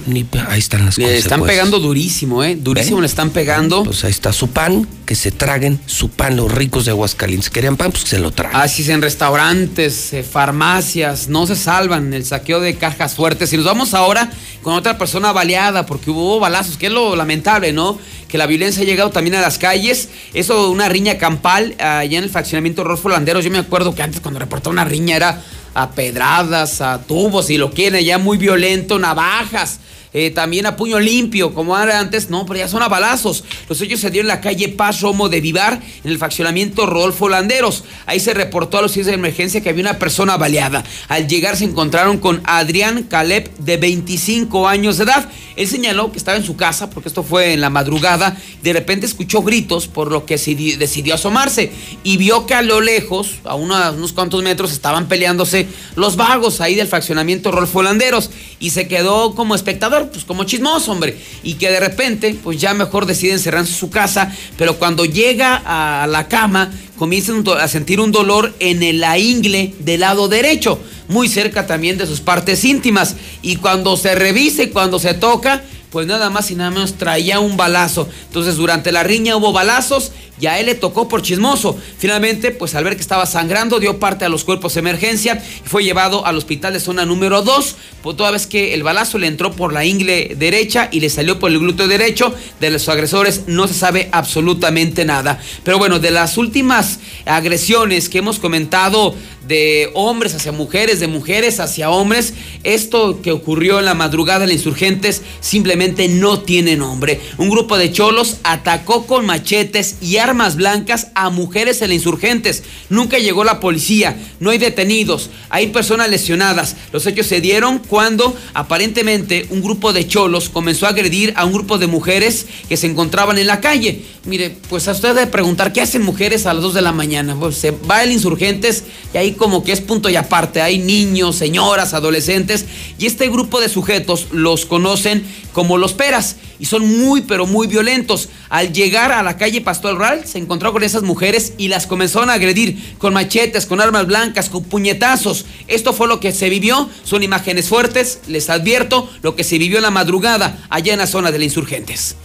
[0.50, 1.42] Ahí están las Le están consecuencias.
[1.48, 2.56] pegando durísimo, ¿eh?
[2.56, 3.84] Durísimo le están pegando.
[3.84, 7.50] Pues ahí está su pan, que se traguen su pan los ricos de Aguascalientes.
[7.50, 7.90] ¿Querían pan?
[7.92, 8.62] Pues que se lo tragan.
[8.62, 13.52] Así es, en restaurantes, eh, farmacias, no se salvan el saqueo de cajas fuertes.
[13.52, 14.30] Y nos vamos ahora
[14.62, 17.98] con otra persona baleada, porque hubo balazos, que es lo lamentable, ¿no?
[18.28, 20.10] Que la violencia ha llegado también a las calles.
[20.36, 23.44] Eso, una riña campal allá en el fraccionamiento Rolfo Landeros.
[23.44, 25.42] Yo me acuerdo que antes cuando reportaba una riña era
[25.78, 29.80] a pedradas, a tubos, si lo quieren, ya muy violento, navajas.
[30.14, 33.44] Eh, también a puño limpio, como era antes, no, pero ya son a balazos.
[33.68, 37.30] Los hechos se dieron en la calle Paz Romo de Vivar, en el faccionamiento Rodolfo
[37.30, 37.84] Landeros.
[38.06, 40.84] Ahí se reportó a los servicios de emergencia que había una persona baleada.
[41.08, 45.30] Al llegar se encontraron con Adrián Caleb, de 25 años de edad.
[45.56, 48.38] Él señaló que estaba en su casa, porque esto fue en la madrugada.
[48.62, 51.72] De repente escuchó gritos, por lo que decidió asomarse.
[52.04, 56.76] Y vio que a lo lejos, a unos cuantos metros, estaban peleándose los vagos ahí
[56.76, 58.30] del fraccionamiento Rolfo Landeros.
[58.60, 61.18] Y se quedó como espectador, pues como chismoso, hombre.
[61.44, 64.32] Y que de repente, pues ya mejor decide encerrarse en su casa.
[64.57, 69.74] Pero cuando llega a la cama, comienza a sentir un dolor en el- la ingle
[69.80, 73.15] del lado derecho, muy cerca también de sus partes íntimas.
[73.41, 75.61] Y cuando se revisa y cuando se toca,
[75.91, 78.10] pues nada más y nada menos traía un balazo.
[78.28, 81.78] Entonces durante la riña hubo balazos y a él le tocó por chismoso.
[81.98, 85.68] Finalmente, pues al ver que estaba sangrando, dio parte a los cuerpos de emergencia y
[85.68, 89.28] fue llevado al hospital de zona número 2, pues toda vez que el balazo le
[89.28, 93.44] entró por la ingle derecha y le salió por el glúteo derecho, de los agresores
[93.48, 95.40] no se sabe absolutamente nada.
[95.64, 99.16] Pero bueno, de las últimas agresiones que hemos comentado
[99.48, 102.34] de hombres hacia mujeres, de mujeres hacia hombres,
[102.64, 107.22] esto que ocurrió en la madrugada la Insurgentes simplemente no tiene nombre.
[107.38, 112.64] Un grupo de cholos atacó con machetes y armas blancas a mujeres en Insurgentes.
[112.90, 116.76] Nunca llegó la policía, no hay detenidos, hay personas lesionadas.
[116.91, 121.54] Los hechos se dieron cuando aparentemente un grupo de cholos comenzó a agredir a un
[121.54, 124.04] grupo de mujeres que se encontraban en la calle.
[124.26, 127.36] Mire, pues a usted de preguntar qué hacen mujeres a las 2 de la mañana.
[127.40, 128.84] Pues se va el Insurgentes
[129.14, 130.62] y ahí como que es punto y aparte.
[130.62, 132.66] Hay niños, señoras, adolescentes
[132.98, 135.24] y este grupo de sujetos los conocen
[135.54, 138.30] como los peras y son muy pero muy violentos.
[138.50, 142.30] Al llegar a la calle Pastor Real se encontró con esas mujeres y las comenzaron
[142.30, 145.46] a agredir con machetes, con armas blancas, con puñetazos.
[145.68, 146.90] Esto fue lo que se vivió.
[147.04, 148.20] Son imágenes fuertes.
[148.28, 151.46] Les advierto lo que se vivió en la madrugada allá en la zona de la
[151.46, 152.16] Insurgentes.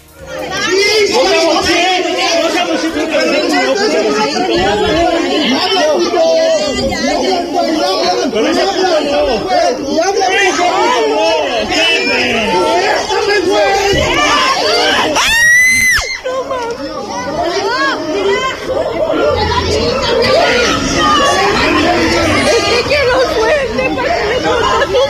[22.46, 25.02] Es que quiero suerte para que me tome a tu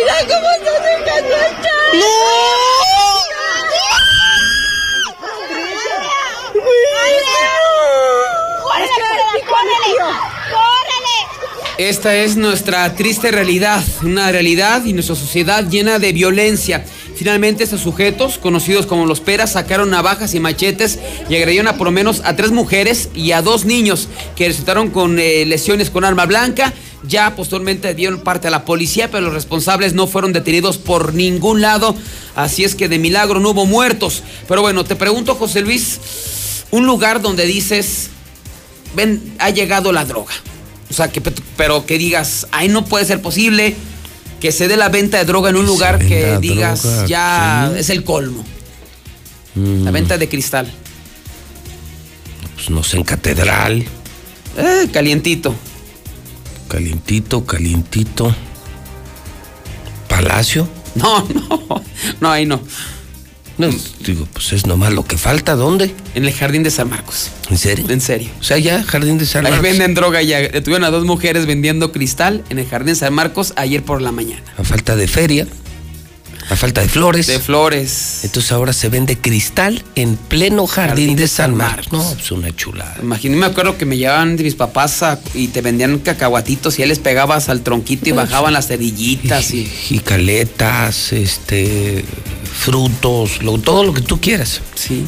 [0.00, 1.60] Mira cómo está acercando el
[11.90, 16.84] Esta es nuestra triste realidad, una realidad y nuestra sociedad llena de violencia.
[17.16, 21.88] Finalmente estos sujetos, conocidos como los peras, sacaron navajas y machetes y agredieron a por
[21.88, 24.06] lo menos a tres mujeres y a dos niños
[24.36, 26.72] que resultaron con eh, lesiones con arma blanca.
[27.02, 31.60] Ya posteriormente dieron parte a la policía, pero los responsables no fueron detenidos por ningún
[31.60, 31.96] lado.
[32.36, 34.22] Así es que de milagro no hubo muertos.
[34.46, 35.98] Pero bueno, te pregunto, José Luis,
[36.70, 38.10] un lugar donde dices,
[38.94, 40.34] ven, ha llegado la droga.
[40.90, 43.76] O sea, que, pero que digas, ay, no puede ser posible
[44.40, 47.78] que se dé la venta de droga en un lugar que digas, droga, ya sí.
[47.78, 48.44] es el colmo.
[49.54, 50.70] Mm, La venta de cristal.
[52.54, 53.86] Pues no sé, en catedral.
[54.56, 55.54] Eh, calientito.
[56.68, 58.34] Calientito, calientito.
[60.08, 60.68] Palacio.
[60.94, 61.82] No, no,
[62.20, 62.60] no, ahí no.
[63.60, 65.54] No, digo, pues es nomás lo que falta.
[65.54, 65.94] ¿Dónde?
[66.14, 67.30] En el jardín de San Marcos.
[67.50, 67.84] ¿En serio?
[67.88, 68.30] En serio.
[68.40, 69.68] O sea, ya, Jardín de San Ahí Marcos.
[69.70, 70.38] venden droga ya.
[70.40, 74.12] Detuvieron a dos mujeres vendiendo cristal en el jardín de San Marcos ayer por la
[74.12, 74.42] mañana.
[74.58, 75.46] A falta de feria.
[76.48, 77.28] A falta de flores.
[77.28, 78.20] De flores.
[78.24, 81.92] Entonces ahora se vende cristal en pleno jardín, de San Marcos.
[81.92, 82.96] No, pues una chulada.
[83.00, 86.80] Imagino, me acuerdo que me llevaban de mis papás a- y te vendían cacahuatitos y
[86.80, 89.64] ya les pegabas al tronquito y bajaban las cerillitas y.
[89.64, 92.04] Jicaletas, este,
[92.60, 94.60] frutos, lo- todo lo que tú quieras.
[94.74, 95.04] Sí.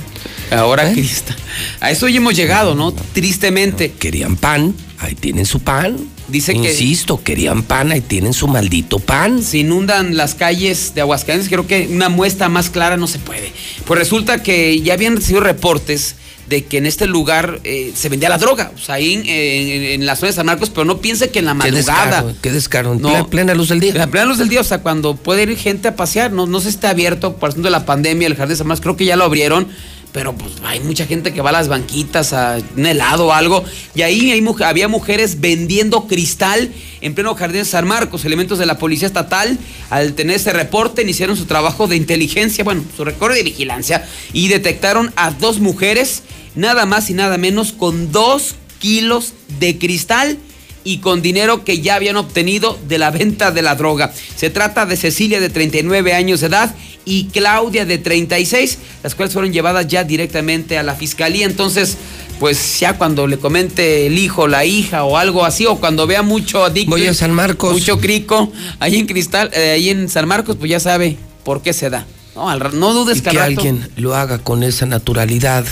[0.50, 1.36] Ahora cristal.
[1.80, 2.92] A eso hoy hemos llegado, ¿no?
[2.92, 3.92] Tristemente.
[3.92, 5.96] Querían pan, ahí tienen su pan.
[6.28, 9.42] Dice que- Insisto, querían pan, ahí tienen su maldito pan.
[9.42, 13.52] Se inundan las calles de Aguascalientes, creo que una muestra más clara no se puede.
[13.84, 16.16] Pues resulta que ya habían recibido reportes
[16.48, 19.82] de que en este lugar eh, se vendía la droga, o sea, ahí en, en-
[20.00, 22.04] en la zona de San Marcos, pero no piense que en la Qué madrugada.
[22.22, 22.94] descaro, qué descaro.
[22.94, 23.00] No.
[23.08, 23.92] plena, plena luz del día.
[23.92, 26.46] En la plena luz del día, o sea, cuando puede ir gente a pasear, no,
[26.46, 28.96] no si está abierto por asunto de la pandemia, el jardín de San Marcos, creo
[28.96, 29.68] que ya lo abrieron,
[30.12, 33.64] pero pues hay mucha gente que va a las banquitas a un helado o algo,
[33.94, 36.70] y ahí había mujeres vendiendo cristal
[37.00, 38.24] en pleno jardín de San Marcos.
[38.24, 39.58] Elementos de la policía estatal,
[39.90, 44.48] al tener ese reporte, iniciaron su trabajo de inteligencia, bueno, su recorrido de vigilancia, y
[44.48, 46.22] detectaron a dos mujeres,
[46.54, 50.36] nada más y nada menos, con dos kilos de cristal
[50.84, 54.12] y con dinero que ya habían obtenido de la venta de la droga.
[54.36, 59.32] Se trata de Cecilia de 39 años de edad y Claudia de 36, las cuales
[59.32, 61.46] fueron llevadas ya directamente a la fiscalía.
[61.46, 61.96] Entonces,
[62.40, 66.22] pues ya cuando le comente el hijo, la hija o algo así, o cuando vea
[66.22, 67.72] mucho adicto, Voy a San Marcos.
[67.72, 71.72] mucho crico, ahí en Cristal, eh, ahí en San Marcos, pues ya sabe por qué
[71.72, 72.06] se da.
[72.34, 75.64] No, al no dudes y que que al rato- alguien lo haga con esa naturalidad,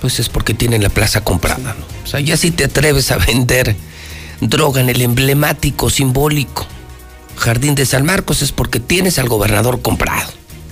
[0.00, 1.84] pues es porque tienen la plaza comprada, ¿no?
[2.02, 3.76] O sea, ya si te atreves a vender
[4.48, 6.66] droga en el emblemático, simbólico
[7.36, 10.30] Jardín de San Marcos es porque tienes al gobernador comprado.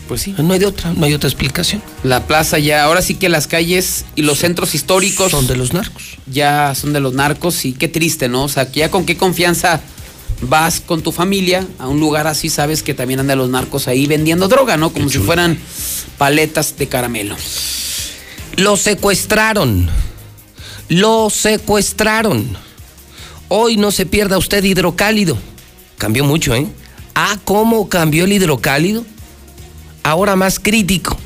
[0.09, 0.35] Pues sí.
[0.39, 1.83] No hay de otra, no hay otra explicación.
[2.03, 5.73] La plaza ya, ahora sí que las calles y los centros históricos Son de los
[5.73, 6.19] narcos.
[6.27, 8.45] ya son de los narcos y qué triste, ¿no?
[8.45, 9.81] O sea, que ya con qué confianza
[10.43, 14.07] vas con tu familia a un lugar así, sabes que también andan los narcos ahí
[14.07, 14.93] vendiendo droga, ¿no?
[14.93, 15.59] Como si fueran
[16.19, 17.37] paletas de caramelo.
[18.57, 19.89] Lo secuestraron.
[20.89, 22.57] Lo secuestraron.
[23.53, 25.37] Hoy no se pierda usted hidrocálido.
[25.99, 26.69] Cambió mucho, ¿eh?
[27.17, 29.05] Ah, ¿cómo cambió el hidrocálido?
[30.05, 31.19] Ahora más crítico.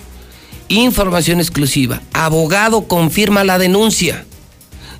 [0.68, 2.00] Información exclusiva.
[2.14, 4.24] Abogado confirma la denuncia.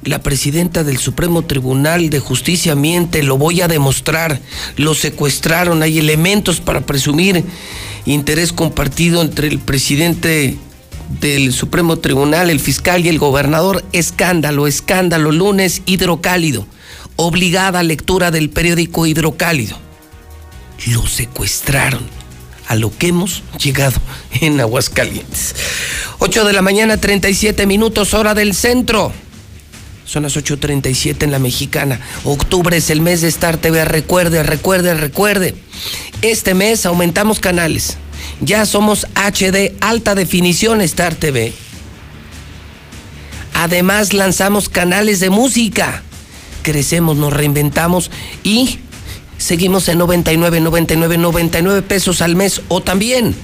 [0.03, 4.43] La presidenta del Supremo Tribunal de Justicia miente, lo voy a demostrar.
[4.77, 7.43] Lo secuestraron, hay elementos para presumir
[8.05, 10.59] interés compartido entre el presidente
[11.23, 13.83] del Supremo Tribunal, el fiscal y el gobernador.
[13.93, 16.67] Escándalo, escándalo, lunes hidrocálido.
[17.17, 19.79] Obligada lectura del periódico hidrocálido.
[20.87, 22.03] Lo secuestraron.
[22.67, 24.01] A lo que hemos llegado
[24.41, 25.55] en Aguascalientes.
[26.19, 29.13] 8 de la mañana, 37 minutos, hora del centro.
[30.07, 32.01] Son las 8.37 en la mexicana.
[32.25, 33.85] Octubre es el mes de Star TV.
[33.85, 35.55] Recuerde, recuerde, recuerde.
[36.23, 37.97] Este mes aumentamos canales.
[38.41, 41.53] Ya somos HD alta definición Star TV.
[43.55, 46.03] Además lanzamos canales de música.
[46.65, 48.11] Crecemos, nos reinventamos
[48.43, 48.81] y
[49.39, 53.37] seguimos en 99, 99, 99 pesos al mes o también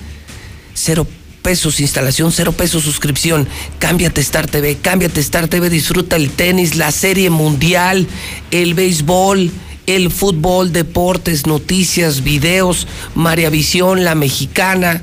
[0.74, 1.06] cero
[1.42, 3.46] pesos instalación, cero pesos suscripción.
[3.78, 8.06] Cámbiate Star TV, cámbiate Star TV, disfruta el tenis, la serie mundial,
[8.50, 9.50] el béisbol,
[9.86, 15.02] el fútbol, deportes, noticias, videos, María Visión, la mexicana,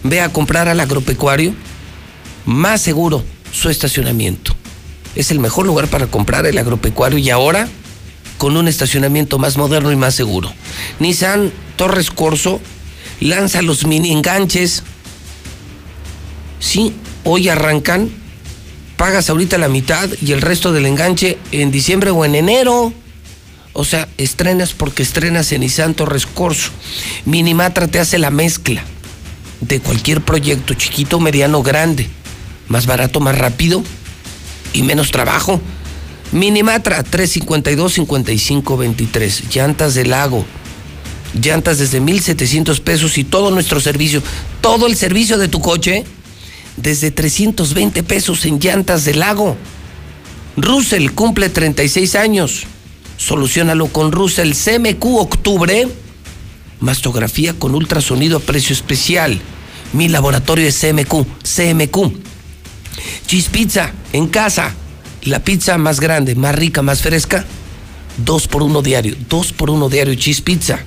[0.04, 1.56] Ve a comprar al agropecuario
[2.48, 4.56] más seguro su estacionamiento.
[5.16, 7.68] Es el mejor lugar para comprar el agropecuario y ahora
[8.38, 10.52] con un estacionamiento más moderno y más seguro.
[11.00, 12.60] Nissan Torres Corso
[13.20, 14.84] lanza los mini enganches.
[16.60, 16.94] Sí,
[17.24, 18.10] hoy arrancan.
[18.96, 22.94] Pagas ahorita la mitad y el resto del enganche en diciembre o en enero.
[23.74, 26.72] O sea, estrenas porque estrenas en Nissan Torres Corso.
[27.26, 28.84] Minimatra te hace la mezcla
[29.62, 32.10] de cualquier proyecto, chiquito, mediano, grande.
[32.68, 33.84] Más barato, más rápido
[34.74, 35.62] y menos trabajo.
[36.32, 39.54] Minimatra 352-5523.
[39.54, 40.46] Llantas del lago.
[41.42, 44.22] Llantas desde 1,700 pesos y todo nuestro servicio.
[44.62, 46.04] Todo el servicio de tu coche
[46.76, 49.56] desde 320 pesos en Llantas del lago.
[50.58, 52.64] Russell cumple 36 años.
[53.18, 55.88] Solucionalo con Russell CMQ Octubre.
[56.80, 59.40] Mastografía con ultrasonido a precio especial.
[59.94, 61.26] Mi laboratorio es CMQ.
[61.44, 62.27] CMQ.
[63.26, 64.74] Cheese Pizza en casa.
[65.24, 67.46] La pizza más grande, más rica, más fresca.
[68.18, 69.16] Dos por uno diario.
[69.30, 70.80] Dos por uno diario Cheese Pizza.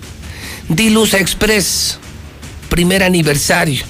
[0.68, 1.98] Dilusa Express.
[2.68, 3.84] Primer aniversario.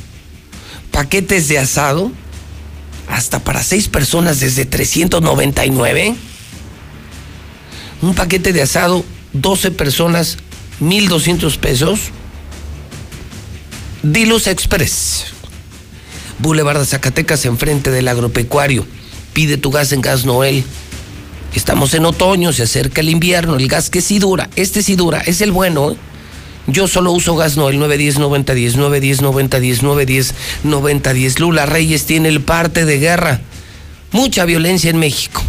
[0.90, 2.10] Paquetes de asado.
[3.08, 6.16] Hasta para seis personas desde 399.
[8.02, 10.38] Un paquete de asado, 12 personas,
[10.80, 12.00] 1,200 pesos.
[14.02, 15.26] Diluz Express.
[16.40, 18.86] Boulevard de Zacatecas, enfrente del agropecuario.
[19.32, 20.64] Pide tu gas en Gas Noel.
[21.54, 25.20] Estamos en otoño, se acerca el invierno, el gas que sí dura, este sí dura,
[25.26, 25.92] es el bueno.
[25.92, 25.96] ¿eh?
[26.66, 31.40] Yo solo uso Gas Noel 910 9010 910 9010 910 9010.
[31.40, 33.40] Lula Reyes tiene el parte de guerra.
[34.12, 35.42] Mucha violencia en México.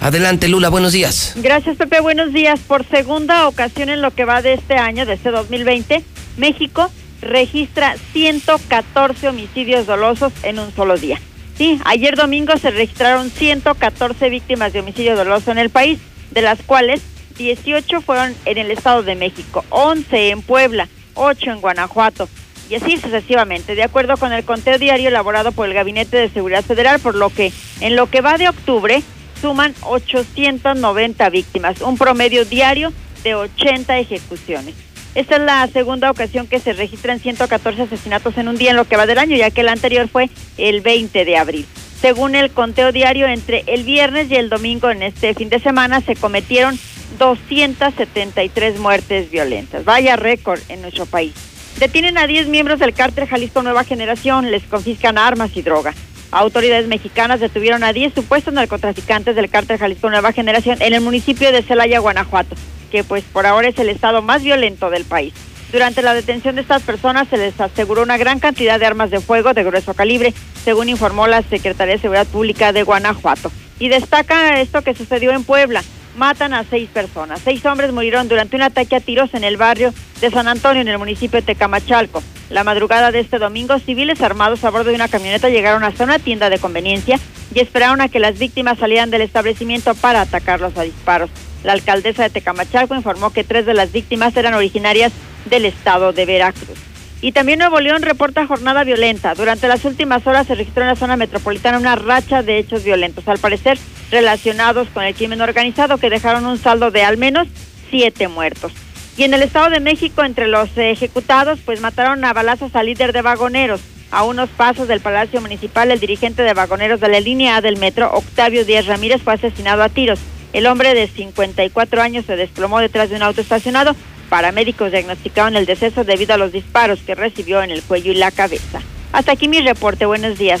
[0.00, 1.32] Adelante, Lula, buenos días.
[1.36, 2.00] Gracias, Pepe.
[2.00, 2.60] Buenos días.
[2.60, 6.04] Por segunda ocasión en lo que va de este año, de este 2020,
[6.36, 6.90] México
[7.24, 11.20] registra 114 homicidios dolosos en un solo día.
[11.56, 15.98] Sí, ayer domingo se registraron 114 víctimas de homicidio doloso en el país,
[16.30, 17.00] de las cuales
[17.38, 22.28] 18 fueron en el Estado de México, 11 en Puebla, 8 en Guanajuato,
[22.68, 26.64] y así sucesivamente, de acuerdo con el conteo diario elaborado por el Gabinete de Seguridad
[26.64, 29.02] Federal, por lo que en lo que va de octubre
[29.40, 32.92] suman 890 víctimas, un promedio diario
[33.22, 34.74] de 80 ejecuciones.
[35.14, 38.84] Esta es la segunda ocasión que se registran 114 asesinatos en un día en lo
[38.84, 40.28] que va del año, ya que el anterior fue
[40.58, 41.66] el 20 de abril.
[42.00, 46.00] Según el conteo diario, entre el viernes y el domingo en este fin de semana
[46.00, 46.78] se cometieron
[47.18, 49.84] 273 muertes violentas.
[49.84, 51.32] Vaya récord en nuestro país.
[51.78, 55.94] Detienen a 10 miembros del cártel Jalisco Nueva Generación, les confiscan armas y droga.
[56.32, 61.52] Autoridades mexicanas detuvieron a 10 supuestos narcotraficantes del cártel Jalisco Nueva Generación en el municipio
[61.52, 62.56] de Celaya, Guanajuato,
[62.94, 65.34] que pues por ahora es el estado más violento del país.
[65.72, 69.18] Durante la detención de estas personas se les aseguró una gran cantidad de armas de
[69.18, 70.32] fuego de grueso calibre,
[70.64, 73.50] según informó la Secretaría de Seguridad Pública de Guanajuato.
[73.80, 75.82] Y destaca esto que sucedió en Puebla.
[76.16, 77.40] Matan a seis personas.
[77.42, 80.86] Seis hombres murieron durante un ataque a tiros en el barrio de San Antonio, en
[80.86, 82.22] el municipio de Tecamachalco.
[82.48, 86.20] La madrugada de este domingo, civiles armados a bordo de una camioneta llegaron hasta una
[86.20, 87.18] tienda de conveniencia
[87.52, 91.30] y esperaron a que las víctimas salieran del establecimiento para atacarlos a disparos.
[91.64, 95.12] La alcaldesa de Tecamachalco informó que tres de las víctimas eran originarias
[95.46, 96.78] del estado de Veracruz.
[97.22, 99.34] Y también Nuevo León reporta jornada violenta.
[99.34, 103.26] Durante las últimas horas se registró en la zona metropolitana una racha de hechos violentos,
[103.26, 103.78] al parecer
[104.10, 107.48] relacionados con el crimen organizado, que dejaron un saldo de al menos
[107.90, 108.72] siete muertos.
[109.16, 113.14] Y en el Estado de México, entre los ejecutados, pues mataron a balazos al líder
[113.14, 113.80] de vagoneros.
[114.10, 117.78] A unos pasos del Palacio Municipal, el dirigente de vagoneros de la línea A del
[117.78, 120.18] metro, Octavio Díaz Ramírez, fue asesinado a tiros.
[120.54, 123.96] El hombre de 54 años se desplomó detrás de un auto estacionado.
[124.30, 128.30] Paramédicos diagnosticaron el deceso debido a los disparos que recibió en el cuello y la
[128.30, 128.80] cabeza.
[129.12, 130.06] Hasta aquí mi reporte.
[130.06, 130.60] Buenos días.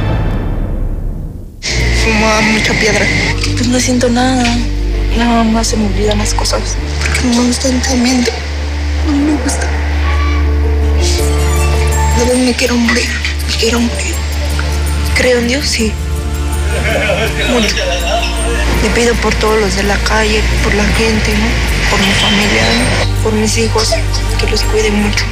[1.61, 3.05] Fumaba mucha piedra.
[3.53, 4.43] Pues no siento nada.
[5.17, 6.61] Nada más se me olvidan las cosas.
[6.99, 8.31] Porque no me gusta intensamente.
[9.05, 9.67] No me gusta.
[12.15, 13.09] A veces me quiero morir.
[13.47, 14.15] Me quiero morir.
[15.15, 15.91] Creo en Dios, sí.
[17.51, 17.75] Mucho.
[18.83, 21.91] Le pido por todos los de la calle, por la gente, ¿no?
[21.91, 22.63] Por mi familia,
[23.23, 23.93] por mis hijos,
[24.39, 25.23] que los cuide mucho.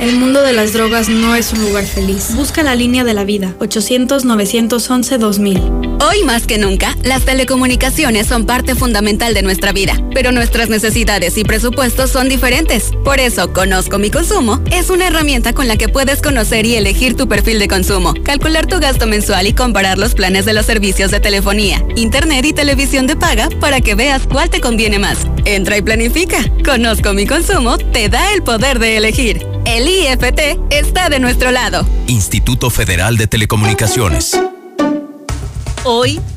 [0.00, 2.34] El mundo de las drogas no es un lugar feliz.
[2.34, 3.54] Busca la línea de la vida.
[3.60, 5.94] 800-911-2000.
[6.04, 11.38] Hoy más que nunca, las telecomunicaciones son parte fundamental de nuestra vida, pero nuestras necesidades
[11.38, 12.90] y presupuestos son diferentes.
[13.04, 17.16] Por eso, Conozco mi consumo es una herramienta con la que puedes conocer y elegir
[17.16, 21.12] tu perfil de consumo, calcular tu gasto mensual y comparar los planes de los servicios
[21.12, 25.18] de telefonía, internet y televisión de paga para que veas cuál te conviene más.
[25.44, 26.38] Entra y planifica.
[26.64, 29.53] Conozco mi consumo te da el poder de elegir.
[29.64, 31.86] El IFT está de nuestro lado.
[32.06, 34.38] Instituto Federal de Telecomunicaciones.
[35.84, 36.20] Hoy,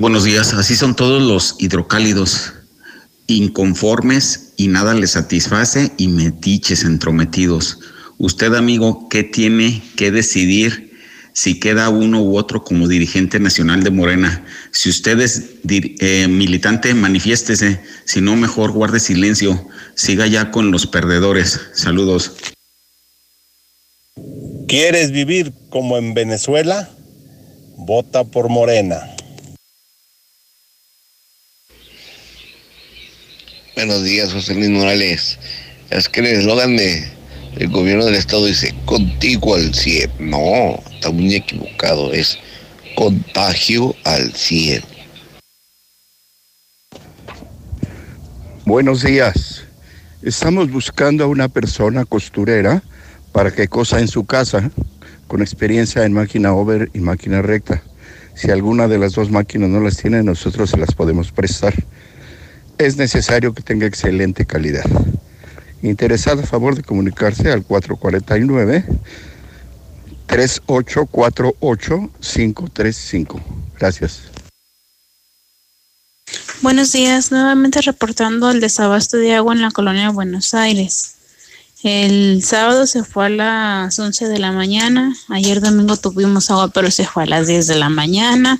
[0.00, 2.54] Buenos días, así son todos los hidrocálidos,
[3.26, 7.80] inconformes y nada les satisface y metiches entrometidos.
[8.16, 10.98] Usted, amigo, ¿qué tiene que decidir
[11.34, 14.42] si queda uno u otro como dirigente nacional de Morena?
[14.70, 20.86] Si usted es eh, militante, manifiéstese, si no, mejor guarde silencio, siga ya con los
[20.86, 21.60] perdedores.
[21.74, 22.32] Saludos.
[24.66, 26.88] ¿Quieres vivir como en Venezuela?
[27.76, 29.09] Vota por Morena.
[33.82, 35.38] Buenos días, José Luis Morales.
[35.88, 37.02] Es que el eslogan de,
[37.56, 40.10] del gobierno del estado dice contigo al 100.
[40.18, 42.12] No, está muy equivocado.
[42.12, 42.38] Es
[42.94, 44.82] contagio al 100.
[48.66, 49.64] Buenos días.
[50.20, 52.82] Estamos buscando a una persona costurera
[53.32, 54.70] para que cosa en su casa
[55.26, 57.82] con experiencia en máquina over y máquina recta.
[58.34, 61.72] Si alguna de las dos máquinas no las tiene, nosotros se las podemos prestar
[62.80, 64.84] es necesario que tenga excelente calidad.
[65.82, 68.84] Interesado a favor de comunicarse al 449
[70.26, 73.40] 3848 535.
[73.78, 74.20] Gracias.
[76.62, 81.16] Buenos días, nuevamente reportando el desabasto de agua en la colonia de Buenos Aires.
[81.82, 86.90] El sábado se fue a las 11 de la mañana, ayer domingo tuvimos agua, pero
[86.90, 88.58] se fue a las 10 de la mañana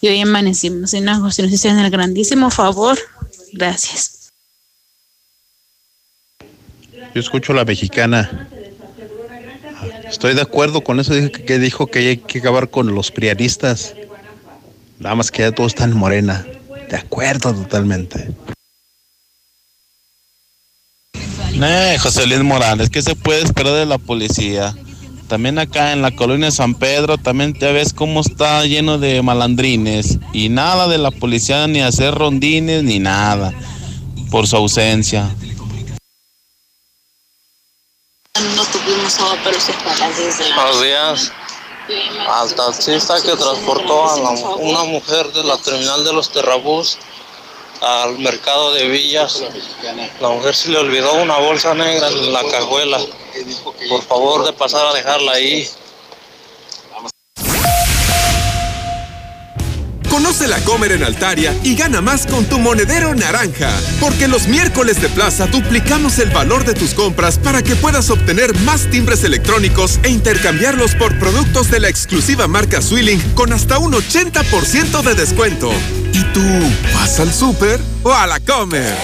[0.00, 2.98] y hoy amanecimos en una nos hicieron el grandísimo favor
[3.54, 4.32] Gracias.
[7.14, 8.48] Yo escucho a la mexicana.
[10.08, 13.94] Estoy de acuerdo con eso que dijo que hay que acabar con los priaristas.
[14.98, 16.44] Nada más que ya todo está en morena.
[16.90, 18.28] De acuerdo totalmente.
[21.52, 24.74] Eh, José Luis Morales, ¿qué se puede esperar de la policía?
[25.28, 30.18] También acá en la colonia San Pedro, también ya ves cómo está lleno de malandrines.
[30.32, 33.52] Y nada de la policía ni hacer rondines ni nada.
[34.30, 35.34] Por su ausencia.
[38.56, 41.32] No tuvimos agua, pero se fue a las 10 de la Buenos días.
[42.28, 46.98] Al taxista que transportó a la- una mujer de la terminal de los Terrabús
[47.84, 49.42] al mercado de Villas.
[50.20, 52.98] La mujer se le olvidó una bolsa negra en la cajuela.
[53.88, 55.68] Por favor, de pasar a dejarla ahí.
[60.24, 63.70] Conoce la Comer en Altaria y gana más con tu monedero naranja.
[64.00, 68.58] Porque los miércoles de plaza duplicamos el valor de tus compras para que puedas obtener
[68.60, 73.92] más timbres electrónicos e intercambiarlos por productos de la exclusiva marca Swilling con hasta un
[73.92, 75.70] 80% de descuento.
[76.14, 76.40] ¿Y tú
[76.94, 78.96] vas al súper o a la Comer?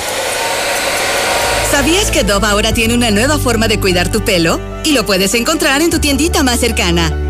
[1.70, 4.58] ¿Sabías que Dove ahora tiene una nueva forma de cuidar tu pelo?
[4.84, 7.29] Y lo puedes encontrar en tu tiendita más cercana.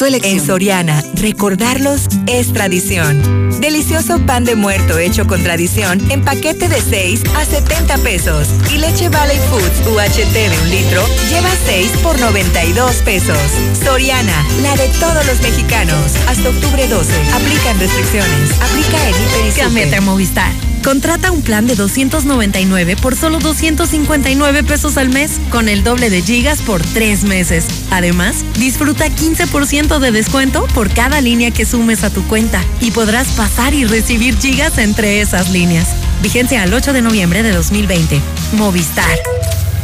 [0.00, 3.20] en Soriana, recordarlos es tradición.
[3.60, 8.48] Delicioso pan de muerto hecho con tradición en paquete de 6 a 70 pesos.
[8.72, 13.38] Y leche Valley Foods UHT de un litro lleva 6 por 92 pesos.
[13.84, 16.14] Soriana, la de todos los mexicanos.
[16.28, 17.12] Hasta octubre 12.
[17.32, 18.52] Aplican restricciones.
[18.62, 20.52] Aplica en Hiper y Cámbiate a Movistar.
[20.82, 26.22] Contrata un plan de 299 por solo 259 pesos al mes, con el doble de
[26.22, 27.66] gigas por tres meses.
[27.90, 33.28] Además, disfruta 15% de descuento por cada línea que sumes a tu cuenta y podrás
[33.28, 35.88] pasar y recibir gigas entre esas líneas.
[36.22, 38.20] Vigencia al 8 de noviembre de 2020.
[38.52, 39.18] Movistar.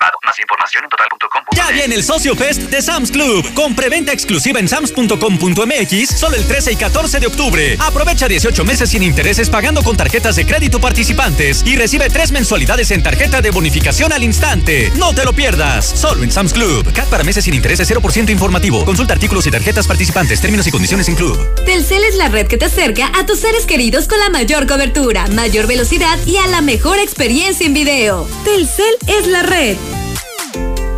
[0.00, 1.42] Más información en total.com.
[1.54, 6.46] Ya viene el Socio Fest de Sam's Club, con preventa exclusiva en sams.com.mx solo el
[6.46, 7.76] 13 y 14 de octubre.
[7.78, 12.90] Aprovecha 18 meses sin intereses pagando con tarjetas de crédito participantes y recibe tres mensualidades
[12.92, 14.90] en tarjeta de bonificación al instante.
[14.96, 16.90] No te lo pierdas, solo en Sam's Club.
[16.94, 18.86] CAT para meses sin intereses 0% informativo.
[18.86, 21.38] Consulta artículos y tarjetas participantes, términos y condiciones en Club.
[21.66, 25.26] Telcel es la red que te acerca a tus seres queridos con la mayor cobertura,
[25.28, 28.26] mayor velocidad y a la mejor experiencia en video.
[28.44, 29.76] Telcel es la red.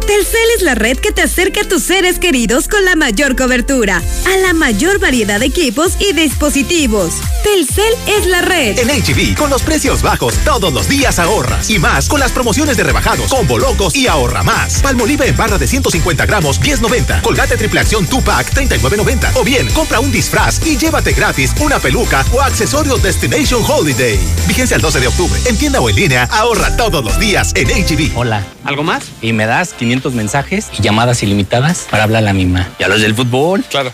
[0.07, 4.03] Telcel es la red que te acerca a tus seres queridos con la mayor cobertura,
[4.27, 7.15] a la mayor variedad de equipos y dispositivos.
[7.45, 8.79] Telcel es la red.
[8.79, 11.71] En HB, con los precios bajos, todos los días ahorras.
[11.71, 14.83] Y más con las promociones de rebajados, combo locos y ahorra más.
[14.83, 17.23] Palmolive en barra de 150 gramos, 10.90.
[17.23, 19.33] Colgate triple acción 2-pack, 39.90.
[19.37, 24.19] O bien, compra un disfraz y llévate gratis una peluca o accesorios Destination Holiday.
[24.49, 25.41] Vigencia el 12 de octubre.
[25.47, 28.17] En tienda o en línea, ahorra todos los días en HB.
[28.17, 28.45] Hola.
[28.65, 29.11] ¿Algo más?
[29.21, 32.69] Y me das 500 mensajes y llamadas ilimitadas para hablar a la misma.
[32.79, 33.65] ¿Y a los del fútbol?
[33.69, 33.93] Claro.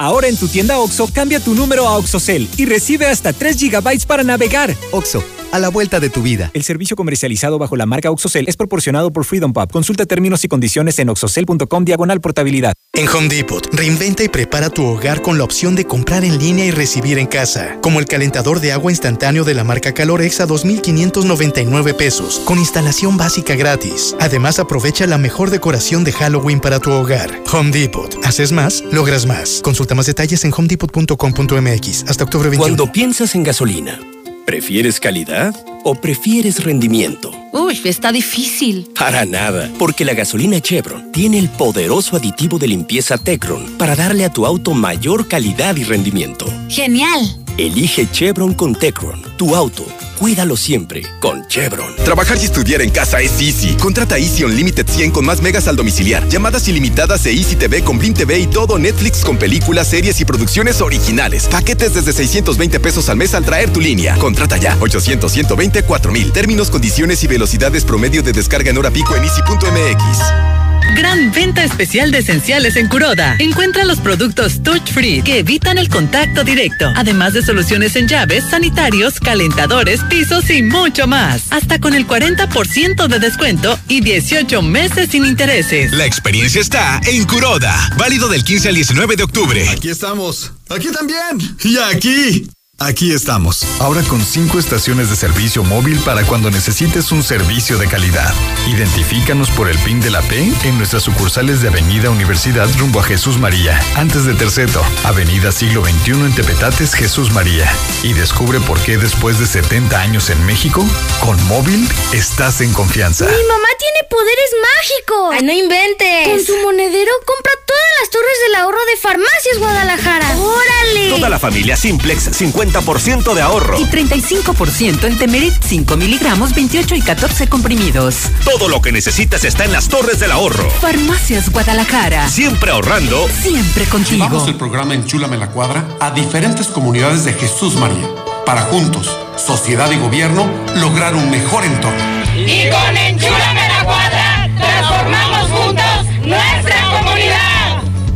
[0.00, 4.06] Ahora en tu tienda OXO, cambia tu número a OXOCEL y recibe hasta 3 GB
[4.06, 4.74] para navegar.
[4.92, 5.22] OXO,
[5.52, 6.50] a la vuelta de tu vida.
[6.54, 9.70] El servicio comercializado bajo la marca OXOCEL es proporcionado por Freedom Pub.
[9.70, 12.72] Consulta términos y condiciones en oxocel.com diagonal portabilidad.
[12.94, 16.64] En Home Depot, reinventa y prepara tu hogar con la opción de comprar en línea
[16.66, 17.78] y recibir en casa.
[17.82, 23.16] Como el calentador de agua instantáneo de la marca Calorex a 2.599 pesos, con instalación
[23.16, 24.16] básica gratis.
[24.18, 27.42] Además, aprovecha la mejor decoración de Halloween para tu hogar.
[27.52, 28.18] Home Depot.
[28.24, 29.60] Haces más, logras más.
[29.94, 32.58] Más detalles en homedepot.com.mx hasta octubre 21.
[32.58, 33.98] Cuando piensas en gasolina,
[34.46, 35.54] ¿prefieres calidad
[35.84, 37.32] o prefieres rendimiento?
[37.52, 38.88] Uy, está difícil.
[38.98, 44.24] Para nada, porque la gasolina Chevron tiene el poderoso aditivo de limpieza Tecron para darle
[44.24, 46.46] a tu auto mayor calidad y rendimiento.
[46.68, 47.36] Genial.
[47.56, 49.84] Elige Chevron con Tecron, tu auto.
[50.18, 51.96] Cuídalo siempre con Chevron.
[52.04, 53.74] Trabajar y estudiar en casa es easy.
[53.76, 56.28] Contrata Easy Unlimited 100 con más megas al domiciliar.
[56.28, 60.26] Llamadas ilimitadas e Easy TV con Blim TV y todo Netflix con películas, series y
[60.26, 61.46] producciones originales.
[61.46, 64.16] Paquetes desde 620 pesos al mes al traer tu línea.
[64.16, 64.76] Contrata ya.
[64.78, 66.32] 800 120 4000.
[66.32, 70.69] Términos, condiciones y velocidades promedio de descarga en hora pico en easy.mx.
[70.94, 73.36] Gran venta especial de esenciales en Curoda.
[73.38, 78.44] Encuentra los productos touch free que evitan el contacto directo, además de soluciones en llaves,
[78.50, 81.50] sanitarios, calentadores, pisos y mucho más.
[81.50, 85.92] Hasta con el 40% de descuento y 18 meses sin intereses.
[85.92, 87.74] La experiencia está en Curoda.
[87.96, 89.68] Válido del 15 al 19 de octubre.
[89.68, 90.52] Aquí estamos.
[90.68, 91.56] Aquí también.
[91.64, 92.50] Y aquí.
[92.82, 97.86] Aquí estamos, ahora con cinco estaciones de servicio móvil para cuando necesites un servicio de
[97.86, 98.32] calidad.
[98.68, 103.02] Identifícanos por el PIN de la P en nuestras sucursales de Avenida Universidad rumbo a
[103.02, 107.70] Jesús María, antes de Terceto, Avenida Siglo XXI en Tepetates, Jesús María.
[108.02, 110.82] Y descubre por qué después de 70 años en México,
[111.22, 113.26] con móvil estás en confianza.
[113.26, 115.34] Mi mamá tiene poderes mágicos.
[115.34, 116.28] ¡Ay, no inventes!
[116.28, 120.34] Con su monedero compra todas las torres del ahorro de Farmacias Guadalajara.
[120.38, 121.10] ¡Órale!
[121.10, 123.78] Toda la familia Simplex 50 50% de ahorro.
[123.78, 128.16] Y 35% en Temerit 5 miligramos, 28 y 14 comprimidos.
[128.44, 130.68] Todo lo que necesitas está en las torres del ahorro.
[130.80, 132.28] Farmacias Guadalajara.
[132.28, 133.28] Siempre ahorrando.
[133.28, 134.24] Siempre contigo.
[134.24, 138.06] Llevamos el programa Enchúlame la Cuadra a diferentes comunidades de Jesús María.
[138.46, 141.98] Para juntos, sociedad y gobierno, lograr un mejor entorno.
[142.36, 145.80] Y con Enchúlame la Cuadra, transformamos juntos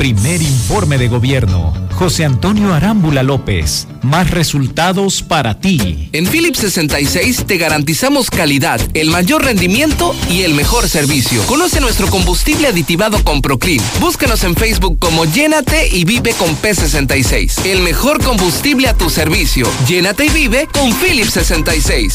[0.02, 1.72] informe de gobierno.
[1.94, 3.86] José Antonio Arámbula López.
[4.02, 6.08] Más resultados para ti.
[6.12, 11.42] En Philips 66 te garantizamos calidad, el mayor rendimiento y el mejor servicio.
[11.46, 13.84] Conoce nuestro combustible aditivado con Proclean.
[14.00, 17.64] Búscanos en Facebook como Llénate y Vive con P66.
[17.64, 19.66] El mejor combustible a tu servicio.
[19.86, 22.14] Llénate y vive con Philips 66.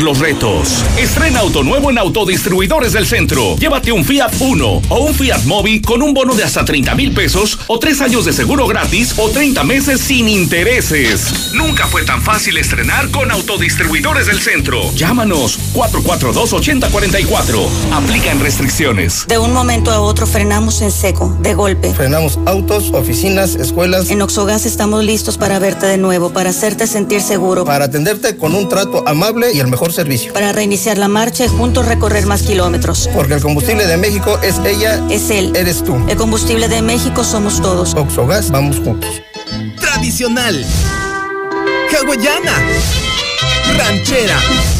[0.00, 0.82] los retos.
[0.96, 3.56] Estrena auto nuevo en Autodistribuidores del Centro.
[3.56, 7.12] Llévate un Fiat Uno o un Fiat Mobi con un bono de hasta 30 mil
[7.12, 11.52] pesos o tres años de seguro gratis o 30 meses sin intereses.
[11.52, 14.90] Nunca fue tan fácil estrenar con Autodistribuidores del Centro.
[14.94, 17.68] Llámanos 442-8044.
[17.92, 19.26] Aplican restricciones.
[19.26, 21.92] De un momento a otro frenamos en seco, de golpe.
[21.92, 24.08] Frenamos autos, oficinas, escuelas.
[24.08, 27.64] En Oxogas estamos listos para verte de nuevo, para hacerte sentir seguro.
[27.64, 30.32] Para atenderte con un trato amable y el mejor servicio.
[30.32, 33.08] Para reiniciar la marcha y juntos recorrer más kilómetros.
[33.12, 35.02] Porque el combustible de México es ella.
[35.10, 35.52] Es él.
[35.56, 35.96] Eres tú.
[36.08, 37.94] El combustible de México somos todos.
[37.94, 39.10] Oxogas, vamos juntos.
[39.80, 40.64] Tradicional.
[41.90, 42.52] Hawaiana.
[43.76, 44.38] Ranchera.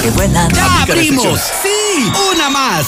[0.02, 0.52] que vuelan.
[0.54, 1.40] ¡Ya abrimos!
[1.62, 2.12] ¡Sí!
[2.34, 2.86] ¡Una más!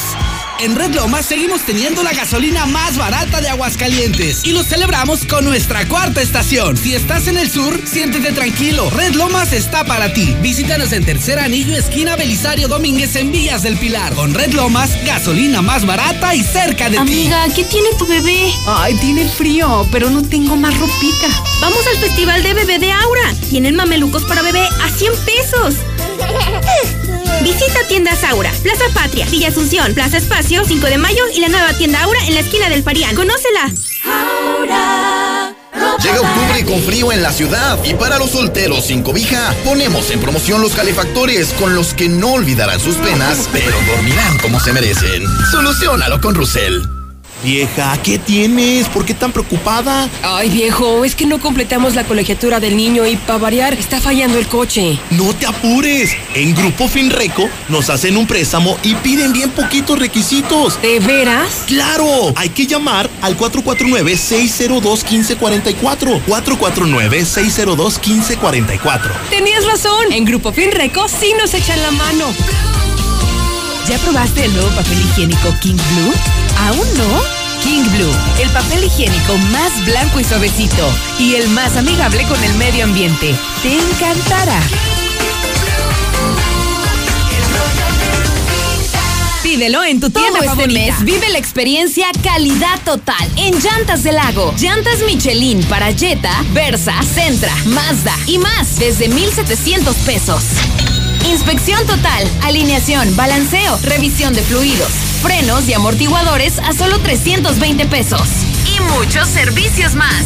[0.62, 5.44] En Red Lomas seguimos teniendo la gasolina más barata de Aguascalientes y lo celebramos con
[5.44, 6.78] nuestra cuarta estación.
[6.78, 8.88] Si estás en el sur, siéntete tranquilo.
[8.92, 10.36] Red Lomas está para ti.
[10.40, 14.14] Visítanos en Tercer Anillo, esquina Belisario Domínguez en Villas del Pilar.
[14.14, 18.54] Con Red Lomas, gasolina más barata y cerca de Amiga, ¿qué tiene tu bebé?
[18.68, 21.28] Ay, tiene frío, pero no tengo más ropita.
[21.60, 23.34] Vamos al festival de bebé de Aura.
[23.50, 25.76] Tienen mamelucos para bebé a 100 pesos.
[27.44, 31.74] Visita tiendas Aura, Plaza Patria, Villa Asunción, Plaza Espacio, 5 de mayo y la nueva
[31.74, 33.16] tienda Aura en la esquina del Parián.
[33.16, 33.72] ¡Conócela!
[36.04, 40.20] Llega octubre con frío en la ciudad y para los solteros sin cobija ponemos en
[40.20, 45.24] promoción los calefactores con los que no olvidarán sus penas, pero dormirán como se merecen.
[45.52, 47.01] Solucionalo con Russell.
[47.44, 48.88] Vieja, ¿qué tienes?
[48.88, 50.08] ¿Por qué tan preocupada?
[50.22, 54.38] Ay, viejo, es que no completamos la colegiatura del niño y para variar está fallando
[54.38, 55.00] el coche.
[55.10, 56.12] No te apures.
[56.36, 60.80] En Grupo Finreco nos hacen un préstamo y piden bien poquitos requisitos.
[60.84, 61.64] ¿De veras?
[61.66, 62.32] ¡Claro!
[62.36, 66.22] Hay que llamar al 449-602-1544.
[66.28, 69.02] 449-602-1544.
[69.32, 70.12] Tenías razón.
[70.12, 72.26] En Grupo Finreco sí nos echan la mano.
[73.92, 76.14] ¿Ya probaste el nuevo papel higiénico King Blue?
[76.60, 77.22] ¿Aún no?
[77.62, 80.90] King Blue, el papel higiénico más blanco y suavecito
[81.20, 83.36] y el más amigable con el medio ambiente.
[83.62, 84.62] Te encantará.
[89.44, 94.16] Pídelo en tu tienda Todo este mes vive la experiencia calidad total en Llantas del
[94.16, 94.54] Lago.
[94.58, 100.44] Llantas Michelin para Jetta, Versa, Centra, Mazda y más desde 1,700 pesos.
[101.26, 104.92] Inspección total, alineación, balanceo, revisión de fluidos,
[105.22, 108.28] frenos y amortiguadores a solo 320 pesos.
[108.66, 110.26] Y muchos servicios más.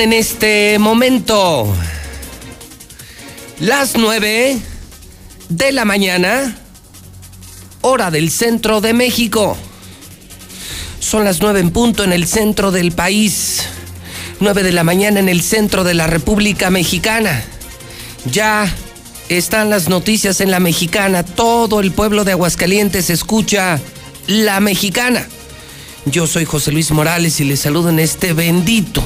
[0.00, 1.72] En este momento
[3.60, 4.58] las nueve
[5.48, 6.58] de la mañana,
[7.80, 9.56] hora del centro de México.
[10.98, 13.62] Son las nueve en punto en el centro del país.
[14.40, 17.44] Nueve de la mañana en el centro de la República Mexicana.
[18.30, 18.66] Ya
[19.28, 21.22] están las noticias en la mexicana.
[21.22, 23.80] Todo el pueblo de Aguascalientes escucha
[24.26, 25.28] la mexicana.
[26.04, 29.04] Yo soy José Luis Morales y les saludo en este bendito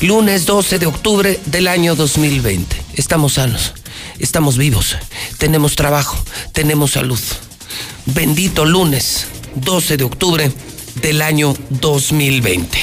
[0.00, 2.76] lunes 12 de octubre del año 2020.
[2.94, 3.74] Estamos sanos,
[4.18, 4.96] estamos vivos,
[5.38, 6.16] tenemos trabajo,
[6.52, 7.20] tenemos salud.
[8.06, 9.26] Bendito lunes
[9.56, 10.52] 12 de octubre
[11.02, 12.78] del año 2020.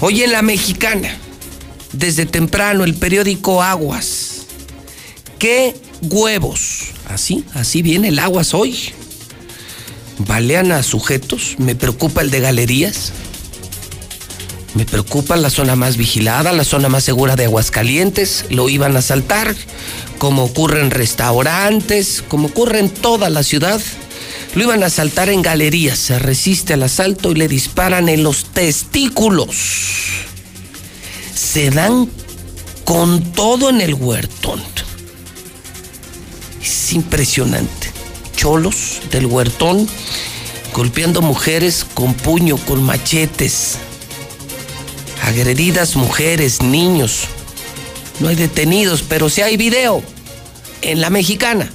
[0.00, 1.16] Hoy en la mexicana,
[1.92, 4.46] desde temprano, el periódico Aguas.
[5.38, 6.92] ¿Qué huevos?
[7.08, 8.92] Así, así viene el Aguas hoy.
[10.18, 13.12] Balean a sujetos, me preocupa el de galerías.
[14.74, 18.46] Me preocupa la zona más vigilada, la zona más segura de Aguascalientes.
[18.50, 19.54] Lo iban a asaltar,
[20.18, 23.80] como ocurre en restaurantes, como ocurre en toda la ciudad.
[24.56, 25.98] Lo iban a asaltar en galerías.
[25.98, 29.54] Se resiste al asalto y le disparan en los testículos.
[31.36, 32.08] Se dan
[32.84, 34.60] con todo en el huertón.
[36.60, 37.92] Es impresionante.
[38.36, 39.88] Cholos del huertón
[40.72, 43.78] golpeando mujeres con puño, con machetes
[45.24, 47.24] agredidas mujeres, niños.
[48.20, 50.02] No hay detenidos, pero sí hay video
[50.82, 51.70] en la mexicana.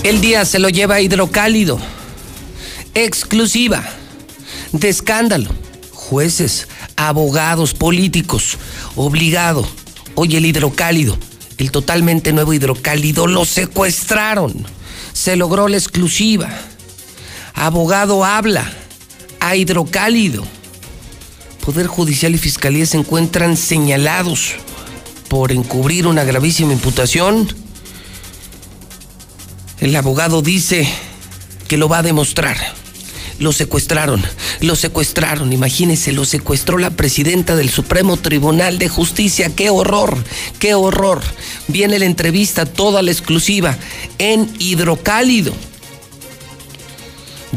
[0.03, 1.79] El día se lo lleva hidrocálido.
[2.95, 3.85] Exclusiva.
[4.73, 5.51] De escándalo.
[5.93, 8.59] Jueces, abogados, políticos.
[8.97, 9.67] Obligado.
[10.15, 11.17] Oye, el hidrocálido.
[11.59, 13.27] El totalmente nuevo hidrocálido.
[13.27, 14.67] Lo secuestraron.
[15.13, 16.51] Se logró la exclusiva.
[17.55, 18.73] Abogado habla.
[19.39, 20.45] A hidrocálido.
[21.65, 24.55] Poder Judicial y Fiscalía se encuentran señalados
[25.29, 27.55] por encubrir una gravísima imputación.
[29.79, 30.89] El abogado dice
[31.69, 32.80] que lo va a demostrar.
[33.41, 34.23] Lo secuestraron,
[34.61, 39.51] lo secuestraron, imagínense, lo secuestró la presidenta del Supremo Tribunal de Justicia.
[39.57, 40.23] ¡Qué horror!
[40.59, 41.23] ¡Qué horror!
[41.67, 43.79] Viene la entrevista, toda la exclusiva,
[44.19, 45.55] en Hidrocálido.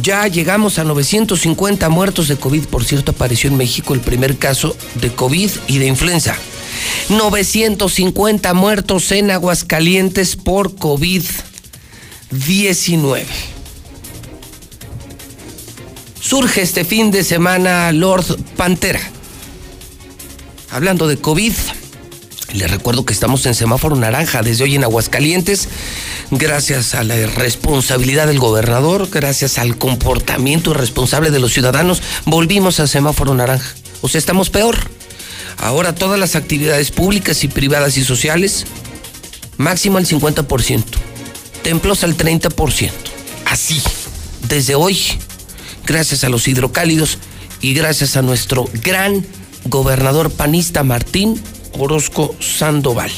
[0.01, 2.63] Ya llegamos a 950 muertos de COVID.
[2.67, 6.37] Por cierto, apareció en México el primer caso de COVID y de influenza.
[7.09, 13.52] 950 muertos en Aguascalientes por COVID-19.
[16.23, 19.01] Surge este fin de semana Lord Pantera.
[20.71, 21.51] Hablando de COVID,
[22.53, 25.67] les recuerdo que estamos en semáforo naranja desde hoy en Aguascalientes,
[26.31, 32.87] gracias a la irresponsabilidad del gobernador, gracias al comportamiento irresponsable de los ciudadanos, volvimos a
[32.87, 33.75] semáforo naranja.
[33.99, 34.77] O sea, estamos peor.
[35.57, 38.65] Ahora todas las actividades públicas y privadas y sociales,
[39.57, 40.83] máximo al 50%,
[41.63, 42.91] templos al 30%.
[43.45, 43.81] Así,
[44.47, 44.97] desde hoy,
[45.85, 47.17] gracias a los hidrocálidos
[47.61, 49.25] y gracias a nuestro gran
[49.65, 51.41] gobernador panista Martín
[51.77, 53.11] Orozco Sandoval.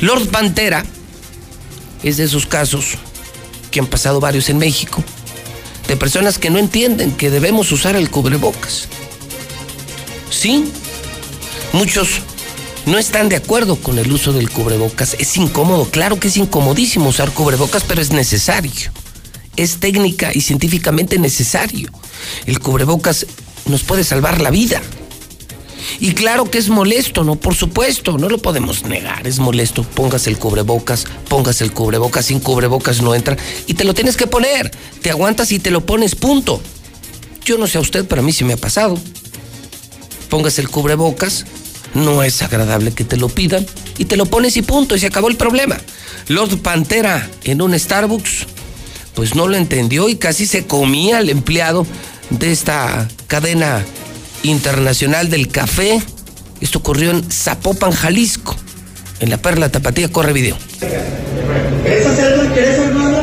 [0.00, 0.84] Lord Pantera
[2.02, 2.96] es de esos casos
[3.70, 5.02] que han pasado varios en México,
[5.88, 8.88] de personas que no entienden que debemos usar el cubrebocas.
[10.30, 10.70] Sí,
[11.72, 12.20] muchos
[12.86, 15.16] no están de acuerdo con el uso del cubrebocas.
[15.18, 18.92] Es incómodo, claro que es incomodísimo usar cubrebocas, pero es necesario.
[19.56, 21.90] Es técnica y científicamente necesario.
[22.46, 23.26] El cubrebocas
[23.66, 24.82] nos puede salvar la vida.
[26.00, 27.36] Y claro que es molesto, ¿no?
[27.36, 29.82] Por supuesto, no lo podemos negar, es molesto.
[29.82, 33.36] Pongas el cubrebocas, pongas el cubrebocas, sin cubrebocas no entra.
[33.66, 34.70] Y te lo tienes que poner,
[35.00, 36.60] te aguantas y te lo pones, punto.
[37.44, 38.98] Yo no sé a usted, pero a mí sí me ha pasado.
[40.28, 41.46] Pongas el cubrebocas,
[41.94, 43.64] no es agradable que te lo pidan,
[43.96, 45.78] y te lo pones y punto, y se acabó el problema.
[46.28, 48.46] Lord Pantera en un Starbucks,
[49.16, 51.86] pues no lo entendió y casi se comía al empleado
[52.28, 53.82] de esta cadena
[54.42, 56.00] internacional del café.
[56.60, 58.54] Esto ocurrió en Zapopan, Jalisco.
[59.18, 60.56] En la Perla Tapatía corre video.
[60.78, 62.54] ¿Querés hacerlo?
[62.54, 63.22] ¿Querés armarla?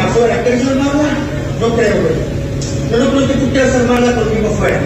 [0.00, 0.44] Afuera.
[0.44, 1.18] ¿Querés armarla?
[1.60, 2.14] No creo, güey.
[2.92, 4.80] Yo no creo que tú quieras armarla conmigo afuera.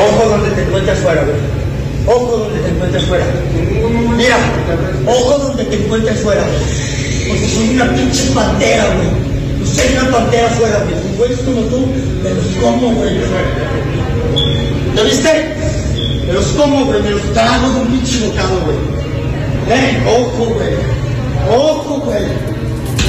[0.00, 1.36] Ojo donde te encuentras fuera, güey.
[2.06, 3.26] Ojo donde te encuentres fuera.
[4.16, 4.36] Mira,
[5.06, 6.44] ojo donde te encuentres fuera.
[7.28, 9.08] Porque soy una pinche pantera, güey.
[9.66, 10.94] Soy una pantera fuera, güey.
[11.02, 11.86] Si güeyes como tú,
[12.22, 13.18] me los como, güey.
[14.94, 15.54] ¿Te viste?
[16.26, 17.02] Me los como, güey.
[17.02, 18.78] Me los trago de un pinche bocado, güey.
[19.70, 20.74] Eh, ojo, güey.
[21.50, 22.24] Ojo, güey.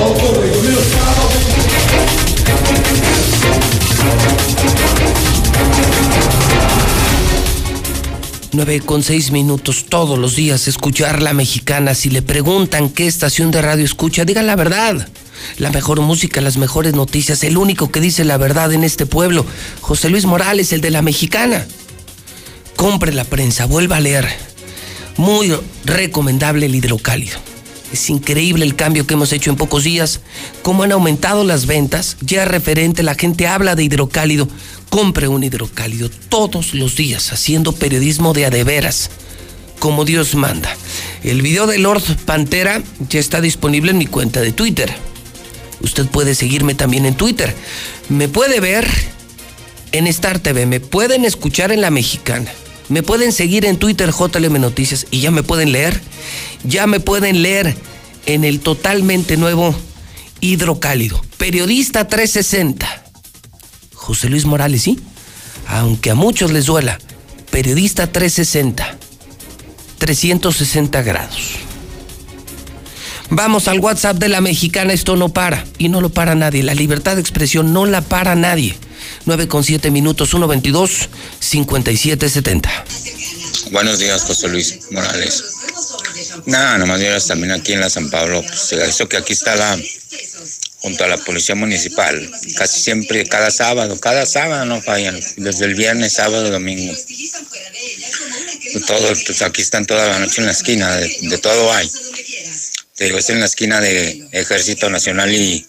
[0.02, 0.52] Ojo, güey.
[0.54, 1.50] Yo me los trago, güey.
[8.52, 11.94] 9 con 6 minutos todos los días escuchar la mexicana.
[11.94, 15.08] Si le preguntan qué estación de radio escucha, digan la verdad.
[15.58, 19.46] La mejor música, las mejores noticias, el único que dice la verdad en este pueblo.
[19.82, 21.66] José Luis Morales, el de la mexicana.
[22.76, 24.28] Compre la prensa, vuelva a leer.
[25.18, 25.54] Muy
[25.86, 27.49] recomendable el hidrocálido.
[27.92, 30.22] Es increíble el cambio que hemos hecho en pocos días.
[30.62, 32.18] Cómo han aumentado las ventas.
[32.22, 34.48] Ya referente, la gente habla de hidrocálido.
[34.90, 39.10] Compre un hidrocálido todos los días, haciendo periodismo de adeveras,
[39.80, 40.76] como Dios manda.
[41.24, 44.92] El video de Lord Pantera ya está disponible en mi cuenta de Twitter.
[45.82, 47.56] Usted puede seguirme también en Twitter.
[48.10, 48.88] Me puede ver
[49.92, 52.52] en Star TV, me pueden escuchar en La Mexicana.
[52.90, 56.02] Me pueden seguir en Twitter JLM Noticias y ya me pueden leer.
[56.64, 57.76] Ya me pueden leer
[58.26, 59.76] en el totalmente nuevo
[60.42, 61.22] Hidrocálido.
[61.38, 63.04] Periodista 360.
[63.94, 65.00] José Luis Morales, ¿sí?
[65.68, 66.98] Aunque a muchos les duela.
[67.52, 68.98] Periodista 360.
[70.00, 71.52] 360 grados.
[73.30, 75.66] Vamos al WhatsApp de la mexicana, esto no para.
[75.78, 76.64] Y no lo para nadie.
[76.64, 78.76] La libertad de expresión no la para nadie.
[79.26, 81.10] 9 con 7 minutos, 122
[81.40, 82.86] 5770.
[83.72, 85.44] Buenos días, José Luis Morales.
[86.46, 88.42] Nada, nomás llegas también aquí en la San Pablo.
[88.42, 89.78] Pues, eso que aquí está la
[90.78, 92.32] junto a la policía municipal.
[92.56, 95.20] Casi siempre, cada sábado, cada sábado no fallan.
[95.38, 96.94] Desde el viernes, sábado, domingo.
[98.88, 101.90] Todo, pues aquí están toda la noche en la esquina, de, de todo hay.
[102.96, 105.66] Te digo, es en la esquina de Ejército Nacional y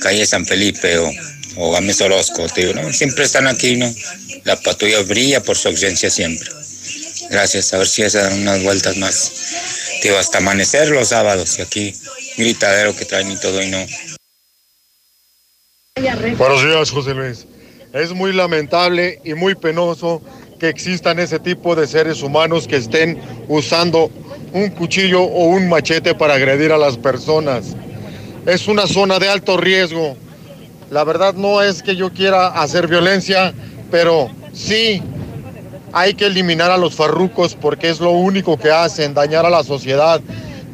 [0.00, 1.12] calle San Felipe o,
[1.56, 2.46] o Gámez Orozco.
[2.54, 2.92] Digo, ¿no?
[2.92, 3.92] Siempre están aquí, ¿no?
[4.44, 6.48] La patrulla brilla por su ausencia siempre.
[7.30, 9.32] Gracias, a ver si se dan unas vueltas más.
[10.02, 11.94] Digo, hasta amanecer los sábados y aquí
[12.36, 13.86] gritadero que traen y todo y no.
[16.36, 17.46] Buenos días, José Luis.
[17.92, 20.20] Es muy lamentable y muy penoso
[20.58, 24.10] que existan ese tipo de seres humanos que estén usando
[24.52, 27.76] un cuchillo o un machete para agredir a las personas.
[28.46, 30.16] es una zona de alto riesgo.
[30.90, 33.52] La verdad no es que yo quiera hacer violencia,
[33.90, 35.02] pero sí
[35.92, 39.62] hay que eliminar a los farrucos porque es lo único que hacen, dañar a la
[39.62, 40.20] sociedad.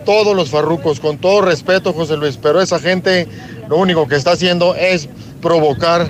[0.05, 3.29] Todos los farrucos, con todo respeto, José Luis, pero esa gente
[3.69, 5.09] lo único que está haciendo es
[5.43, 6.09] provocar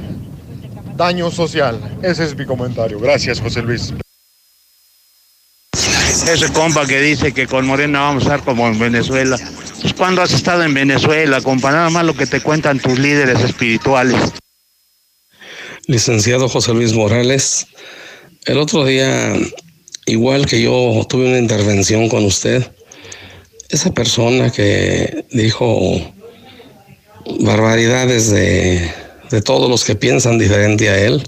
[0.96, 1.80] daño social.
[2.02, 3.00] Ese es mi comentario.
[3.00, 3.92] Gracias, José Luis.
[5.72, 9.36] Ese compa que dice que con Morena vamos a estar como en Venezuela.
[9.80, 13.40] Pues cuando has estado en Venezuela, compa, nada más lo que te cuentan tus líderes
[13.42, 14.20] espirituales.
[15.86, 17.66] Licenciado José Luis Morales,
[18.44, 19.34] el otro día,
[20.06, 22.70] igual que yo tuve una intervención con usted,
[23.70, 26.12] esa persona que dijo
[27.40, 28.90] barbaridades de,
[29.30, 31.22] de todos los que piensan diferente a él,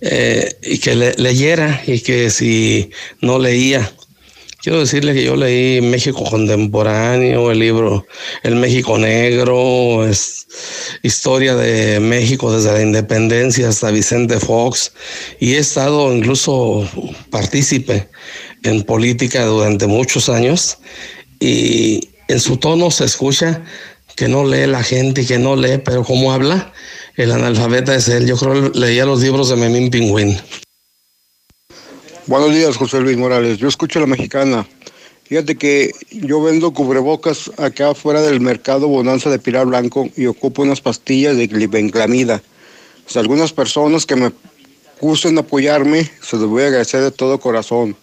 [0.00, 2.90] eh, y que le- leyera y que si
[3.20, 3.92] no leía,
[4.64, 8.06] quiero decirle que yo leí México Contemporáneo, el libro
[8.42, 10.08] El México Negro,
[11.02, 14.92] historia de México desde la independencia hasta Vicente Fox,
[15.38, 16.88] y he estado incluso
[17.28, 18.08] partícipe
[18.62, 20.78] en política durante muchos años,
[21.40, 23.62] y en su tono se escucha
[24.16, 26.72] que no lee la gente y que no lee, pero como habla,
[27.16, 28.26] el analfabeta es él.
[28.26, 30.38] Yo creo que leía los libros de Memín Pingüín.
[32.26, 33.58] Buenos días, José Luis Morales.
[33.58, 34.66] Yo escucho a la mexicana.
[35.24, 40.62] Fíjate que yo vendo cubrebocas acá afuera del mercado Bonanza de Pilar Blanco y ocupo
[40.62, 42.42] unas pastillas de glibenclamida.
[43.14, 44.32] O algunas personas que me
[45.00, 47.94] gusten apoyarme, se los voy a agradecer de todo corazón.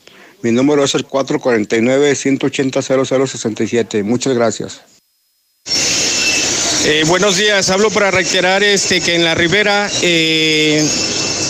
[0.43, 4.03] Mi número es el 449-180-0067.
[4.03, 4.81] Muchas gracias.
[6.85, 10.87] Eh, buenos días, hablo para reiterar este, que en la ribera eh,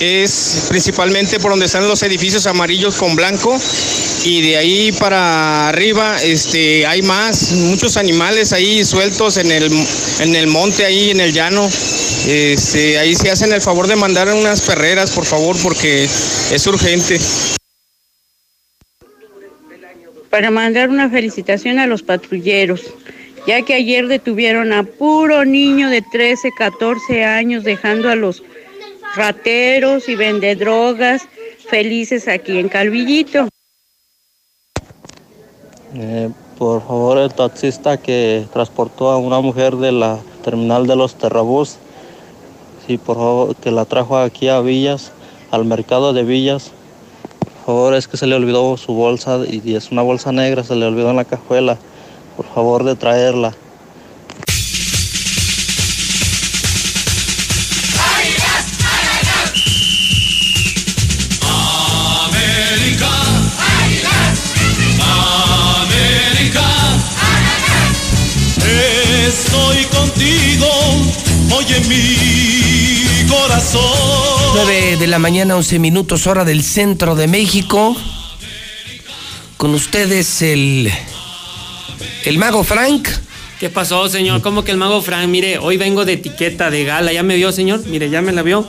[0.02, 3.56] es principalmente por donde están los edificios amarillos con blanco
[4.26, 9.72] y de ahí para arriba este, hay más, muchos animales ahí sueltos en el,
[10.20, 11.70] en el monte, ahí en el llano.
[12.28, 17.20] Este, ahí se hacen el favor de mandar unas ferreras, por favor, porque es urgente.
[20.32, 22.82] para mandar una felicitación a los patrulleros,
[23.46, 28.42] ya que ayer detuvieron a puro niño de 13, 14 años, dejando a los
[29.16, 31.28] rateros y vendedrogas
[31.70, 33.48] felices aquí en Calvillito.
[35.96, 41.16] Eh, por favor, el taxista que transportó a una mujer de la terminal de los
[41.16, 41.78] Terrabús,
[42.86, 45.12] sí, por favor, que la trajo aquí a Villas,
[45.50, 46.72] al mercado de Villas.
[47.44, 50.76] Por favor, es que se le olvidó su bolsa y es una bolsa negra, se
[50.76, 51.78] le olvidó en la cajuela.
[52.38, 53.54] Por favor, de traerla.
[71.64, 73.82] Oye mi corazón.
[74.56, 77.96] 9 de la mañana, 11 minutos, hora del centro de México.
[79.58, 80.92] Con ustedes el.
[82.26, 83.08] El mago Frank.
[83.60, 84.42] ¿Qué pasó, señor?
[84.42, 85.28] ¿Cómo que el mago Frank?
[85.28, 87.14] Mire, hoy vengo de etiqueta de gala.
[87.14, 87.86] ¿Ya me vio, señor?
[87.86, 88.68] Mire, ya me la vio.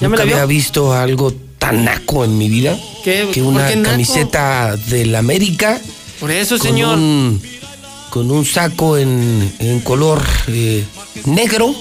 [0.00, 0.34] ¿Ya me Nunca la vio?
[0.36, 2.78] había visto algo tan naco en mi vida.
[3.04, 3.28] ¿Qué?
[3.32, 3.90] Que ¿Por una qué naco?
[3.90, 5.80] camiseta del América.
[6.20, 6.96] Por eso, con señor.
[6.98, 7.42] un-
[8.10, 10.82] con un saco en, en color eh,
[11.26, 11.74] negro.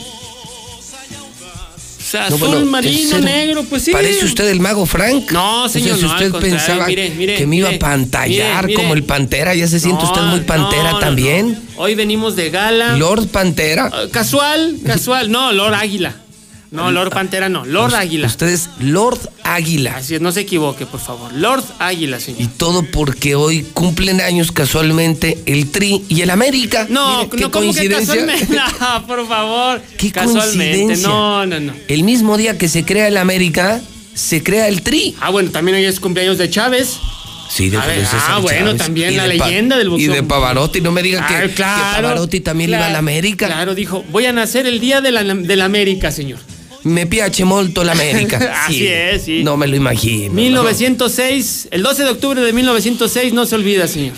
[2.08, 3.92] O sea, No, azul, bueno, marino, negro, pues sí.
[3.92, 5.30] ¿Parece usted el mago Frank?
[5.32, 8.74] No, señor, O sea, si usted pensaba mire, mire, que me iba mire, a pantallar
[8.74, 11.60] como el Pantera, ya se siente No, usted muy Pantera también.
[11.76, 12.96] Hoy venimos de gala.
[12.96, 13.92] Lord Pantera.
[13.92, 15.30] Ah, Casual, casual.
[15.30, 16.16] No, Lord Águila.
[16.70, 17.66] No, Lord Pantera no.
[17.66, 18.28] Lord Águila.
[18.28, 19.96] Usted es Lord Águila.
[19.98, 21.32] Así es, no se equivoque, por favor.
[21.34, 22.42] Lord Águila, señor.
[22.42, 26.86] Y todo porque hoy cumplen años casualmente el Tri y el América.
[26.90, 28.16] No, qué no, ¿cómo que coincidencia.
[28.16, 28.56] casualmente?
[28.82, 29.82] No, por favor.
[29.98, 30.74] Qué casualmente.
[30.76, 31.08] coincidencia.
[31.08, 31.74] No, no, no.
[31.88, 33.80] El mismo día que se crea el América,
[34.14, 35.16] se crea el Tri.
[35.22, 36.98] Ah, bueno, también hoy es cumpleaños de Chávez.
[37.50, 38.78] Sí, de ver, ah, bueno, Chávez.
[38.82, 40.12] también Y la de leyenda del boxeo.
[40.12, 42.98] Y de Pavarotti, no me diga que, Ah, que claro, Pavarotti también iba a la
[43.00, 43.48] América.
[43.48, 46.40] Claro, dijo, voy a nacer el día de la, de la América, señor.
[46.88, 48.38] Me piace molto la América.
[48.66, 48.88] Así Sí.
[48.88, 49.44] es, sí.
[49.44, 50.34] No me lo imagino.
[50.34, 54.14] 1906, el 12 de octubre de 1906 no se olvida, señor.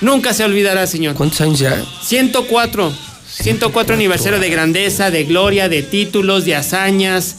[0.00, 1.14] Nunca se olvidará, señor.
[1.14, 1.82] ¿Cuántos años ya?
[2.02, 2.92] 104.
[3.40, 7.36] 104 aniversario de grandeza, de gloria, de títulos, de hazañas,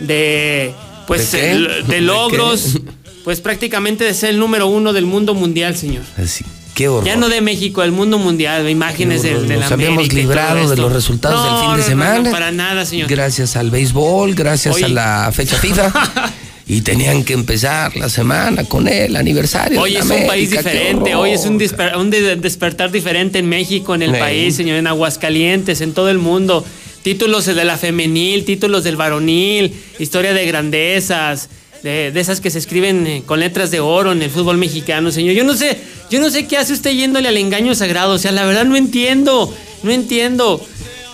[0.00, 0.72] de
[1.06, 1.50] pues ¿De qué?
[1.52, 2.78] el- ¿De de logros,
[3.24, 6.02] pues prácticamente de ser el número uno del mundo mundial, señor.
[6.16, 6.44] Así,
[6.80, 7.04] qué horror.
[7.04, 10.70] Ya no de México, el mundo mundial, imágenes del, de la Nos habíamos América librado
[10.70, 12.18] de los resultados No, del fin de no, semana.
[12.20, 13.06] no, para nada, señor.
[13.08, 15.92] Gracias al béisbol, gracias a la fecha FIFA.
[16.66, 19.78] y tenían que empezar la semana con el aniversario.
[19.80, 23.48] Hoy de es un país diferente, hoy es un, desper- un de- despertar diferente en
[23.48, 24.18] México, en el Sí.
[24.18, 26.64] país, señor, en Aguascalientes, en todo el mundo.
[27.02, 31.48] Títulos de la femenil, títulos del varonil, historia de grandezas,
[31.82, 35.10] de, de esas que se escriben eh, con letras de oro en el fútbol mexicano,
[35.10, 35.34] señor.
[35.34, 35.78] Yo no sé,
[36.10, 38.76] yo no sé qué hace usted yéndole al engaño sagrado, o sea, la verdad no
[38.76, 39.52] entiendo,
[39.82, 40.64] no entiendo.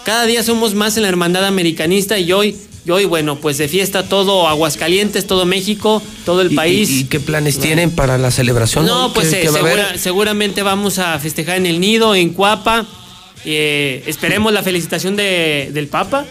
[0.05, 3.67] Cada día somos más en la hermandad americanista y hoy, y hoy bueno, pues de
[3.69, 6.91] fiesta todo Aguascalientes, todo México, todo el ¿Y- país.
[6.91, 8.87] ¿Y, y qué planes tienen para la celebración?
[8.87, 12.87] No, pues ¿Qué- eh, a segura- seguramente vamos a festejar en el nido, en Cuapa.
[13.45, 16.25] Eh, esperemos la felicitación de- del Papa,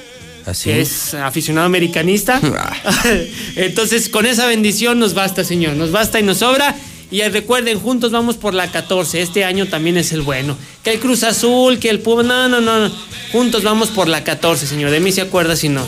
[0.46, 0.70] Así.
[0.70, 2.40] que es aficionado americanista.
[3.56, 6.76] Entonces, con esa bendición nos basta, Señor, nos basta y nos sobra.
[7.12, 9.22] Y recuerden, juntos vamos por la 14.
[9.22, 10.58] Este año también es el bueno.
[10.84, 12.24] Que el Cruz Azul, que el Puma.
[12.24, 12.88] No, no, no.
[12.88, 12.96] no.
[13.32, 14.92] Juntos vamos por la 14, Señor.
[14.92, 15.86] De mí se acuerda si no.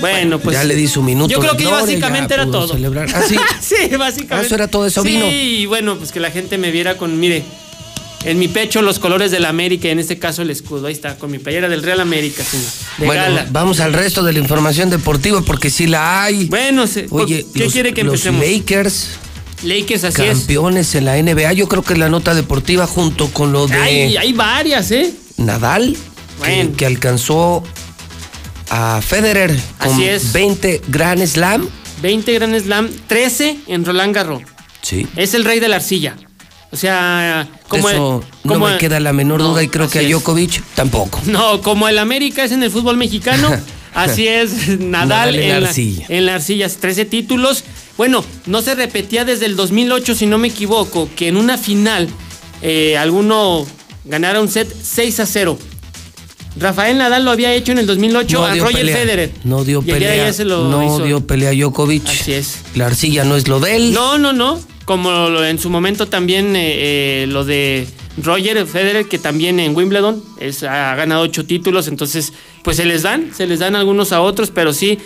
[0.00, 0.56] Bueno, pues.
[0.56, 2.74] ya le di su minuto Yo creo que gloria, básicamente era todo.
[2.74, 3.08] celebrar.
[3.14, 3.36] Ah, sí.
[3.60, 4.34] sí, básicamente.
[4.34, 5.26] Ah, eso era todo, eso sí, vino.
[5.30, 7.44] y bueno, pues que la gente me viera con, mire,
[8.24, 10.86] en mi pecho los colores de la América, y en este caso el escudo.
[10.86, 12.66] Ahí está, con mi playera del Real América, señor.
[12.98, 13.46] De bueno, gala.
[13.50, 16.46] vamos al resto de la información deportiva porque sí la hay.
[16.46, 18.46] Bueno, se- Oye, ¿qué los, quiere que los empecemos?
[18.46, 19.08] Lakers,
[19.64, 20.38] Lakers, así es.
[20.38, 24.16] campeones en la NBA, yo creo que la nota deportiva junto con lo de Hay,
[24.16, 25.12] hay varias, ¿eh?
[25.36, 25.98] Nadal, que-
[26.38, 26.76] Bueno.
[26.76, 27.62] que, alcanzó
[28.70, 30.32] a Federer con Así es.
[30.32, 31.68] 20 Grand Slam.
[32.00, 34.42] 20 Grand Slam, 13 en Roland Garros.
[34.82, 35.06] Sí.
[35.16, 36.16] Es el rey de la arcilla.
[36.72, 39.98] O sea, como Eso el, no me queda la menor No, duda y creo que
[39.98, 40.08] a es.
[40.08, 41.20] Djokovic tampoco.
[41.26, 43.50] No, como el América es en el fútbol mexicano,
[43.94, 46.06] así es Nadal, Nadal en en, la la, arcilla.
[46.08, 47.64] en la arcilla, 13 títulos.
[47.98, 52.08] Bueno, no se repetía desde el 2008, si no me equivoco, que en una final
[52.62, 53.66] eh, alguno
[54.06, 55.58] ganara un set 6 a 0.
[56.58, 58.96] Rafael Nadal lo había hecho en el 2008 No a Roger pelea.
[58.96, 59.30] Federer.
[59.44, 60.12] No dio Y pelea.
[60.12, 61.04] ayer se lo no hizo.
[61.04, 62.06] dio pelea Djokovic.
[62.06, 62.58] Así es.
[62.74, 63.92] La arcilla no es lo de él.
[63.94, 64.60] No, no, no.
[64.84, 67.86] Como lo- en su momento también eh, eh, lo de
[68.22, 73.02] Roger Federer, que también en Wimbledon es, ha ganado ocho títulos, entonces pues se les
[73.02, 74.98] dan, se les dan algunos a otros, pero sí,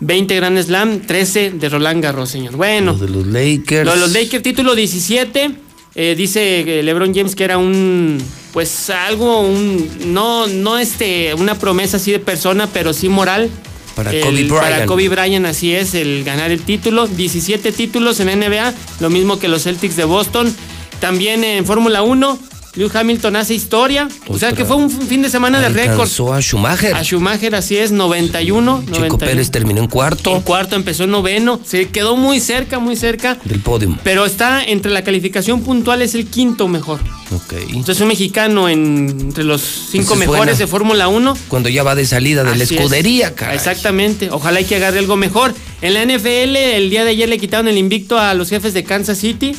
[0.00, 2.56] 20 Grand Slam, 13 de Roland Garros, señor.
[2.56, 3.84] Bueno, Lo de los Lakers.
[3.84, 5.50] lo de los Lakers, título 17.
[5.94, 8.18] Eh, dice LeBron James que era un,
[8.52, 13.50] pues algo, un, no, no este, una promesa así de persona, pero sí moral.
[13.94, 14.86] Para El- Kobe Para Bryant.
[14.86, 17.06] Kobe Bryant, así es, el ganar el título.
[17.06, 20.52] 17 títulos en NBA, lo mismo que los Celtics de Boston.
[21.00, 22.38] También en Fórmula 1,
[22.76, 24.08] Lewis Hamilton hace historia.
[24.26, 25.66] O sea que fue un fin de semana de.
[25.66, 26.94] Alcanzó a Schumacher.
[26.94, 28.80] A Schumacher, así es, 91.
[28.86, 29.18] Chico 91.
[29.18, 31.60] Pérez terminó en cuarto En cuarto empezó en noveno.
[31.64, 33.38] Se quedó muy cerca, muy cerca.
[33.44, 33.96] del podio.
[34.02, 37.00] Pero está entre la calificación puntual, es el quinto mejor.
[37.30, 37.54] Ok.
[37.70, 41.36] Entonces, un mexicano en- entre los cinco Esa es mejores de Fórmula 1.
[41.48, 42.70] Cuando ya va de salida de la es.
[42.70, 43.56] escudería, caray.
[43.56, 44.28] Exactamente.
[44.30, 45.54] Ojalá y que agarre algo mejor.
[45.80, 48.84] En la NFL, el día de ayer le quitaron el invicto a los jefes de
[48.84, 49.54] Kansas City.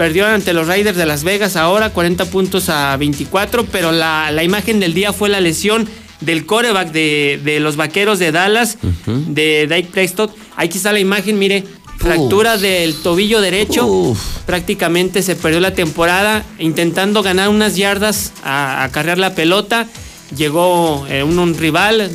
[0.00, 3.66] Perdió ante los Raiders de Las Vegas ahora, 40 puntos a 24.
[3.66, 5.86] Pero la, la imagen del día fue la lesión
[6.22, 10.34] del coreback de, de los vaqueros de Dallas, de Dike Prescott.
[10.56, 11.64] Aquí está la imagen, mire.
[11.98, 14.16] Fractura del tobillo derecho.
[14.46, 19.86] Prácticamente se perdió la temporada intentando ganar unas yardas a, a cargar la pelota.
[20.34, 22.10] Llegó eh, un, un rival,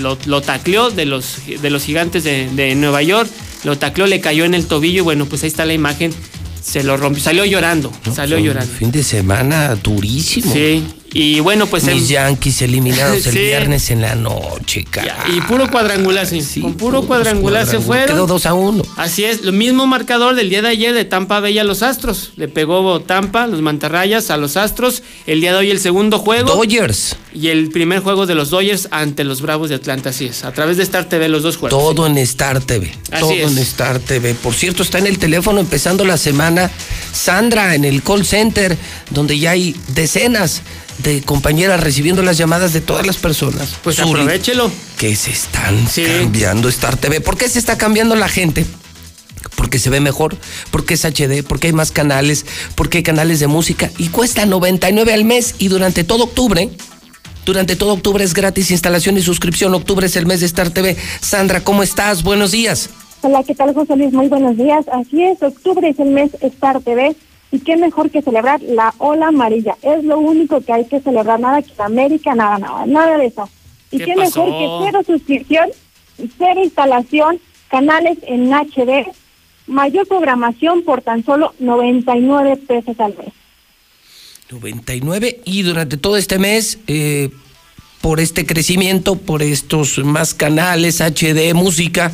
[0.00, 3.30] lo, lo tacleó de los, de los gigantes de, de Nueva York.
[3.62, 5.02] Lo tacleó, le cayó en el tobillo.
[5.02, 6.12] y Bueno, pues ahí está la imagen.
[6.62, 7.22] Se lo rompió.
[7.22, 7.92] Salió llorando.
[8.14, 8.72] salió llorando.
[8.72, 10.52] Fin de semana durísimo.
[10.52, 10.84] Sí.
[11.12, 13.38] Y bueno, pues Mis el- Yankees eliminados el Sí.
[13.40, 15.36] viernes en la noche, caray.
[15.36, 16.60] Y puro cuadrangular, sí.
[16.60, 18.06] Con puro cuadrangular se fueron.
[18.16, 18.82] Quedó 2 a 1.
[18.96, 22.32] Así es, lo mismo marcador del día de ayer de Tampa Bay a los Astros.
[22.36, 25.02] Le pegó Tampa, los mantarrayas, a los Astros.
[25.26, 26.54] El día de hoy el segundo juego.
[26.54, 27.16] Dodgers.
[27.34, 30.44] Y el primer juego de los Dodgers ante los Bravos de Atlanta, así es.
[30.44, 31.76] A través de Star TV los dos juegos.
[31.78, 32.90] Todo en Star TV.
[33.10, 33.50] Así todo es.
[33.50, 34.34] en Star TV.
[34.34, 36.70] Por cierto, está en el teléfono empezando la semana
[37.12, 38.76] Sandra en el call center,
[39.10, 40.62] donde ya hay decenas
[40.98, 43.76] de compañeras recibiendo las llamadas de todas las personas.
[43.82, 44.70] Pues aprovechelo.
[44.98, 47.20] Que se están cambiando Star TV.
[47.20, 48.66] ¿Por qué se está cambiando la gente?
[49.56, 50.36] Porque se ve mejor,
[50.70, 55.12] porque es HD, porque hay más canales, porque hay canales de música y cuesta 99
[55.12, 56.70] al mes y durante todo octubre
[57.46, 59.74] durante todo octubre es gratis instalación y suscripción.
[59.74, 60.96] Octubre es el mes de Star TV.
[61.20, 62.22] Sandra, ¿cómo estás?
[62.22, 62.90] Buenos días.
[63.22, 64.12] Hola, ¿qué tal, José Luis?
[64.12, 64.86] Muy buenos días.
[64.92, 67.16] Así es, octubre es el mes Star TV
[67.52, 69.76] y qué mejor que celebrar la ola amarilla.
[69.82, 73.48] Es lo único que hay que celebrar, nada que América, nada, nada, nada de eso.
[73.90, 75.70] Y ¿Qué mejor que cero suscripción,
[76.38, 79.06] cero instalación, canales en HD,
[79.66, 83.32] mayor programación por tan solo 99 pesos al mes.
[84.50, 87.30] 99 y durante todo este mes, eh,
[88.00, 92.10] por este crecimiento, por estos más canales, HD, música,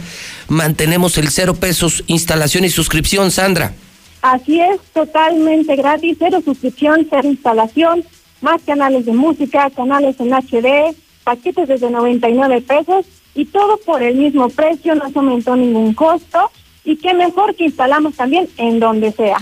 [0.49, 3.75] mantenemos el cero pesos, instalación y suscripción, Sandra.
[4.23, 8.05] Así es, totalmente gratis, cero suscripción, cero instalación,
[8.41, 14.17] más canales de música, canales en HD, paquetes desde 99 pesos y todo por el
[14.17, 16.51] mismo precio, no se aumentó ningún costo
[16.85, 19.39] y qué mejor que instalamos también en donde sea.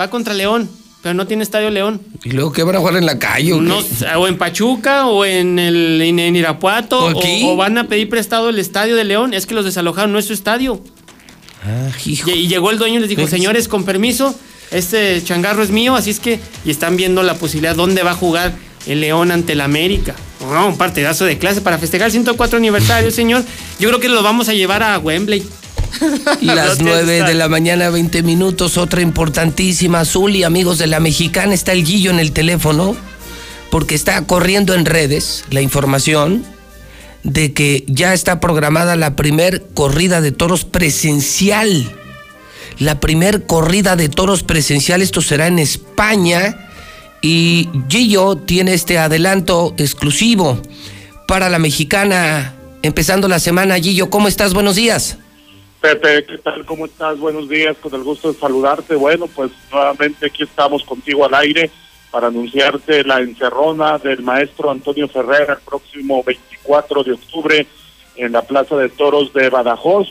[0.00, 0.70] Va contra León,
[1.02, 2.00] pero no tiene estadio León.
[2.24, 3.52] ¿Y luego qué van a jugar en la calle?
[3.52, 3.64] o qué?
[3.64, 3.78] No,
[4.18, 7.44] o en Pachuca o en el en, Irapuato ¿O aquí?
[7.44, 9.34] o, o van a pedir prestado el estadio de León.
[9.34, 10.82] Es que los desalojaron, no es su estadio.
[11.64, 12.30] Ah, hijo.
[12.30, 14.34] Y, y llegó el dueño y les dijo, señores, con permiso,
[14.70, 18.14] este changarro es mío, así es que, y están viendo la posibilidad dónde va a
[18.14, 18.52] jugar
[18.86, 20.14] el León ante el América.
[20.40, 23.44] No, un partidazo de clase para festejar el 104 aniversario, señor.
[23.78, 25.44] Yo creo que lo vamos a llevar a Wembley.
[26.40, 30.00] Las 9 de la mañana, 20 minutos, otra importantísima.
[30.00, 32.96] Azul y amigos de la mexicana, está el guillo en el teléfono,
[33.70, 36.44] porque está corriendo en redes la información
[37.24, 41.94] de que ya está programada la primer corrida de toros presencial.
[42.78, 46.68] La primer corrida de toros presencial, esto será en España.
[47.20, 50.62] Y Gillo tiene este adelanto exclusivo
[51.26, 52.54] para la mexicana.
[52.82, 54.54] Empezando la semana, Gillo, ¿cómo estás?
[54.54, 55.18] Buenos días.
[55.80, 56.66] Pepe, ¿qué tal?
[56.66, 57.20] ¿Cómo estás?
[57.20, 58.96] Buenos días, con el gusto de saludarte.
[58.96, 61.70] Bueno, pues nuevamente aquí estamos contigo al aire
[62.10, 67.66] para anunciarte la encerrona del maestro Antonio Ferrer el próximo 24 de octubre
[68.16, 70.08] en la Plaza de Toros de Badajoz,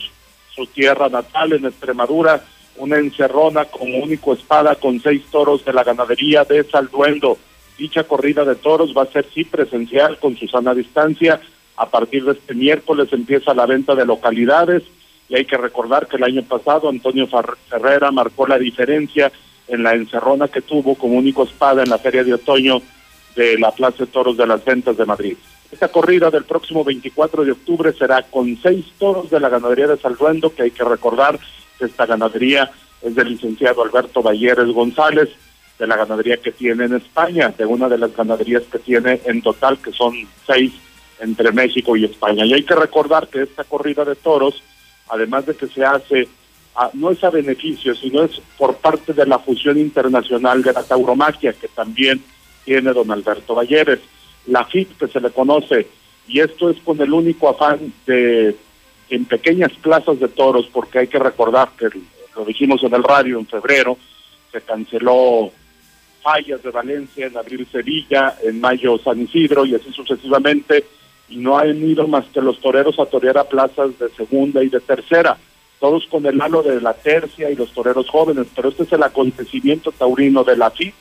[0.56, 2.46] su tierra natal en Extremadura,
[2.78, 7.38] una encerrona como único espada con seis toros de la ganadería de Salduendo.
[7.78, 11.42] Dicha corrida de toros va a ser sí presencial con su sana distancia.
[11.76, 14.84] A partir de este miércoles empieza la venta de localidades
[15.30, 19.32] y hay que recordar que el año pasado Antonio Fer- Ferrera marcó la diferencia
[19.68, 22.82] en la encerrona que tuvo como único espada en la Feria de Otoño
[23.36, 25.38] de la Plaza de Toros de las Ventas de Madrid.
[25.72, 29.98] Esta corrida del próximo 24 de octubre será con seis toros de la ganadería de
[29.98, 31.38] Salduendo, que hay que recordar
[31.78, 35.30] que esta ganadería es del licenciado Alberto Valleres González,
[35.78, 39.42] de la ganadería que tiene en España, de una de las ganaderías que tiene en
[39.42, 40.14] total, que son
[40.48, 40.72] seis
[41.20, 42.46] entre México y España.
[42.46, 44.64] Y hay que recordar que esta corrida de toros,
[45.10, 46.28] además de que se hace,
[46.76, 50.84] a- no es a beneficio, sino es por parte de la fusión internacional de la
[50.84, 52.22] tauromaquia, que también
[52.66, 54.00] tiene don Alberto Valleres,
[54.48, 55.88] la FIT que se le conoce,
[56.28, 58.56] y esto es con el único afán de,
[59.10, 61.88] en pequeñas plazas de toros, porque hay que recordar que
[62.36, 63.98] lo dijimos en el radio en febrero,
[64.52, 65.52] se canceló
[66.22, 70.84] Fallas de Valencia, en abril Sevilla, en mayo San Isidro y así sucesivamente,
[71.30, 74.70] y no han ido más que los toreros a torear a plazas de segunda y
[74.70, 75.38] de tercera,
[75.80, 79.04] todos con el halo de la tercia y los toreros jóvenes, pero este es el
[79.04, 80.94] acontecimiento taurino de la FIT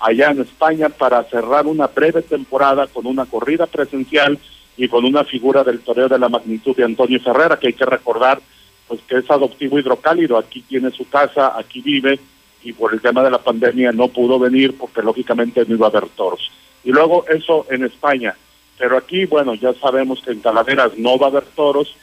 [0.00, 4.38] allá en España para cerrar una breve temporada con una corrida presencial
[4.76, 7.86] y con una figura del toreo de la magnitud de Antonio Ferrera, que hay que
[7.86, 8.40] recordar
[8.88, 12.18] pues que es adoptivo hidrocálido, aquí tiene su casa, aquí vive,
[12.62, 15.90] y por el tema de la pandemia no pudo venir porque lógicamente no iba a
[15.90, 16.50] haber toros.
[16.82, 18.34] Y luego eso en España,
[18.78, 21.94] pero aquí, bueno, ya sabemos que en Calaveras no va a haber toros,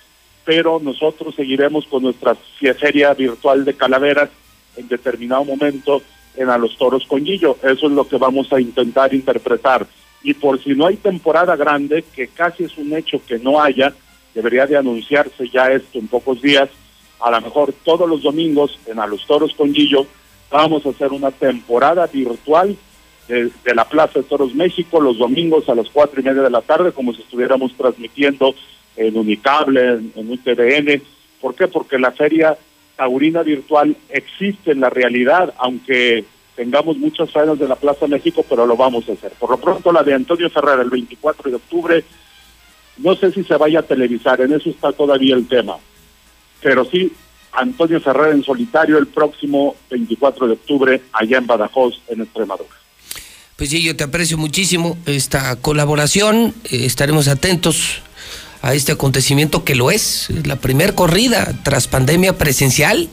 [0.45, 4.29] pero nosotros seguiremos con nuestra feria virtual de calaveras
[4.77, 6.01] en determinado momento
[6.35, 7.57] en A los Toros con Guillo.
[7.61, 9.85] Eso es lo que vamos a intentar interpretar.
[10.23, 13.93] Y por si no hay temporada grande, que casi es un hecho que no haya,
[14.33, 16.69] debería de anunciarse ya esto en pocos días,
[17.19, 20.07] a lo mejor todos los domingos en A los Toros con Guillo
[20.49, 22.75] vamos a hacer una temporada virtual
[23.27, 26.61] de, la Plaza de Toros México los domingos a las cuatro y media de la
[26.61, 28.53] tarde, como si estuviéramos transmitiendo
[28.95, 31.01] en Unicable, en, en UTVN.
[31.39, 31.67] ¿Por qué?
[31.67, 32.57] Porque la feria
[32.95, 36.25] taurina virtual existe en la realidad, aunque
[36.55, 39.31] tengamos muchas faenas de la Plaza México, pero lo vamos a hacer.
[39.39, 42.03] Por lo pronto, la de Antonio Ferrer el 24 de octubre,
[42.97, 45.77] no sé si se vaya a televisar, en eso está todavía el tema.
[46.61, 47.11] Pero sí,
[47.53, 52.80] Antonio Ferrer en solitario el próximo 24 de octubre, allá en Badajoz, en Extremadura.
[53.61, 56.55] Pues sí, yo te aprecio muchísimo esta colaboración.
[56.63, 58.01] eh, estaremos atentos
[58.63, 63.07] a este acontecimiento que lo es, la primer corrida tras pandemia presencial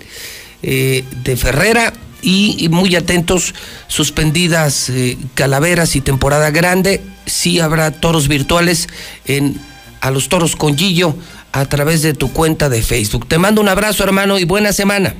[0.63, 3.55] eh, de Ferrera y, muy atentos,
[3.89, 8.89] suspendidas eh, calaveras y temporada grande, sí habrá toros virtuales
[9.27, 9.61] en
[10.01, 11.15] a los toros con Gillo
[11.53, 13.29] a través de tu cuenta de Facebook.
[13.29, 15.15] Te mando un abrazo hermano y buena semana.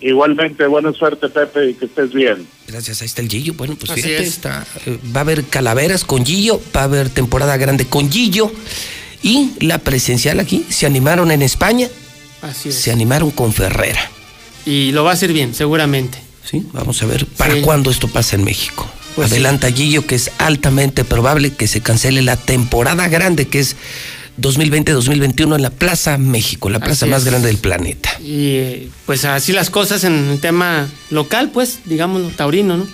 [0.00, 2.46] Igualmente, buena suerte, Pepe, y que estés bien.
[2.66, 3.54] Gracias, ahí está el Gillo.
[3.54, 4.28] Bueno, pues Así fíjate, es.
[4.28, 8.50] está, eh, va a haber calaveras con Gillo, va a haber temporada grande con Gillo
[9.22, 10.64] y la presencial aquí.
[10.70, 11.88] Se animaron en España,
[12.42, 12.76] Así es.
[12.76, 14.00] se animaron con Ferrera.
[14.64, 16.18] Y lo va a hacer bien, seguramente.
[16.48, 17.60] Sí, vamos a ver para Sí.
[17.60, 18.88] cuándo esto pasa en México.
[19.16, 23.76] Pues Adelanta Gillo que es altamente probable que se cancele la temporada grande que es
[24.38, 28.10] 2020-2021 en la Plaza México, la plaza más grande del planeta.
[28.20, 32.86] Y pues así las cosas en el tema local, pues, digámoslo, taurino, ¿no?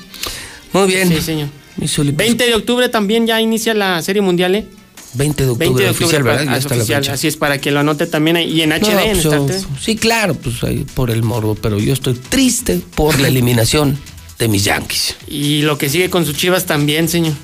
[0.72, 1.08] Muy bien.
[1.08, 1.48] Sí, señor.
[1.76, 4.66] Mi Zuli, pues, 20 de octubre también ya inicia la Serie Mundial, ¿eh?
[5.14, 6.44] 20 de octubre, 20 de octubre, oficial, ¿verdad?
[6.44, 7.08] Ya es está oficial.
[7.08, 8.50] Así es, para que lo anote también ahí.
[8.50, 11.92] Y en HD, No, en pues, sí, claro, pues ahí por el morbo, pero yo
[11.92, 13.98] estoy triste por la eliminación
[14.38, 15.16] de mis Yankees.
[15.26, 17.34] Y lo que sigue con sus chivas también, señor.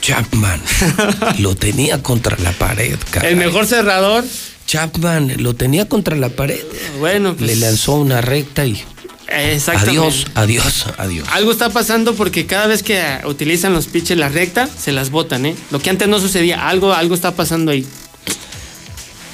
[0.00, 0.60] Chapman
[1.38, 3.32] lo tenía contra la pared, caray.
[3.32, 4.24] El mejor cerrador.
[4.66, 6.60] Chapman lo tenía contra la pared.
[6.98, 7.46] Bueno, pues.
[7.50, 8.82] Le lanzó una recta y
[9.30, 9.90] Exactamente.
[10.00, 11.28] adiós, adiós, adiós.
[11.32, 15.10] Algo está pasando porque cada vez que eh, utilizan los pitches la recta, se las
[15.10, 15.54] botan, ¿eh?
[15.70, 17.84] Lo que antes no sucedía, algo, algo está pasando ahí.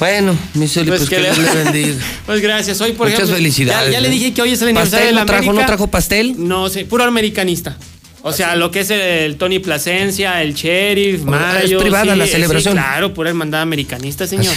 [0.01, 1.95] Bueno, mi Zuli, pues, que Dios le bendiga.
[2.27, 2.81] Pues gracias.
[2.81, 5.13] Hoy, por Muchas ejemplo, felicidades, Ya, ya le dije que hoy es el aniversario de
[5.13, 5.63] ¿Pastel la no trajo, América.
[5.63, 6.35] no trajo pastel?
[6.39, 7.77] No sé, puro americanista.
[8.27, 11.77] O sea, lo que es el Tony Plasencia, el Sheriff, Mario.
[11.77, 12.73] es privada la sí, celebración.
[12.75, 14.55] sí, claro, pura hermandad americanista, señor.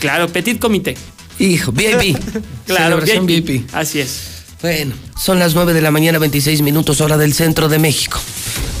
[0.00, 0.96] claro, petit comité.
[1.38, 2.16] Hijo, VIP.
[2.66, 3.46] Claro, Celebración VIP.
[3.46, 3.74] VIP.
[3.74, 4.44] Así es.
[4.62, 8.18] Bueno, son las 9 de la mañana, 26 minutos, hora del centro de México.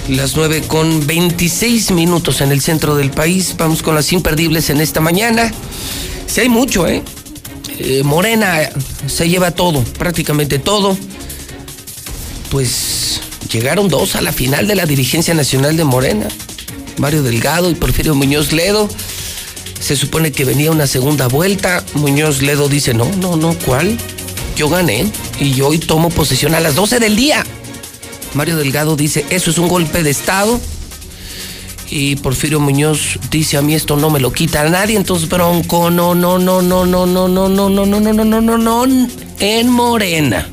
[0.08, 3.54] Las 9 con 26 minutos en el centro del país.
[3.58, 5.52] Vamos con las imperdibles en esta mañana.
[6.26, 7.02] Sí, hay mucho, ¿eh?
[7.78, 8.70] Eh, Morena
[9.06, 10.96] se lleva todo, prácticamente todo.
[12.50, 13.20] Pues
[13.50, 16.28] llegaron dos a la final de la dirigencia nacional de Morena.
[16.98, 18.88] Mario Delgado y Porfirio Muñoz Ledo.
[19.80, 21.84] Se supone que venía una segunda vuelta.
[21.94, 23.96] Muñoz Ledo dice, no, no, no, ¿cuál?
[24.56, 27.44] Yo gané y yo hoy tomo posesión a las 12 del día.
[28.34, 30.60] Mario Delgado dice, eso es un golpe de Estado.
[31.88, 34.96] Y Porfirio Muñoz dice, a mí esto no me lo quita nadie.
[34.96, 38.40] Entonces, Bronco, no, no, no, no, no, no, no, no, no, no, no, no, no,
[38.40, 39.08] no, no,
[39.40, 40.48] en Morena.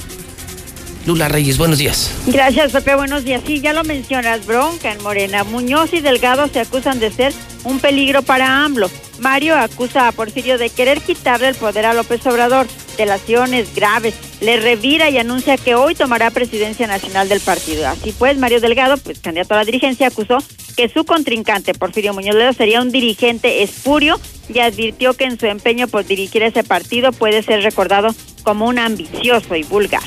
[1.07, 2.11] Lula Reyes, buenos días.
[2.27, 2.93] Gracias, Pepe.
[2.95, 3.41] Buenos días.
[3.47, 5.45] Sí, ya lo mencionas, bronca en Morena.
[5.45, 8.91] Muñoz y Delgado se acusan de ser un peligro para AMLO.
[9.19, 12.67] Mario acusa a Porfirio de querer quitarle el poder a López Obrador.
[12.97, 14.15] Delaciones graves.
[14.41, 17.87] Le revira y anuncia que hoy tomará presidencia nacional del partido.
[17.87, 20.39] Así pues, Mario Delgado, pues candidato a la dirigencia, acusó
[20.75, 24.19] que su contrincante, Porfirio Muñoz Ledo, sería un dirigente espurio
[24.49, 28.13] y advirtió que en su empeño por dirigir ese partido puede ser recordado
[28.43, 30.03] como un ambicioso y vulgar.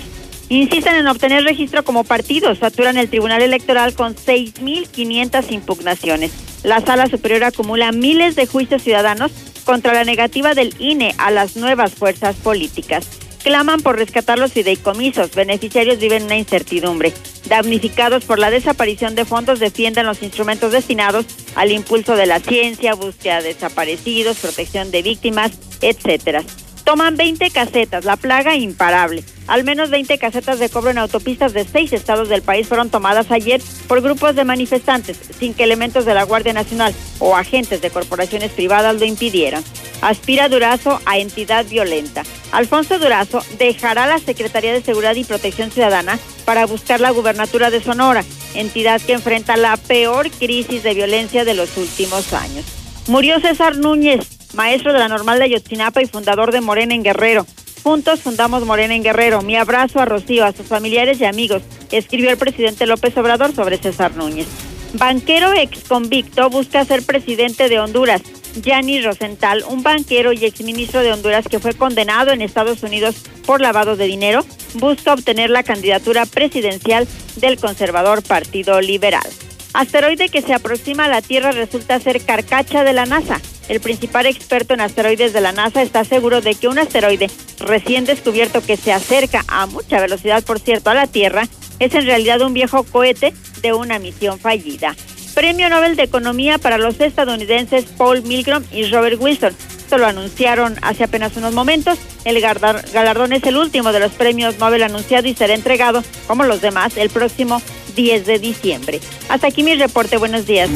[0.51, 6.33] Insisten en obtener registro como partido, saturan el Tribunal Electoral con 6.500 impugnaciones.
[6.65, 9.31] La Sala Superior acumula miles de juicios ciudadanos
[9.65, 13.07] contra la negativa del INE a las nuevas fuerzas políticas.
[13.45, 17.13] Claman por rescatar los fideicomisos, beneficiarios viven una incertidumbre.
[17.49, 22.95] Damnificados por la desaparición de fondos defienden los instrumentos destinados al impulso de la ciencia,
[22.95, 26.43] búsqueda de desaparecidos, protección de víctimas, etcétera.
[26.91, 29.23] Toman 20 casetas, la plaga imparable.
[29.47, 33.31] Al menos 20 casetas de cobro en autopistas de seis estados del país fueron tomadas
[33.31, 37.91] ayer por grupos de manifestantes, sin que elementos de la Guardia Nacional o agentes de
[37.91, 39.63] corporaciones privadas lo impidieran.
[40.01, 42.25] Aspira Durazo a entidad violenta.
[42.51, 47.81] Alfonso Durazo dejará la Secretaría de Seguridad y Protección Ciudadana para buscar la gubernatura de
[47.81, 52.65] Sonora, entidad que enfrenta la peor crisis de violencia de los últimos años.
[53.07, 57.47] Murió César Núñez, maestro de la normal de Ayotzinapa y fundador de Morena en Guerrero.
[57.83, 59.43] Juntos fundamos Morena en Guerrero.
[59.43, 63.79] Mi abrazo a Rocío, a sus familiares y amigos, escribió el presidente López Obrador sobre
[63.79, 64.47] César Núñez.
[64.93, 68.23] Banquero ex convicto busca ser presidente de Honduras.
[68.61, 73.61] Gianni Rosenthal, un banquero y exministro de Honduras que fue condenado en Estados Unidos por
[73.61, 77.07] lavado de dinero, busca obtener la candidatura presidencial
[77.37, 79.29] del conservador Partido Liberal.
[79.73, 83.41] Asteroide que se aproxima a la Tierra resulta ser carcacha de la NASA.
[83.71, 88.05] El principal experto en asteroides de la NASA está seguro de que un asteroide recién
[88.05, 91.47] descubierto que se acerca a mucha velocidad, por cierto, a la Tierra,
[91.79, 93.33] es en realidad un viejo cohete
[93.63, 94.97] de una misión fallida.
[95.35, 99.55] Premio Nobel de Economía para los estadounidenses Paul Milgrom y Robert Wilson.
[99.79, 101.97] Esto lo anunciaron hace apenas unos momentos.
[102.25, 106.61] El galardón es el último de los premios Nobel anunciado y será entregado, como los
[106.61, 107.63] demás, el próximo
[107.95, 109.01] 10 de diciembre.
[109.29, 110.17] Hasta aquí mi reporte.
[110.17, 110.69] Buenos días.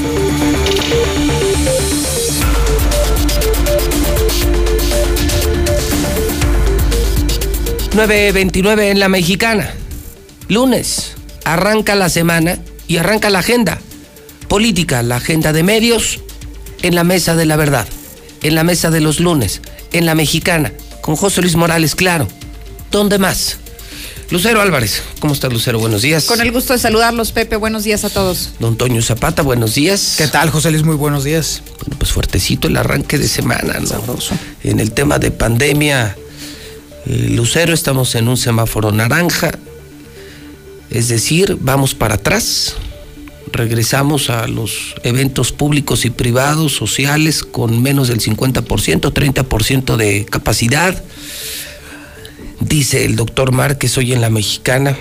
[7.94, 9.72] 9.29 en la mexicana.
[10.48, 13.80] Lunes, arranca la semana y arranca la agenda
[14.48, 16.20] política, la agenda de medios
[16.82, 17.86] en la mesa de la verdad,
[18.42, 19.60] en la mesa de los lunes,
[19.92, 22.28] en la mexicana, con José Luis Morales, claro.
[22.90, 23.58] ¿Dónde más?
[24.34, 25.78] Lucero Álvarez, ¿cómo estás Lucero?
[25.78, 26.24] Buenos días.
[26.24, 27.54] Con el gusto de saludarlos, Pepe.
[27.54, 28.50] Buenos días a todos.
[28.58, 30.16] Don Toño Zapata, buenos días.
[30.18, 30.82] ¿Qué tal, José Luis?
[30.82, 31.62] Muy buenos días.
[31.78, 34.18] Bueno, pues fuertecito el arranque de semana, ¿no?
[34.64, 36.16] En el tema de pandemia,
[37.06, 39.52] eh, Lucero, estamos en un semáforo naranja,
[40.90, 42.74] es decir, vamos para atrás,
[43.52, 51.04] regresamos a los eventos públicos y privados, sociales, con menos del 50%, 30% de capacidad.
[52.60, 54.96] Dice el doctor Márquez hoy en La Mexicana,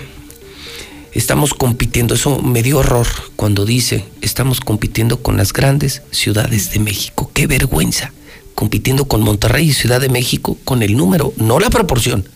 [1.12, 6.80] estamos compitiendo, eso me dio horror cuando dice, estamos compitiendo con las grandes ciudades de
[6.80, 7.30] México.
[7.32, 8.12] ¡Qué vergüenza!
[8.54, 12.28] compitiendo con Monterrey y Ciudad de México con el número, no la proporción,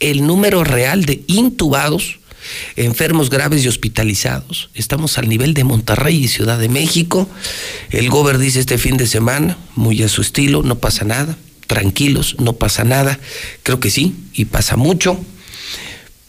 [0.00, 2.18] el número real de intubados,
[2.76, 4.70] enfermos graves y hospitalizados.
[4.74, 7.28] Estamos al nivel de Monterrey y Ciudad de México.
[7.90, 12.36] El gober dice este fin de semana, muy a su estilo, no pasa nada, tranquilos,
[12.38, 13.18] no pasa nada.
[13.62, 15.18] Creo que sí, y pasa mucho.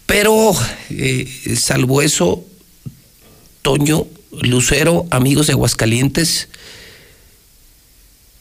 [0.05, 0.55] Pero,
[0.89, 2.43] eh, salvo eso,
[3.61, 4.07] Toño,
[4.41, 6.47] Lucero, amigos de Aguascalientes,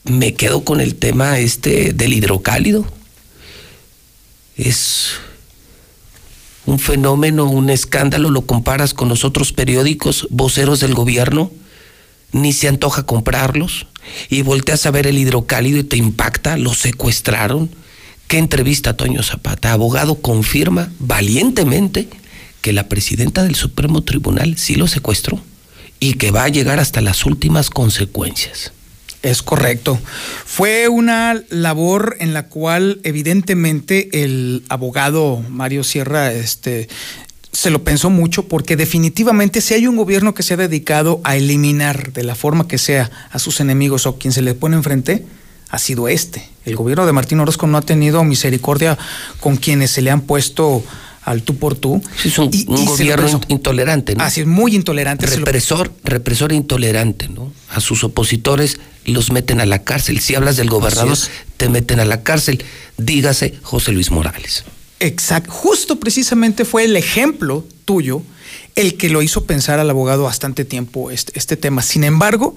[0.05, 2.85] me quedo con el tema este del hidrocálido.
[4.55, 5.11] Es
[6.65, 11.51] un fenómeno, un escándalo, lo comparas con los otros periódicos, voceros del gobierno,
[12.31, 13.87] ni se antoja comprarlos,
[14.29, 17.69] y volteas a ver el hidrocálido y te impacta, lo secuestraron.
[18.27, 19.71] ¿Qué entrevista Toño Zapata?
[19.71, 22.07] Abogado confirma valientemente
[22.61, 25.41] que la presidenta del Supremo Tribunal sí lo secuestró
[25.99, 28.71] y que va a llegar hasta las últimas consecuencias.
[29.23, 29.99] Es correcto.
[30.45, 36.87] Fue una labor en la cual evidentemente el abogado Mario Sierra este,
[37.57, 41.37] se lo pensó mucho porque definitivamente si hay un gobierno que se ha dedicado a
[41.37, 45.25] eliminar de la forma que sea a sus enemigos o quien se le pone enfrente,
[45.71, 46.47] ha sido este.
[46.65, 48.95] El gobierno de Martín Orozco no ha tenido misericordia
[49.39, 50.83] con quienes se le han puesto
[51.23, 51.99] al tú por tú.
[52.23, 54.23] Es un, gobierno intolerante, ¿no?
[54.23, 55.25] Así es, muy intolerante.
[55.25, 57.51] Represor, represor intolerante, ¿no?
[57.69, 60.19] A sus opositores los meten a la cárcel.
[60.19, 61.17] Si hablas del gobernador,
[61.57, 62.63] te meten a la cárcel.
[62.97, 64.63] Dígase José Luis Morales.
[64.99, 65.51] Exacto.
[65.51, 68.21] Justo precisamente fue el ejemplo tuyo
[68.75, 71.81] el que lo hizo pensar al abogado bastante tiempo este, este tema.
[71.81, 72.55] Sin embargo,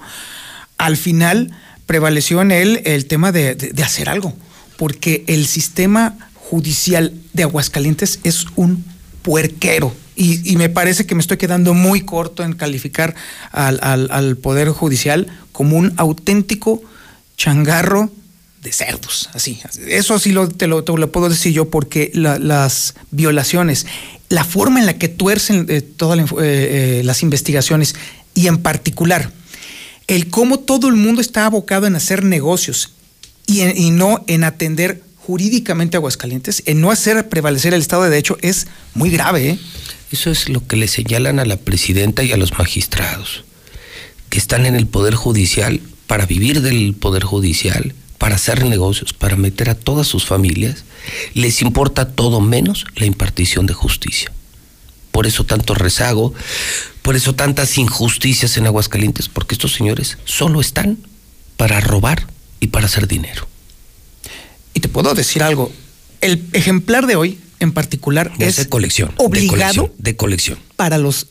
[0.77, 1.51] al final
[1.85, 4.33] prevaleció en él el tema de, de hacer algo,
[4.77, 8.83] porque el sistema judicial de Aguascalientes es un
[9.21, 9.93] puerquero.
[10.15, 13.15] Y, me parece que me estoy quedando muy corto en calificar
[13.51, 16.81] al, Poder Judicial como un auténtico
[17.37, 18.11] changarro
[18.61, 19.59] de cerdos, así.
[19.87, 23.87] Eso sí lo, te, lo, puedo decir yo porque las violaciones,
[24.29, 27.95] la forma en la que tuercen eh, todas eh, eh, las investigaciones
[28.35, 29.31] y en particular
[30.07, 32.91] el cómo todo el mundo está abocado en hacer negocios
[33.47, 38.67] y, no en atender jurídicamente Aguascalientes, en no hacer prevalecer el Estado de Derecho es
[38.93, 39.57] muy grave.
[40.11, 43.43] Eso es lo que le señalan a la presidenta y a los magistrados,
[44.29, 49.35] que están en el Poder Judicial para vivir del Poder Judicial, para hacer negocios, para
[49.35, 50.83] meter a todas sus familias.
[51.33, 54.31] Les importa todo menos la impartición de justicia.
[55.11, 56.31] Por eso tanto rezago,
[57.01, 60.99] por eso tantas injusticias en Aguascalientes, porque estos señores solo están
[61.57, 62.27] para robar
[62.59, 63.47] y para hacer dinero.
[64.75, 65.71] Y te puedo decir algo,
[66.21, 71.25] el ejemplar de hoy en particular es, de colección, obligado de colección, para los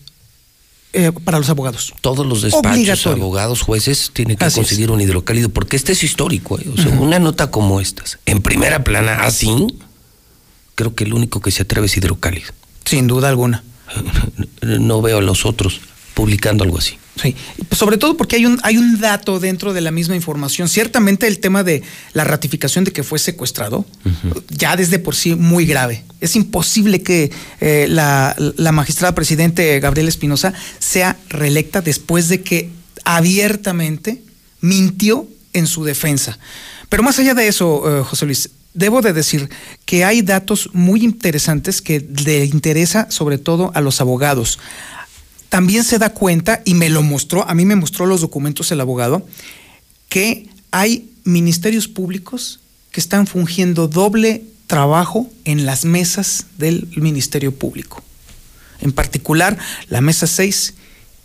[0.93, 1.95] eh, para los abogados.
[2.01, 6.59] Todos los despachos, abogados, jueces tienen que Así conseguir un hidrocálido, porque este es histórico.
[6.59, 6.67] ¿eh?
[6.73, 9.69] O sea, una nota como estas, en primera plana, así,
[10.75, 12.53] creo que el único que se atreve es hidrocálido.
[12.85, 13.65] Sin duda alguna.
[14.63, 15.81] No veo a los otros
[16.15, 17.00] publicando algo así.
[17.17, 17.35] Sí,
[17.73, 20.69] sobre todo porque hay un, hay un dato dentro de la misma información.
[20.69, 21.83] Ciertamente el tema de
[22.13, 23.85] la ratificación de que fue secuestrado,
[24.49, 26.05] ya desde por sí muy grave.
[26.21, 27.31] Es imposible que
[27.61, 32.71] eh, la, la magistrada presidente Gabriela Espinosa sea reelecta después de que
[33.05, 34.23] abiertamente
[34.61, 36.39] mintió en su defensa.
[36.89, 39.49] Pero más allá de eso, eh, José Luis, debo de decir
[39.85, 44.59] que hay datos muy interesantes que le interesa sobre todo a los abogados
[45.51, 48.81] también se da cuenta, y me lo mostró, a mí me mostró los documentos el
[48.81, 49.27] abogado,
[50.09, 52.61] que hay ministerios públicos
[52.93, 58.03] que están fungiendo doble trabajo en las mesas del Ministerio Público.
[58.81, 60.75] En particular, la mesa 6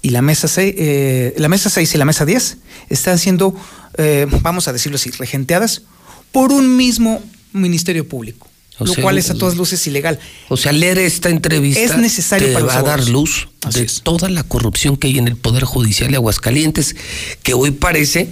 [0.01, 2.57] y la mesa 6, eh, la mesa 6 y la mesa 10
[2.89, 3.55] están siendo,
[3.97, 5.83] eh, vamos a decirlo así, regenteadas
[6.31, 7.23] por un mismo
[7.53, 8.49] Ministerio Público.
[8.77, 10.19] O lo sea, cual es a todas luces ilegal.
[10.49, 13.85] O sea, leer esta entrevista Es necesario te para va a dar luz Así de
[13.85, 14.01] es.
[14.01, 16.95] toda la corrupción que hay en el Poder Judicial de Aguascalientes,
[17.41, 18.29] que hoy parece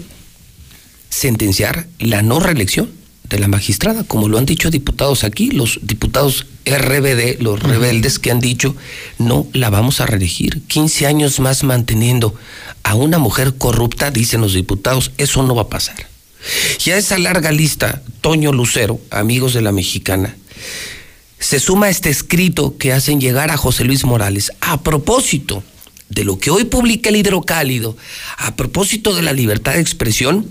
[1.09, 2.91] sentenciar la no reelección
[3.29, 8.31] de la magistrada, como lo han dicho diputados aquí, los diputados RBD, los rebeldes que
[8.31, 8.75] han dicho,
[9.17, 10.61] no la vamos a reelegir.
[10.67, 12.35] 15 años más manteniendo
[12.83, 16.12] a una mujer corrupta, dicen los diputados, eso no va a pasar.
[16.85, 20.35] Y a esa larga lista, Toño Lucero, amigos de la mexicana,
[21.39, 25.63] se suma este escrito que hacen llegar a José Luis Morales a propósito
[26.09, 27.97] de lo que hoy publica el hidrocálido,
[28.37, 30.47] a propósito de la libertad de expresión,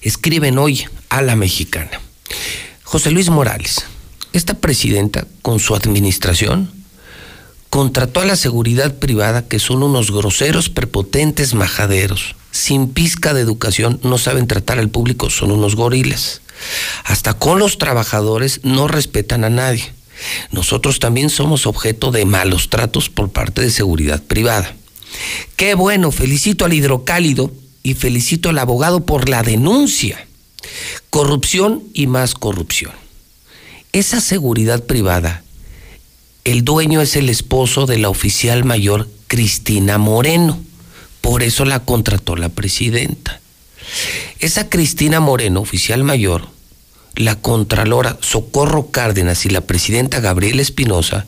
[0.00, 2.00] escriben hoy a la mexicana.
[2.84, 3.84] José Luis Morales,
[4.32, 6.70] esta presidenta con su administración
[7.70, 13.98] contrató a la seguridad privada que son unos groseros, prepotentes majaderos, sin pizca de educación,
[14.04, 16.42] no saben tratar al público, son unos gorilas.
[17.04, 19.92] Hasta con los trabajadores no respetan a nadie.
[20.52, 24.76] Nosotros también somos objeto de malos tratos por parte de seguridad privada.
[25.56, 30.26] Qué bueno, felicito al hidrocálido y felicito al abogado por la denuncia.
[31.10, 32.92] Corrupción y más corrupción.
[33.92, 35.42] Esa seguridad privada,
[36.44, 40.60] el dueño es el esposo de la oficial mayor Cristina Moreno.
[41.22, 43.40] Por eso la contrató la presidenta.
[44.38, 46.48] Esa Cristina Moreno, oficial mayor,
[47.14, 51.26] la Contralora Socorro Cárdenas y la presidenta Gabriela Espinosa,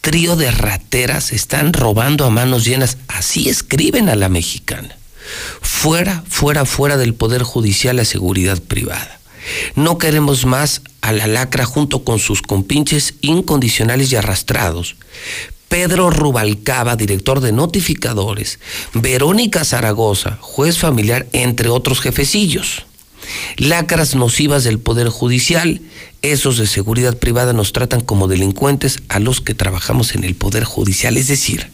[0.00, 2.96] trío de rateras están robando a manos llenas.
[3.08, 4.96] Así escriben a la mexicana.
[5.60, 9.18] Fuera, fuera, fuera del Poder Judicial la seguridad privada.
[9.74, 14.96] No queremos más a la lacra junto con sus compinches incondicionales y arrastrados.
[15.68, 18.58] Pedro Rubalcaba, director de notificadores,
[18.92, 22.86] Verónica Zaragoza, juez familiar, entre otros jefecillos.
[23.56, 25.80] Lacras nocivas del Poder Judicial,
[26.22, 30.64] esos de seguridad privada nos tratan como delincuentes a los que trabajamos en el Poder
[30.64, 31.70] Judicial, es decir,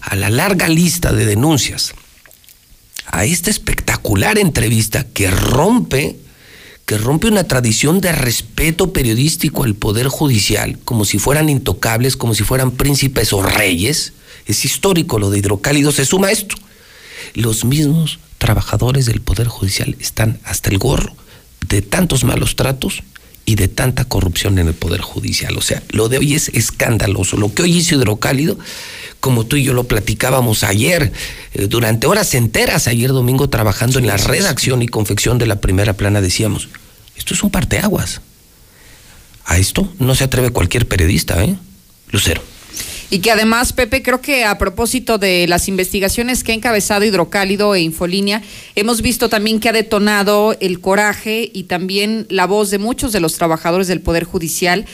[0.00, 1.94] a la larga lista de denuncias,
[3.06, 6.16] a esta espectacular entrevista que rompe
[6.86, 12.32] que rompe una tradición de respeto periodístico al Poder Judicial, como si fueran intocables, como
[12.32, 14.12] si fueran príncipes o reyes.
[14.46, 16.54] Es histórico lo de hidrocálido, se suma esto.
[17.34, 21.12] Los mismos trabajadores del Poder Judicial están hasta el gorro
[21.68, 23.02] de tantos malos tratos
[23.46, 25.56] y de tanta corrupción en el Poder Judicial.
[25.56, 27.36] O sea, lo de hoy es escandaloso.
[27.36, 28.58] Lo que hoy hizo hidrocálido,
[29.20, 31.12] como tú y yo lo platicábamos ayer,
[31.54, 35.92] eh, durante horas enteras, ayer domingo, trabajando en la redacción y confección de la primera
[35.92, 36.68] plana, decíamos,
[37.16, 38.20] esto es un parteaguas.
[39.44, 41.56] A esto no se atreve cualquier periodista, ¿eh?
[42.10, 42.42] Lucero.
[43.08, 47.74] Y que además, Pepe, creo que a propósito de las investigaciones que ha encabezado Hidrocálido
[47.74, 48.42] e Infolínea,
[48.74, 53.20] hemos visto también que ha detonado el coraje y también la voz de muchos de
[53.20, 54.86] los trabajadores del Poder Judicial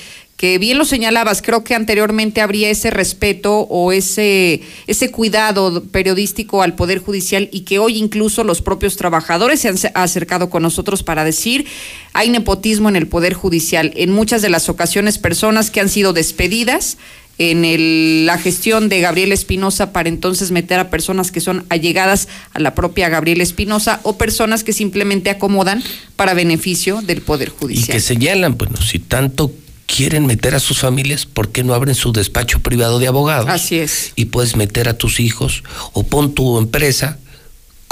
[0.42, 6.62] que bien lo señalabas, creo que anteriormente habría ese respeto o ese, ese cuidado periodístico
[6.62, 11.04] al Poder Judicial y que hoy incluso los propios trabajadores se han acercado con nosotros
[11.04, 11.66] para decir
[12.12, 13.92] hay nepotismo en el Poder Judicial.
[13.94, 16.98] En muchas de las ocasiones personas que han sido despedidas
[17.38, 22.28] en el- la gestión de Gabriel Espinosa para entonces meter a personas que son allegadas
[22.52, 25.82] a la propia Gabriela Espinosa o personas que simplemente acomodan
[26.16, 27.88] para beneficio del Poder Y Judicial.
[27.96, 29.52] que señalan, bueno, si tanto
[29.86, 33.48] quieren meter a sus familias, ¿por qué no abren su despacho privado de abogados?
[33.50, 34.12] Así es.
[34.16, 37.18] Y puedes meter a tus hijos o pon tu empresa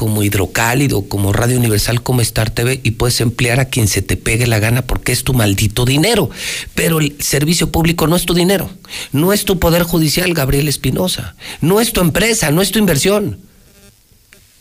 [0.01, 4.17] como Hidrocálido, como Radio Universal, como Star TV y puedes emplear a quien se te
[4.17, 6.31] pegue la gana porque es tu maldito dinero.
[6.75, 8.71] Pero el servicio público no es tu dinero,
[9.13, 13.41] no es tu poder judicial, Gabriel Espinosa, no es tu empresa, no es tu inversión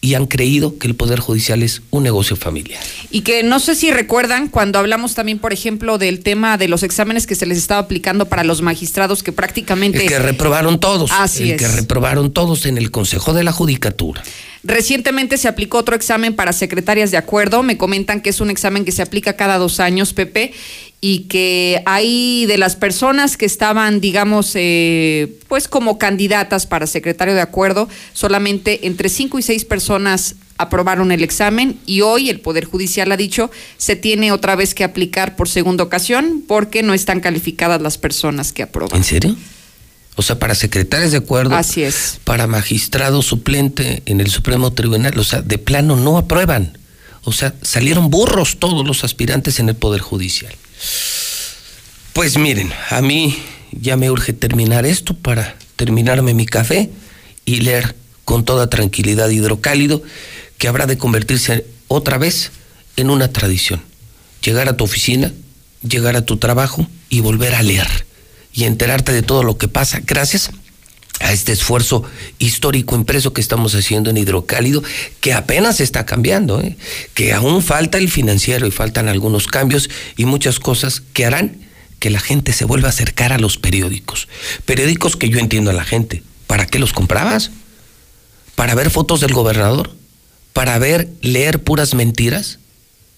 [0.02, 2.82] y han creído que el Poder Judicial es un negocio familiar.
[3.12, 6.84] Y que no sé si recuerdan cuando hablamos también, por ejemplo, del tema de los
[6.84, 10.02] exámenes que se les estaba aplicando para los magistrados que prácticamente...
[10.04, 11.12] El que reprobaron todos.
[11.12, 14.24] Así el que reprobaron todos en el Consejo de la Judicatura.
[14.64, 17.64] Recientemente se aplicó otro examen para secretarias de acuerdo.
[17.64, 20.54] Me comentan que es un examen que se aplica cada dos años, Pepe,
[21.02, 27.34] y que hay de las personas que estaban, digamos, eh, pues como candidatas para secretario
[27.34, 32.66] de acuerdo, solamente entre cinco y seis personas aprobaron el examen y hoy el Poder
[32.66, 37.22] Judicial ha dicho se tiene otra vez que aplicar por segunda ocasión porque no están
[37.22, 38.98] calificadas las personas que aproban.
[38.98, 39.38] ¿En serio?
[40.18, 41.56] O sea, para secretarios de acuerdo.
[41.56, 42.20] Así es.
[42.26, 45.18] Para magistrado suplente en el Supremo Tribunal.
[45.18, 46.78] O sea, de plano no aprueban.
[47.24, 50.54] O sea, salieron burros todos los aspirantes en el Poder Judicial.
[52.14, 53.38] Pues miren, a mí
[53.72, 56.90] ya me urge terminar esto para terminarme mi café
[57.46, 60.04] y leer con toda tranquilidad hidrocálido
[60.58, 62.52] que habrá de convertirse otra vez
[62.96, 63.82] en una tradición.
[64.44, 65.32] Llegar a tu oficina,
[65.82, 68.06] llegar a tu trabajo y volver a leer
[68.54, 70.52] y enterarte de todo lo que pasa gracias
[71.20, 72.04] a este esfuerzo
[72.38, 74.84] histórico impreso que estamos haciendo en Hidrocálido,
[75.20, 76.78] que apenas está cambiando, ¿eh?
[77.14, 81.58] que aún falta el financiero y faltan algunos cambios y muchas cosas que harán
[82.00, 84.28] que la gente se vuelva a acercar a los periódicos.
[84.66, 86.24] Periódicos que yo entiendo a la gente.
[86.48, 87.52] ¿Para qué los comprabas?
[88.56, 89.92] ¿Para ver fotos del gobernador?
[90.54, 92.60] ¿Para ver, leer puras mentiras?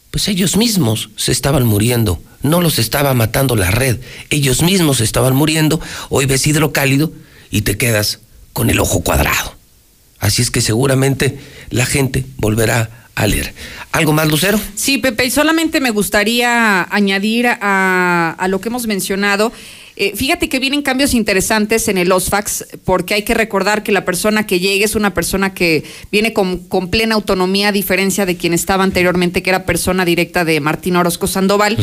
[0.09, 3.99] Pues ellos mismos se estaban muriendo no los estaba matando la red,
[4.29, 7.11] ellos mismos estaban muriendo, hoy ves hidrocálido
[7.51, 8.19] y te quedas
[8.53, 9.55] con el ojo cuadrado.
[10.19, 11.37] Así es que seguramente
[11.69, 13.53] la gente volverá a leer.
[13.91, 14.59] ¿Algo más, Lucero?
[14.75, 19.51] Sí, Pepe, y solamente me gustaría añadir a, a lo que hemos mencionado
[20.01, 24.03] eh, fíjate que vienen cambios interesantes en el OSFAX, porque hay que recordar que la
[24.03, 28.55] persona que llegue es una persona que viene con, plena autonomía, a diferencia de quien
[28.55, 31.77] estaba anteriormente, que era persona directa de Martín Orozco Sandoval.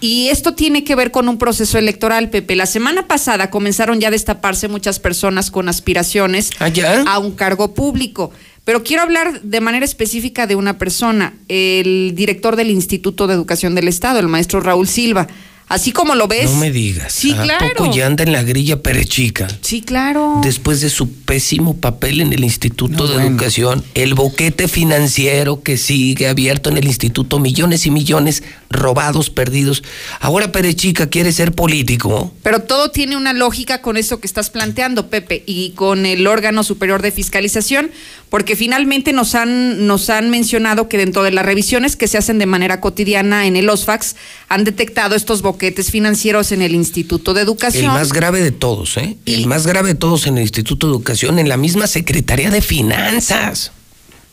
[0.00, 2.54] Y esto tiene que ver con un proceso electoral, Pepe.
[2.54, 6.70] La semana pasada comenzaron ya a destaparse muchas personas con aspiraciones ¿Ah,
[7.08, 8.30] a un cargo público.
[8.64, 13.74] Pero quiero hablar de manera específica de una persona, el director del Instituto de Educación
[13.74, 15.26] del Estado, el maestro Raúl Silva.
[15.66, 16.50] Así como lo ves.
[16.50, 17.12] No me digas.
[17.12, 17.66] Sí, ¿A claro.
[17.74, 19.48] poco ya anda en la grilla perechica?
[19.62, 20.40] Sí, claro.
[20.42, 26.28] Después de su pésimo papel en el Instituto de Educación, el boquete financiero que sigue
[26.28, 29.82] abierto en el Instituto, millones y millones robados, perdidos.
[30.20, 32.32] Ahora Perechica quiere ser político.
[32.42, 36.62] Pero todo tiene una lógica con eso que estás planteando, Pepe, y con el órgano
[36.62, 37.90] superior de fiscalización,
[38.28, 42.38] porque finalmente nos han, nos han mencionado que dentro de las revisiones que se hacen
[42.38, 44.16] de manera cotidiana en el OSFAX
[44.48, 45.53] han detectado estos boquetes
[45.90, 47.84] financieros en el Instituto de Educación.
[47.84, 49.16] El más grave de todos, ¿eh?
[49.26, 52.60] El más grave de todos en el Instituto de Educación, en la misma Secretaría de
[52.60, 53.72] Finanzas.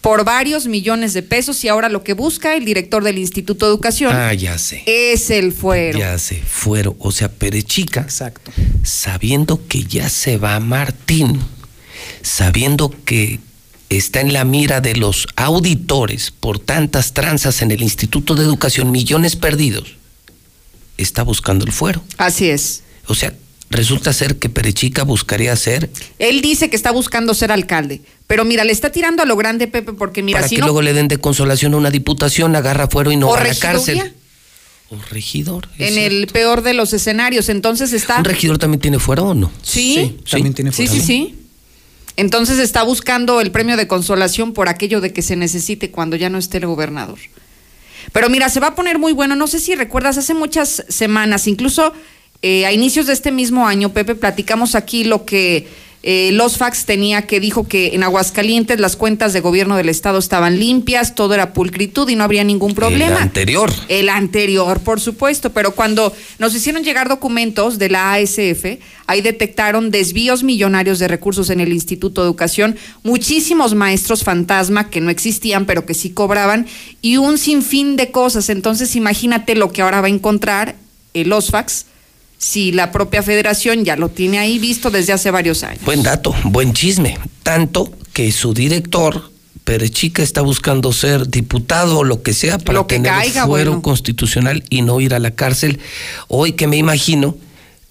[0.01, 3.71] Por varios millones de pesos y ahora lo que busca el director del Instituto de
[3.71, 4.15] Educación.
[4.15, 4.83] Ah, ya sé.
[4.87, 5.99] Es el fuero.
[5.99, 6.95] Ya sé, fuero.
[6.99, 8.01] O sea, Perechica.
[8.01, 8.51] Exacto.
[8.83, 11.39] Sabiendo que ya se va Martín,
[12.23, 13.39] sabiendo que
[13.89, 18.89] está en la mira de los auditores por tantas tranzas en el Instituto de Educación,
[18.89, 19.97] millones perdidos,
[21.03, 22.03] está buscando el fuero.
[22.17, 22.83] Así es.
[23.07, 23.33] O sea,
[23.69, 25.89] resulta ser que Perechica buscaría ser.
[26.19, 29.67] Él dice que está buscando ser alcalde, pero mira, le está tirando a lo grande,
[29.67, 30.67] Pepe, porque mira, para si que no.
[30.67, 33.55] luego le den de consolación a una diputación, agarra fuero y no va a la
[33.55, 34.13] cárcel.
[34.89, 35.69] O regidor.
[35.77, 36.15] en cierto.
[36.15, 37.47] el peor de los escenarios.
[37.47, 38.17] Entonces está.
[38.17, 39.49] ¿Un regidor también tiene fuero o no?
[39.63, 40.91] Sí, también tiene sí, fuero.
[40.91, 41.35] sí, sí.
[42.17, 46.29] Entonces está buscando el premio de consolación por aquello de que se necesite cuando ya
[46.29, 47.19] no esté el gobernador.
[48.11, 49.35] Pero mira, se va a poner muy bueno.
[49.35, 51.93] No sé si recuerdas, hace muchas semanas, incluso
[52.41, 55.67] eh, a inicios de este mismo año, Pepe, platicamos aquí lo que
[56.03, 60.17] eh, los fax tenía que dijo que en Aguascalientes las cuentas de gobierno del estado
[60.17, 63.17] estaban limpias, todo era pulcritud y no habría ningún problema.
[63.17, 63.71] El anterior.
[63.87, 69.91] El anterior, por supuesto, pero cuando nos hicieron llegar documentos de la ASF, ahí detectaron
[69.91, 75.67] desvíos millonarios de recursos en el Instituto de Educación, muchísimos maestros fantasma que no existían,
[75.67, 76.65] pero que sí cobraban,
[77.03, 78.49] y un sinfín de cosas.
[78.49, 80.75] Entonces, imagínate lo que ahora va a encontrar
[81.13, 81.85] el OSFAX
[82.41, 85.85] si la propia federación ya lo tiene ahí visto desde hace varios años.
[85.85, 87.19] Buen dato, buen chisme.
[87.43, 89.31] Tanto que su director,
[89.63, 93.71] Perechica, está buscando ser diputado o lo que sea para Lo que tener caiga, fuero
[93.71, 93.83] bueno.
[93.83, 95.79] constitucional y no ir a la cárcel.
[96.29, 97.37] Hoy que me imagino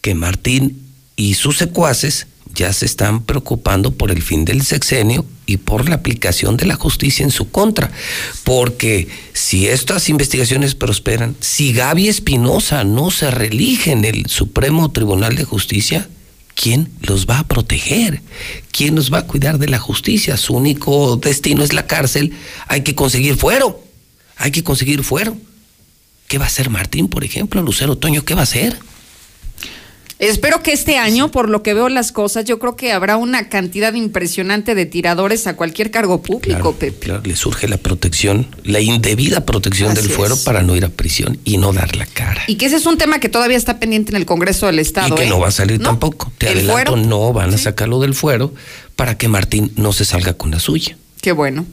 [0.00, 0.82] que Martín
[1.14, 5.96] y sus secuaces ya se están preocupando por el fin del sexenio y por la
[5.96, 7.90] aplicación de la justicia en su contra.
[8.44, 15.34] Porque si estas investigaciones prosperan, si Gaby Espinosa no se reelige en el Supremo Tribunal
[15.34, 16.08] de Justicia,
[16.54, 18.22] ¿quién los va a proteger?
[18.70, 20.36] ¿Quién los va a cuidar de la justicia?
[20.36, 22.32] Su único destino es la cárcel.
[22.68, 23.82] Hay que conseguir fuero.
[24.36, 25.36] Hay que conseguir fuero.
[26.28, 27.60] ¿Qué va a hacer Martín, por ejemplo?
[27.60, 28.78] Lucero Toño, ¿qué va a hacer?
[30.20, 33.48] Espero que este año, por lo que veo las cosas, yo creo que habrá una
[33.48, 36.98] cantidad impresionante de tiradores a cualquier cargo público, Pepe.
[36.98, 40.40] Claro, le surge la protección, la indebida protección Así del fuero es.
[40.40, 42.42] para no ir a prisión y no dar la cara.
[42.46, 45.14] Y que ese es un tema que todavía está pendiente en el Congreso del Estado.
[45.14, 45.28] Y que ¿eh?
[45.30, 45.86] no va a salir ¿No?
[45.88, 46.30] tampoco.
[46.36, 46.96] Te ¿El adelanto, fuero?
[46.96, 48.52] no van a sacarlo del fuero
[48.96, 50.98] para que Martín no se salga con la suya.
[51.22, 51.64] Qué bueno.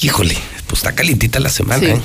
[0.00, 0.36] Híjole,
[0.68, 1.80] pues está calientita la semana.
[1.80, 1.86] Sí.
[1.86, 2.00] ¿eh?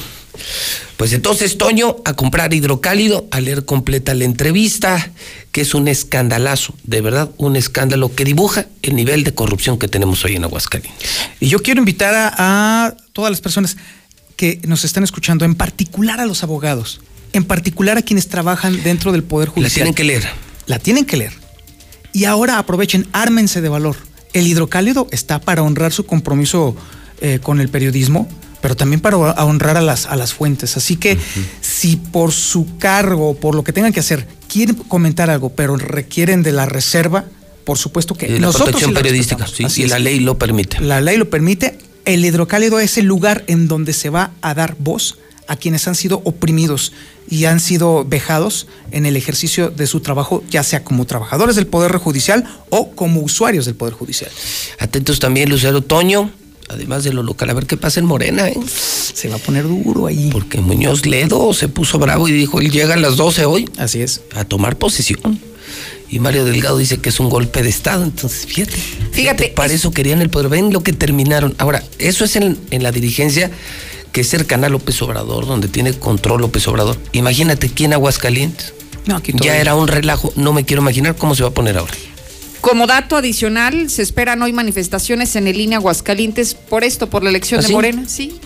[0.98, 5.12] Pues entonces, Toño, a comprar hidrocálido, a leer completa la entrevista,
[5.52, 9.88] que es un escandalazo, de verdad, un escándalo que dibuja el nivel de corrupción que
[9.88, 11.10] tenemos hoy en Aguascalientes.
[11.40, 13.78] Y yo quiero invitar a, a todas las personas
[14.36, 17.02] que nos están escuchando, en particular a los abogados,
[17.34, 19.70] en particular a quienes trabajan dentro del Poder Judicial.
[19.70, 20.30] La tienen que leer.
[20.66, 21.34] La tienen que leer.
[22.14, 23.98] Y ahora aprovechen, ármense de valor.
[24.34, 26.76] El hidrocálido está para honrar su compromiso
[27.22, 28.28] eh, con el periodismo,
[28.62, 30.78] pero también para honrar a las, a las fuentes.
[30.78, 31.18] Así que
[31.62, 36.44] si por su cargo, por lo que tengan que hacer, quieren comentar algo, pero requieren
[36.44, 37.26] de la reserva,
[37.64, 40.20] por supuesto que Y la nosotros protección sí la periodística, sí, Así y la ley
[40.20, 40.82] lo permite.
[40.82, 41.78] La ley lo permite.
[42.06, 45.96] El hidrocálido es el lugar en donde se va a dar voz a quienes han
[45.96, 46.94] sido oprimidos
[47.28, 51.68] y han sido vejados en el ejercicio de su trabajo, ya sea como trabajadores del
[51.68, 54.32] Poder Judicial o como usuarios del Poder Judicial.
[54.78, 56.32] Atentos también, Lucero Toño,
[56.70, 58.58] además de lo local, a ver qué pasa en Morena, ¿eh?
[58.68, 60.30] Se va a poner duro ahí.
[60.32, 63.70] Porque Muñoz Ledo se puso bravo y dijo, él llega a las 12 hoy.
[63.78, 64.22] Así es.
[64.36, 65.40] A tomar posesión.
[66.10, 68.78] Y Mario Delgado dice que es un golpe de Estado, entonces fíjate.
[69.12, 70.50] Fíjate, para eso querían el poder.
[70.50, 71.54] Ven lo que terminaron.
[71.58, 73.52] Ahora, eso es en, en la dirigencia
[74.12, 76.98] que es cercana a López Obrador, donde tiene control López Obrador.
[77.12, 78.74] Imagínate aquí en Aguascalientes.
[79.06, 80.34] No, aquí ya era un relajo.
[80.36, 81.94] No me quiero imaginar cómo se va a poner ahora.
[82.62, 87.30] Como dato adicional, se esperan hoy manifestaciones en el línea Aguascalientes por esto, por la
[87.30, 87.74] elección ¿Ah, de sí?
[87.74, 88.04] Morena.
[88.08, 88.40] Sí.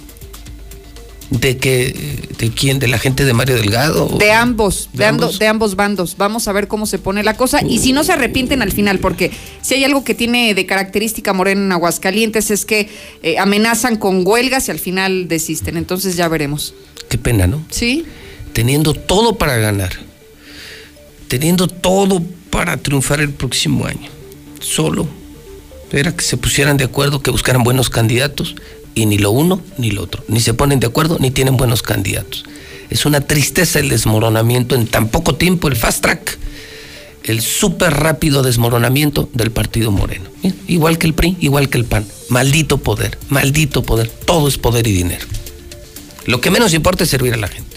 [1.30, 2.78] ¿De que ¿De quién?
[2.78, 4.08] ¿De la gente de Mario Delgado?
[4.20, 5.40] De ambos, de, ¿De ando- ambos?
[5.40, 6.16] de ambos bandos.
[6.18, 9.00] Vamos a ver cómo se pone la cosa y si no se arrepienten al final,
[9.00, 9.32] porque
[9.64, 12.90] si hay algo que tiene de característica Morena en Aguascalientes es que
[13.24, 15.76] eh, amenazan con huelgas y al final desisten.
[15.78, 16.76] Entonces ya veremos.
[17.10, 17.66] Qué pena, ¿no?
[17.70, 18.06] ¿Sí?
[18.54, 19.90] teniendo todo para ganar,
[21.28, 22.28] teniendo todo para
[22.78, 24.10] triunfar el próximo año.
[24.60, 25.08] Solo
[25.92, 28.56] era que se pusieran de acuerdo, que buscaran buenos candidatos
[28.96, 30.24] y ni lo uno ni lo otro.
[30.28, 32.46] Ni se ponen de acuerdo ni tienen buenos candidatos.
[32.90, 36.38] Es una tristeza el desmoronamiento en tan poco tiempo, el fast track,
[37.24, 40.26] el súper rápido desmoronamiento del partido moreno.
[40.68, 42.06] Igual que el PRI, igual que el PAN.
[42.30, 44.10] Maldito poder, maldito poder.
[44.10, 45.26] Todo es poder y dinero.
[46.26, 47.73] Lo que menos importa es servir a la gente.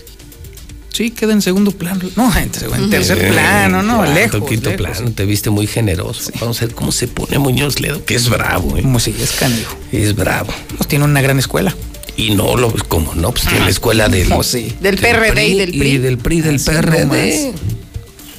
[0.97, 2.01] Sí, queda en segundo plano.
[2.17, 4.49] No, en, ter- en tercer plano, no, Cuarto, lejos.
[4.49, 4.97] quinto lejos.
[4.97, 6.31] plano, te viste muy generoso.
[6.41, 8.79] Vamos a ver cómo se pone Muñoz Ledo, que es bravo.
[8.79, 8.83] ¿eh?
[8.83, 9.77] Como si es canijo.
[9.93, 10.53] Es bravo.
[10.77, 11.77] Pues tiene una gran escuela.
[12.17, 14.75] Y no, lo, como no, pues tiene la escuela del, No, sí.
[14.81, 15.89] Del PRD y del PRI.
[15.91, 17.53] Y del PRI, del Así PRD.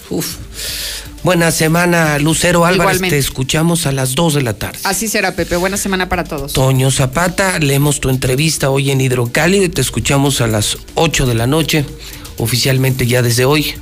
[0.09, 0.37] Uf.
[1.23, 2.93] Buena semana, Lucero Álvarez.
[2.95, 3.15] Igualmente.
[3.17, 4.79] Te escuchamos a las 2 de la tarde.
[4.83, 5.57] Así será, Pepe.
[5.57, 6.53] Buena semana para todos.
[6.53, 11.35] Toño Zapata, leemos tu entrevista hoy en Hidrocálido y te escuchamos a las 8 de
[11.35, 11.85] la noche,
[12.38, 13.74] oficialmente ya desde hoy,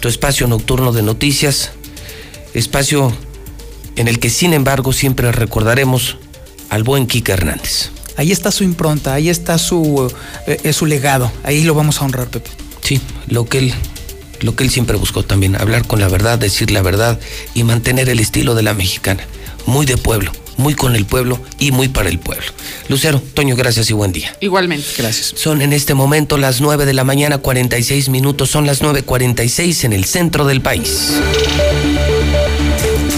[0.00, 1.72] tu espacio nocturno de noticias,
[2.54, 3.12] espacio
[3.96, 6.16] en el que sin embargo siempre recordaremos
[6.70, 7.90] al buen Kika Hernández.
[8.16, 10.12] Ahí está su impronta, ahí está su,
[10.46, 11.30] eh, eh, su legado.
[11.44, 12.50] Ahí lo vamos a honrar, Pepe.
[12.82, 13.74] Sí, lo que él
[14.40, 17.18] lo que él siempre buscó también, hablar con la verdad, decir la verdad
[17.54, 19.24] y mantener el estilo de la mexicana,
[19.66, 22.44] muy de pueblo, muy con el pueblo y muy para el pueblo.
[22.88, 24.36] Lucero, Toño, gracias y buen día.
[24.40, 24.86] Igualmente.
[24.98, 25.32] Gracias.
[25.36, 29.92] Son en este momento las 9 de la mañana, 46 minutos, son las 9.46 en
[29.94, 31.14] el centro del país.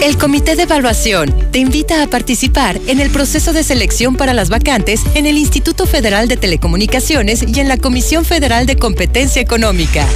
[0.00, 4.48] El Comité de Evaluación te invita a participar en el proceso de selección para las
[4.48, 10.06] vacantes en el Instituto Federal de Telecomunicaciones y en la Comisión Federal de Competencia Económica.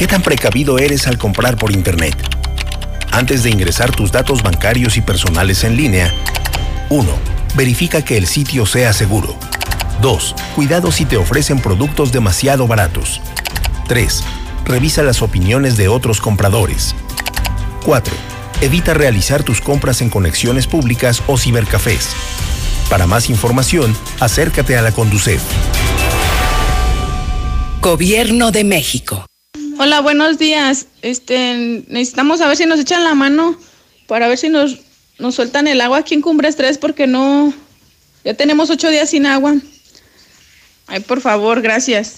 [0.00, 2.16] ¿Qué tan precavido eres al comprar por Internet?
[3.10, 6.10] Antes de ingresar tus datos bancarios y personales en línea,
[6.88, 7.06] 1.
[7.54, 9.36] Verifica que el sitio sea seguro.
[10.00, 10.34] 2.
[10.54, 13.20] Cuidado si te ofrecen productos demasiado baratos.
[13.88, 14.24] 3.
[14.64, 16.94] Revisa las opiniones de otros compradores.
[17.84, 18.14] 4.
[18.62, 22.08] Evita realizar tus compras en conexiones públicas o cibercafés.
[22.88, 25.42] Para más información, acércate a la Conducef.
[27.82, 29.29] Gobierno de México.
[29.82, 30.88] Hola, buenos días.
[31.00, 33.58] Este, necesitamos a ver si nos echan la mano
[34.06, 34.76] para ver si nos,
[35.18, 37.54] nos sueltan el agua aquí en Cumbres 3 porque no,
[38.22, 39.54] ya tenemos ocho días sin agua.
[40.86, 42.16] Ay, por favor, gracias.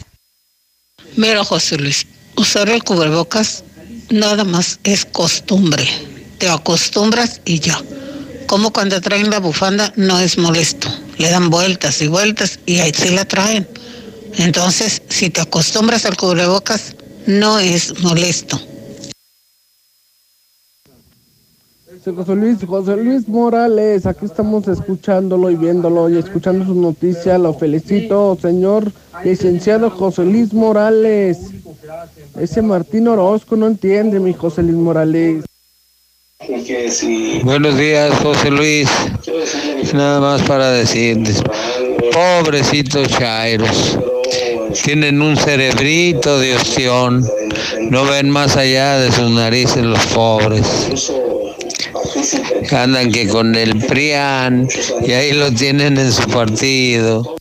[1.15, 3.62] Mira, José Luis, usar el cubrebocas
[4.10, 5.86] nada más es costumbre.
[6.39, 7.81] Te acostumbras y ya.
[8.49, 10.89] Como cuando traen la bufanda no es molesto.
[11.16, 13.68] Le dan vueltas y vueltas y ahí sí la traen.
[14.39, 18.59] Entonces, si te acostumbras al cubrebocas, no es molesto.
[22.05, 27.41] José Luis, José Luis Morales, aquí estamos escuchándolo y viéndolo y escuchando sus noticias.
[27.41, 28.91] Lo felicito, señor
[29.25, 31.39] licenciado José Luis Morales.
[32.39, 35.44] Ese Martín Orozco no entiende, mi José Luis Morales.
[37.44, 38.89] Buenos días, José Luis.
[39.94, 41.18] Nada más para decir,
[42.12, 43.99] pobrecitos chairos,
[44.73, 47.28] tienen un cerebrito de ostión,
[47.91, 50.67] no ven más allá de sus narices los pobres.
[52.70, 54.68] Andan que con el PRIAN
[55.07, 57.36] y ahí lo tienen en su partido.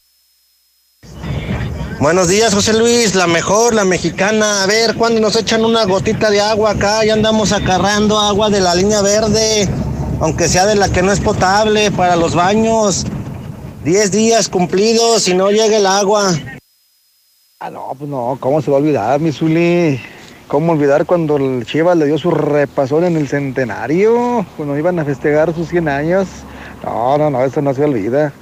[2.00, 4.64] Buenos días, José Luis, la mejor, la mexicana.
[4.64, 7.06] A ver, ¿cuándo nos echan una gotita de agua acá?
[7.06, 9.70] Ya andamos acarrando agua de la línea verde,
[10.20, 13.06] aunque sea de la que no es potable para los baños.
[13.84, 16.34] Diez días cumplidos y no llega el agua.
[17.64, 20.02] Ah, no, pues no, ¿cómo se va a olvidar, mi Zuli?
[20.48, 24.44] ¿Cómo olvidar cuando el Chivas le dio su repasón en el centenario?
[24.58, 26.28] Cuando iban a festejar sus 100 años.
[26.84, 28.34] No, no, no, eso no se olvida.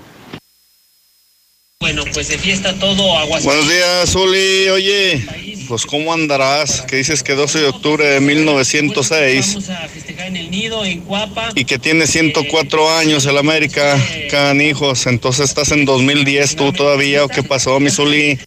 [1.82, 3.44] Bueno, pues de fiesta todo, aguas.
[3.44, 4.70] Buenos días, Zuli.
[4.70, 5.28] Oye,
[5.68, 6.84] pues ¿cómo andarás?
[6.84, 11.02] Que dices que 12 de octubre de 1906 Vamos a festejar en el nido, en
[11.02, 11.50] Cuapa.
[11.56, 13.98] y que tiene 104 años el América,
[14.32, 15.08] canijos.
[15.08, 18.40] Entonces estás en 2010 tú todavía, ¿o qué pasó, mi Zuli?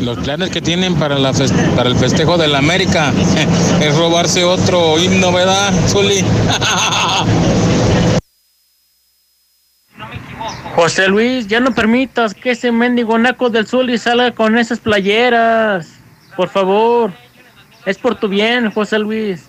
[0.00, 3.12] Los planes que tienen para, la fes- para el festejo de la América
[3.80, 6.24] es robarse otro himno, ¿verdad, Zuli?
[10.74, 15.86] José Luis, ya no permitas que ese mendigo naco del Zuli salga con esas playeras.
[16.36, 17.12] Por favor.
[17.86, 19.42] Es por tu bien, José Luis.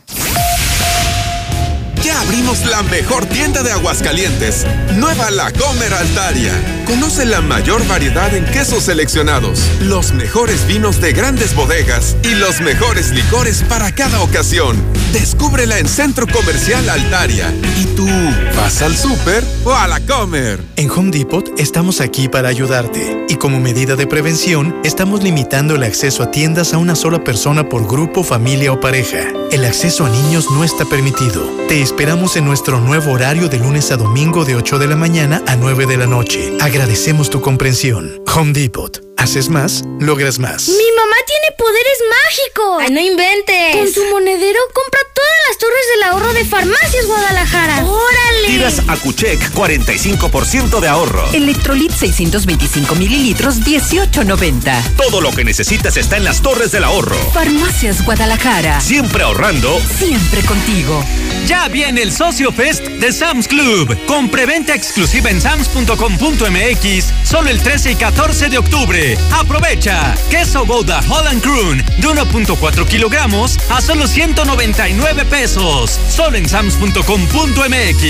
[2.03, 4.67] Ya abrimos la mejor tienda de Aguascalientes,
[4.97, 6.51] Nueva La Comer Altaria.
[6.85, 12.61] Conoce la mayor variedad en quesos seleccionados, los mejores vinos de grandes bodegas y los
[12.61, 14.77] mejores licores para cada ocasión.
[15.11, 17.51] Descúbrela en Centro Comercial Altaria.
[17.79, 18.07] ¿Y tú
[18.55, 20.61] vas al súper o a la comer?
[20.75, 25.83] En Home Depot estamos aquí para ayudarte y como medida de prevención estamos limitando el
[25.83, 29.19] acceso a tiendas a una sola persona por grupo, familia o pareja.
[29.51, 31.49] El acceso a niños no está permitido.
[31.67, 35.41] Te esperamos en nuestro nuevo horario de lunes a domingo de 8 de la mañana
[35.47, 36.53] a 9 de la noche.
[36.75, 38.21] Agradecemos tu comprensión.
[38.35, 39.04] Home Depot.
[39.17, 40.67] Haces más, logras más.
[40.67, 42.83] Mi mamá tiene poderes mágicos.
[42.83, 43.75] Ay, no inventes.
[43.75, 47.85] Con su monedero compra todas las torres del ahorro de Farmacias Guadalajara.
[47.85, 48.47] ¡Órale!
[48.47, 51.27] Tiras a Cuchec 45% de ahorro.
[51.33, 54.95] Electrolit 625 mililitros, 18.90.
[54.97, 57.17] Todo lo que necesitas está en las torres del ahorro.
[57.33, 58.79] Farmacias Guadalajara.
[58.81, 59.79] Siempre ahorrando.
[59.97, 61.03] Siempre contigo.
[61.47, 67.61] Ya viene el Socio Fest de Sam's Club, con preventa exclusiva en sams.com.mx, solo el
[67.61, 69.04] 13 y 14 de octubre.
[69.31, 70.15] Aprovecha.
[70.29, 78.05] Queso Gouda Holland Croon de 1.4 kilogramos a solo 199 pesos, solo en sams.com.mx.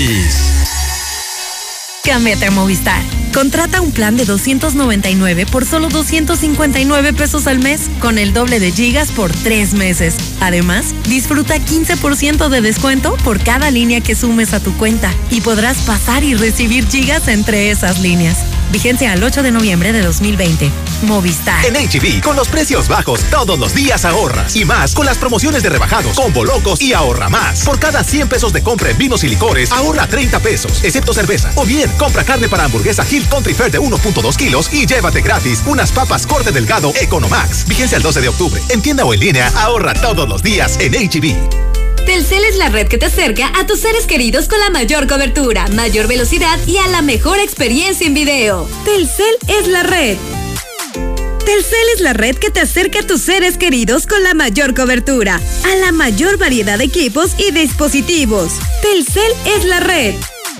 [2.06, 3.02] cámbiate a Movistar.
[3.34, 8.72] Contrata un plan de 299 por solo 259 pesos al mes, con el doble de
[8.72, 10.14] gigas por tres meses.
[10.40, 15.78] Además, disfruta 15% de descuento por cada línea que sumes a tu cuenta y podrás
[15.82, 18.38] pasar y recibir gigas entre esas líneas.
[18.72, 20.70] Vigencia al 8 de noviembre de 2020.
[21.02, 21.64] Movistar.
[21.66, 24.56] En HB, con los precios bajos, todos los días ahorras.
[24.56, 27.64] Y más con las promociones de rebajados, combo locos y ahorra más.
[27.64, 31.52] Por cada 100 pesos de compra en vinos y licores, ahorra 30 pesos, excepto cerveza.
[31.54, 35.62] O bien, compra carne para hamburguesa Hill Country Fair de 1.2 kilos y llévate gratis
[35.66, 37.66] unas papas corte delgado Economax.
[37.66, 38.60] Vigencia el 12 de octubre.
[38.68, 41.66] En tienda o en línea, ahorra todos los días en HB.
[42.06, 45.66] Telcel es la red que te acerca a tus seres queridos con la mayor cobertura,
[45.68, 48.68] mayor velocidad y a la mejor experiencia en video.
[48.84, 50.16] Telcel es la red.
[51.44, 55.40] Telcel es la red que te acerca a tus seres queridos con la mayor cobertura,
[55.64, 58.52] a la mayor variedad de equipos y dispositivos.
[58.82, 60.14] Telcel es la red.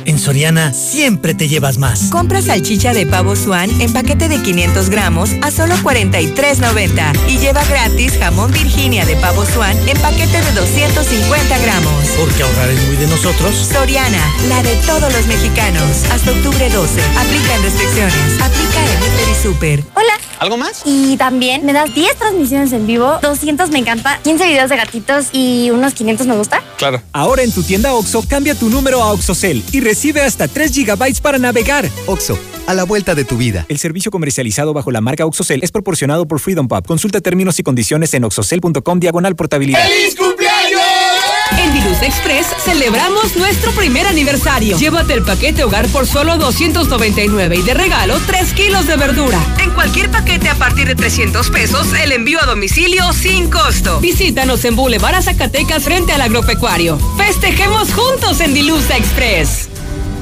[0.07, 2.11] En Soriana siempre te llevas más.
[2.11, 7.65] Compra salchicha de pavo Swan en paquete de 500 gramos a solo 43.90 y lleva
[7.65, 11.93] gratis jamón Virginia de pavo Swan en paquete de 250 gramos.
[12.19, 13.53] Porque ahorrar es muy de nosotros.
[13.57, 16.05] Soriana, la de todos los mexicanos.
[16.13, 17.01] Hasta octubre 12.
[17.19, 18.41] Aplican restricciones.
[18.41, 19.85] Aplica en Hiper y Super.
[19.95, 20.13] Hola.
[20.39, 20.83] ¿Algo más?
[20.85, 25.29] Y también me das 10 transmisiones en vivo, 200 me encanta, 15 videos de gatitos
[25.33, 26.63] y unos 500 me gusta.
[26.77, 27.01] Claro.
[27.15, 31.21] Ahora en tu tienda OXO, cambia tu número a OXOCEL y recibe hasta 3 GB
[31.23, 31.89] para navegar.
[32.07, 33.65] OXO, a la vuelta de tu vida.
[33.69, 36.87] El servicio comercializado bajo la marca OXOCEL es proporcionado por Freedom Pub.
[36.87, 39.83] Consulta términos y condiciones en oxocel.com diagonal portabilidad.
[39.89, 40.83] ¡Feliz cumpleaños!
[41.59, 44.77] En Diluz Express celebramos nuestro primer aniversario.
[44.77, 49.39] Llévate el paquete hogar por solo 299 y de regalo 3 kilos de verdura.
[49.63, 54.01] En cualquier paquete a partir de 300 pesos, el envío a domicilio sin costo.
[54.01, 56.99] Visítanos en Boulevard Zacatecas frente al agropecuario.
[57.17, 59.71] Festejemos juntos en Diluz Express.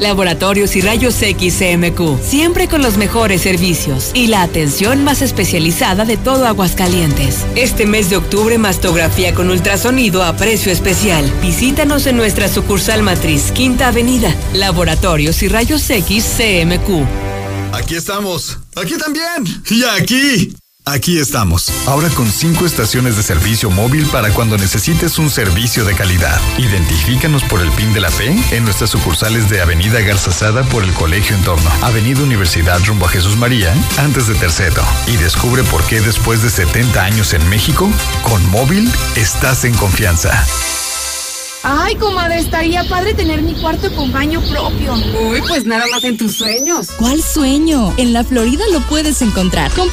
[0.04, 6.04] Laboratorios y Rayos X CMQ, siempre con los mejores servicios y la atención más especializada
[6.04, 7.46] de todo Aguascalientes.
[7.56, 11.24] Este mes de octubre, mastografía con ultrasonido a precio especial.
[11.40, 14.34] Visítanos en nuestra sucursal matriz, Quinta Avenida.
[14.52, 17.72] Laboratorios y Rayos X CMQ.
[17.72, 18.58] Aquí estamos.
[18.76, 19.44] Aquí también.
[19.70, 20.54] Y aquí.
[20.86, 25.94] Aquí estamos, ahora con cinco estaciones de servicio móvil para cuando necesites un servicio de
[25.94, 26.38] calidad.
[26.58, 30.92] Identifícanos por el PIN de la fe en nuestras sucursales de Avenida Garzazada por el
[30.92, 34.82] Colegio Entorno, Avenida Universidad rumbo a Jesús María, antes de Tercero.
[35.06, 37.88] Y descubre por qué después de 70 años en México,
[38.22, 40.44] con móvil estás en confianza.
[41.66, 44.92] Ay, comadre, estaría padre tener mi cuarto con baño propio.
[45.30, 46.88] Uy, pues nada más en tus sueños.
[46.98, 47.94] ¿Cuál sueño?
[47.96, 49.72] En la Florida lo puedes encontrar.
[49.72, 49.92] Compre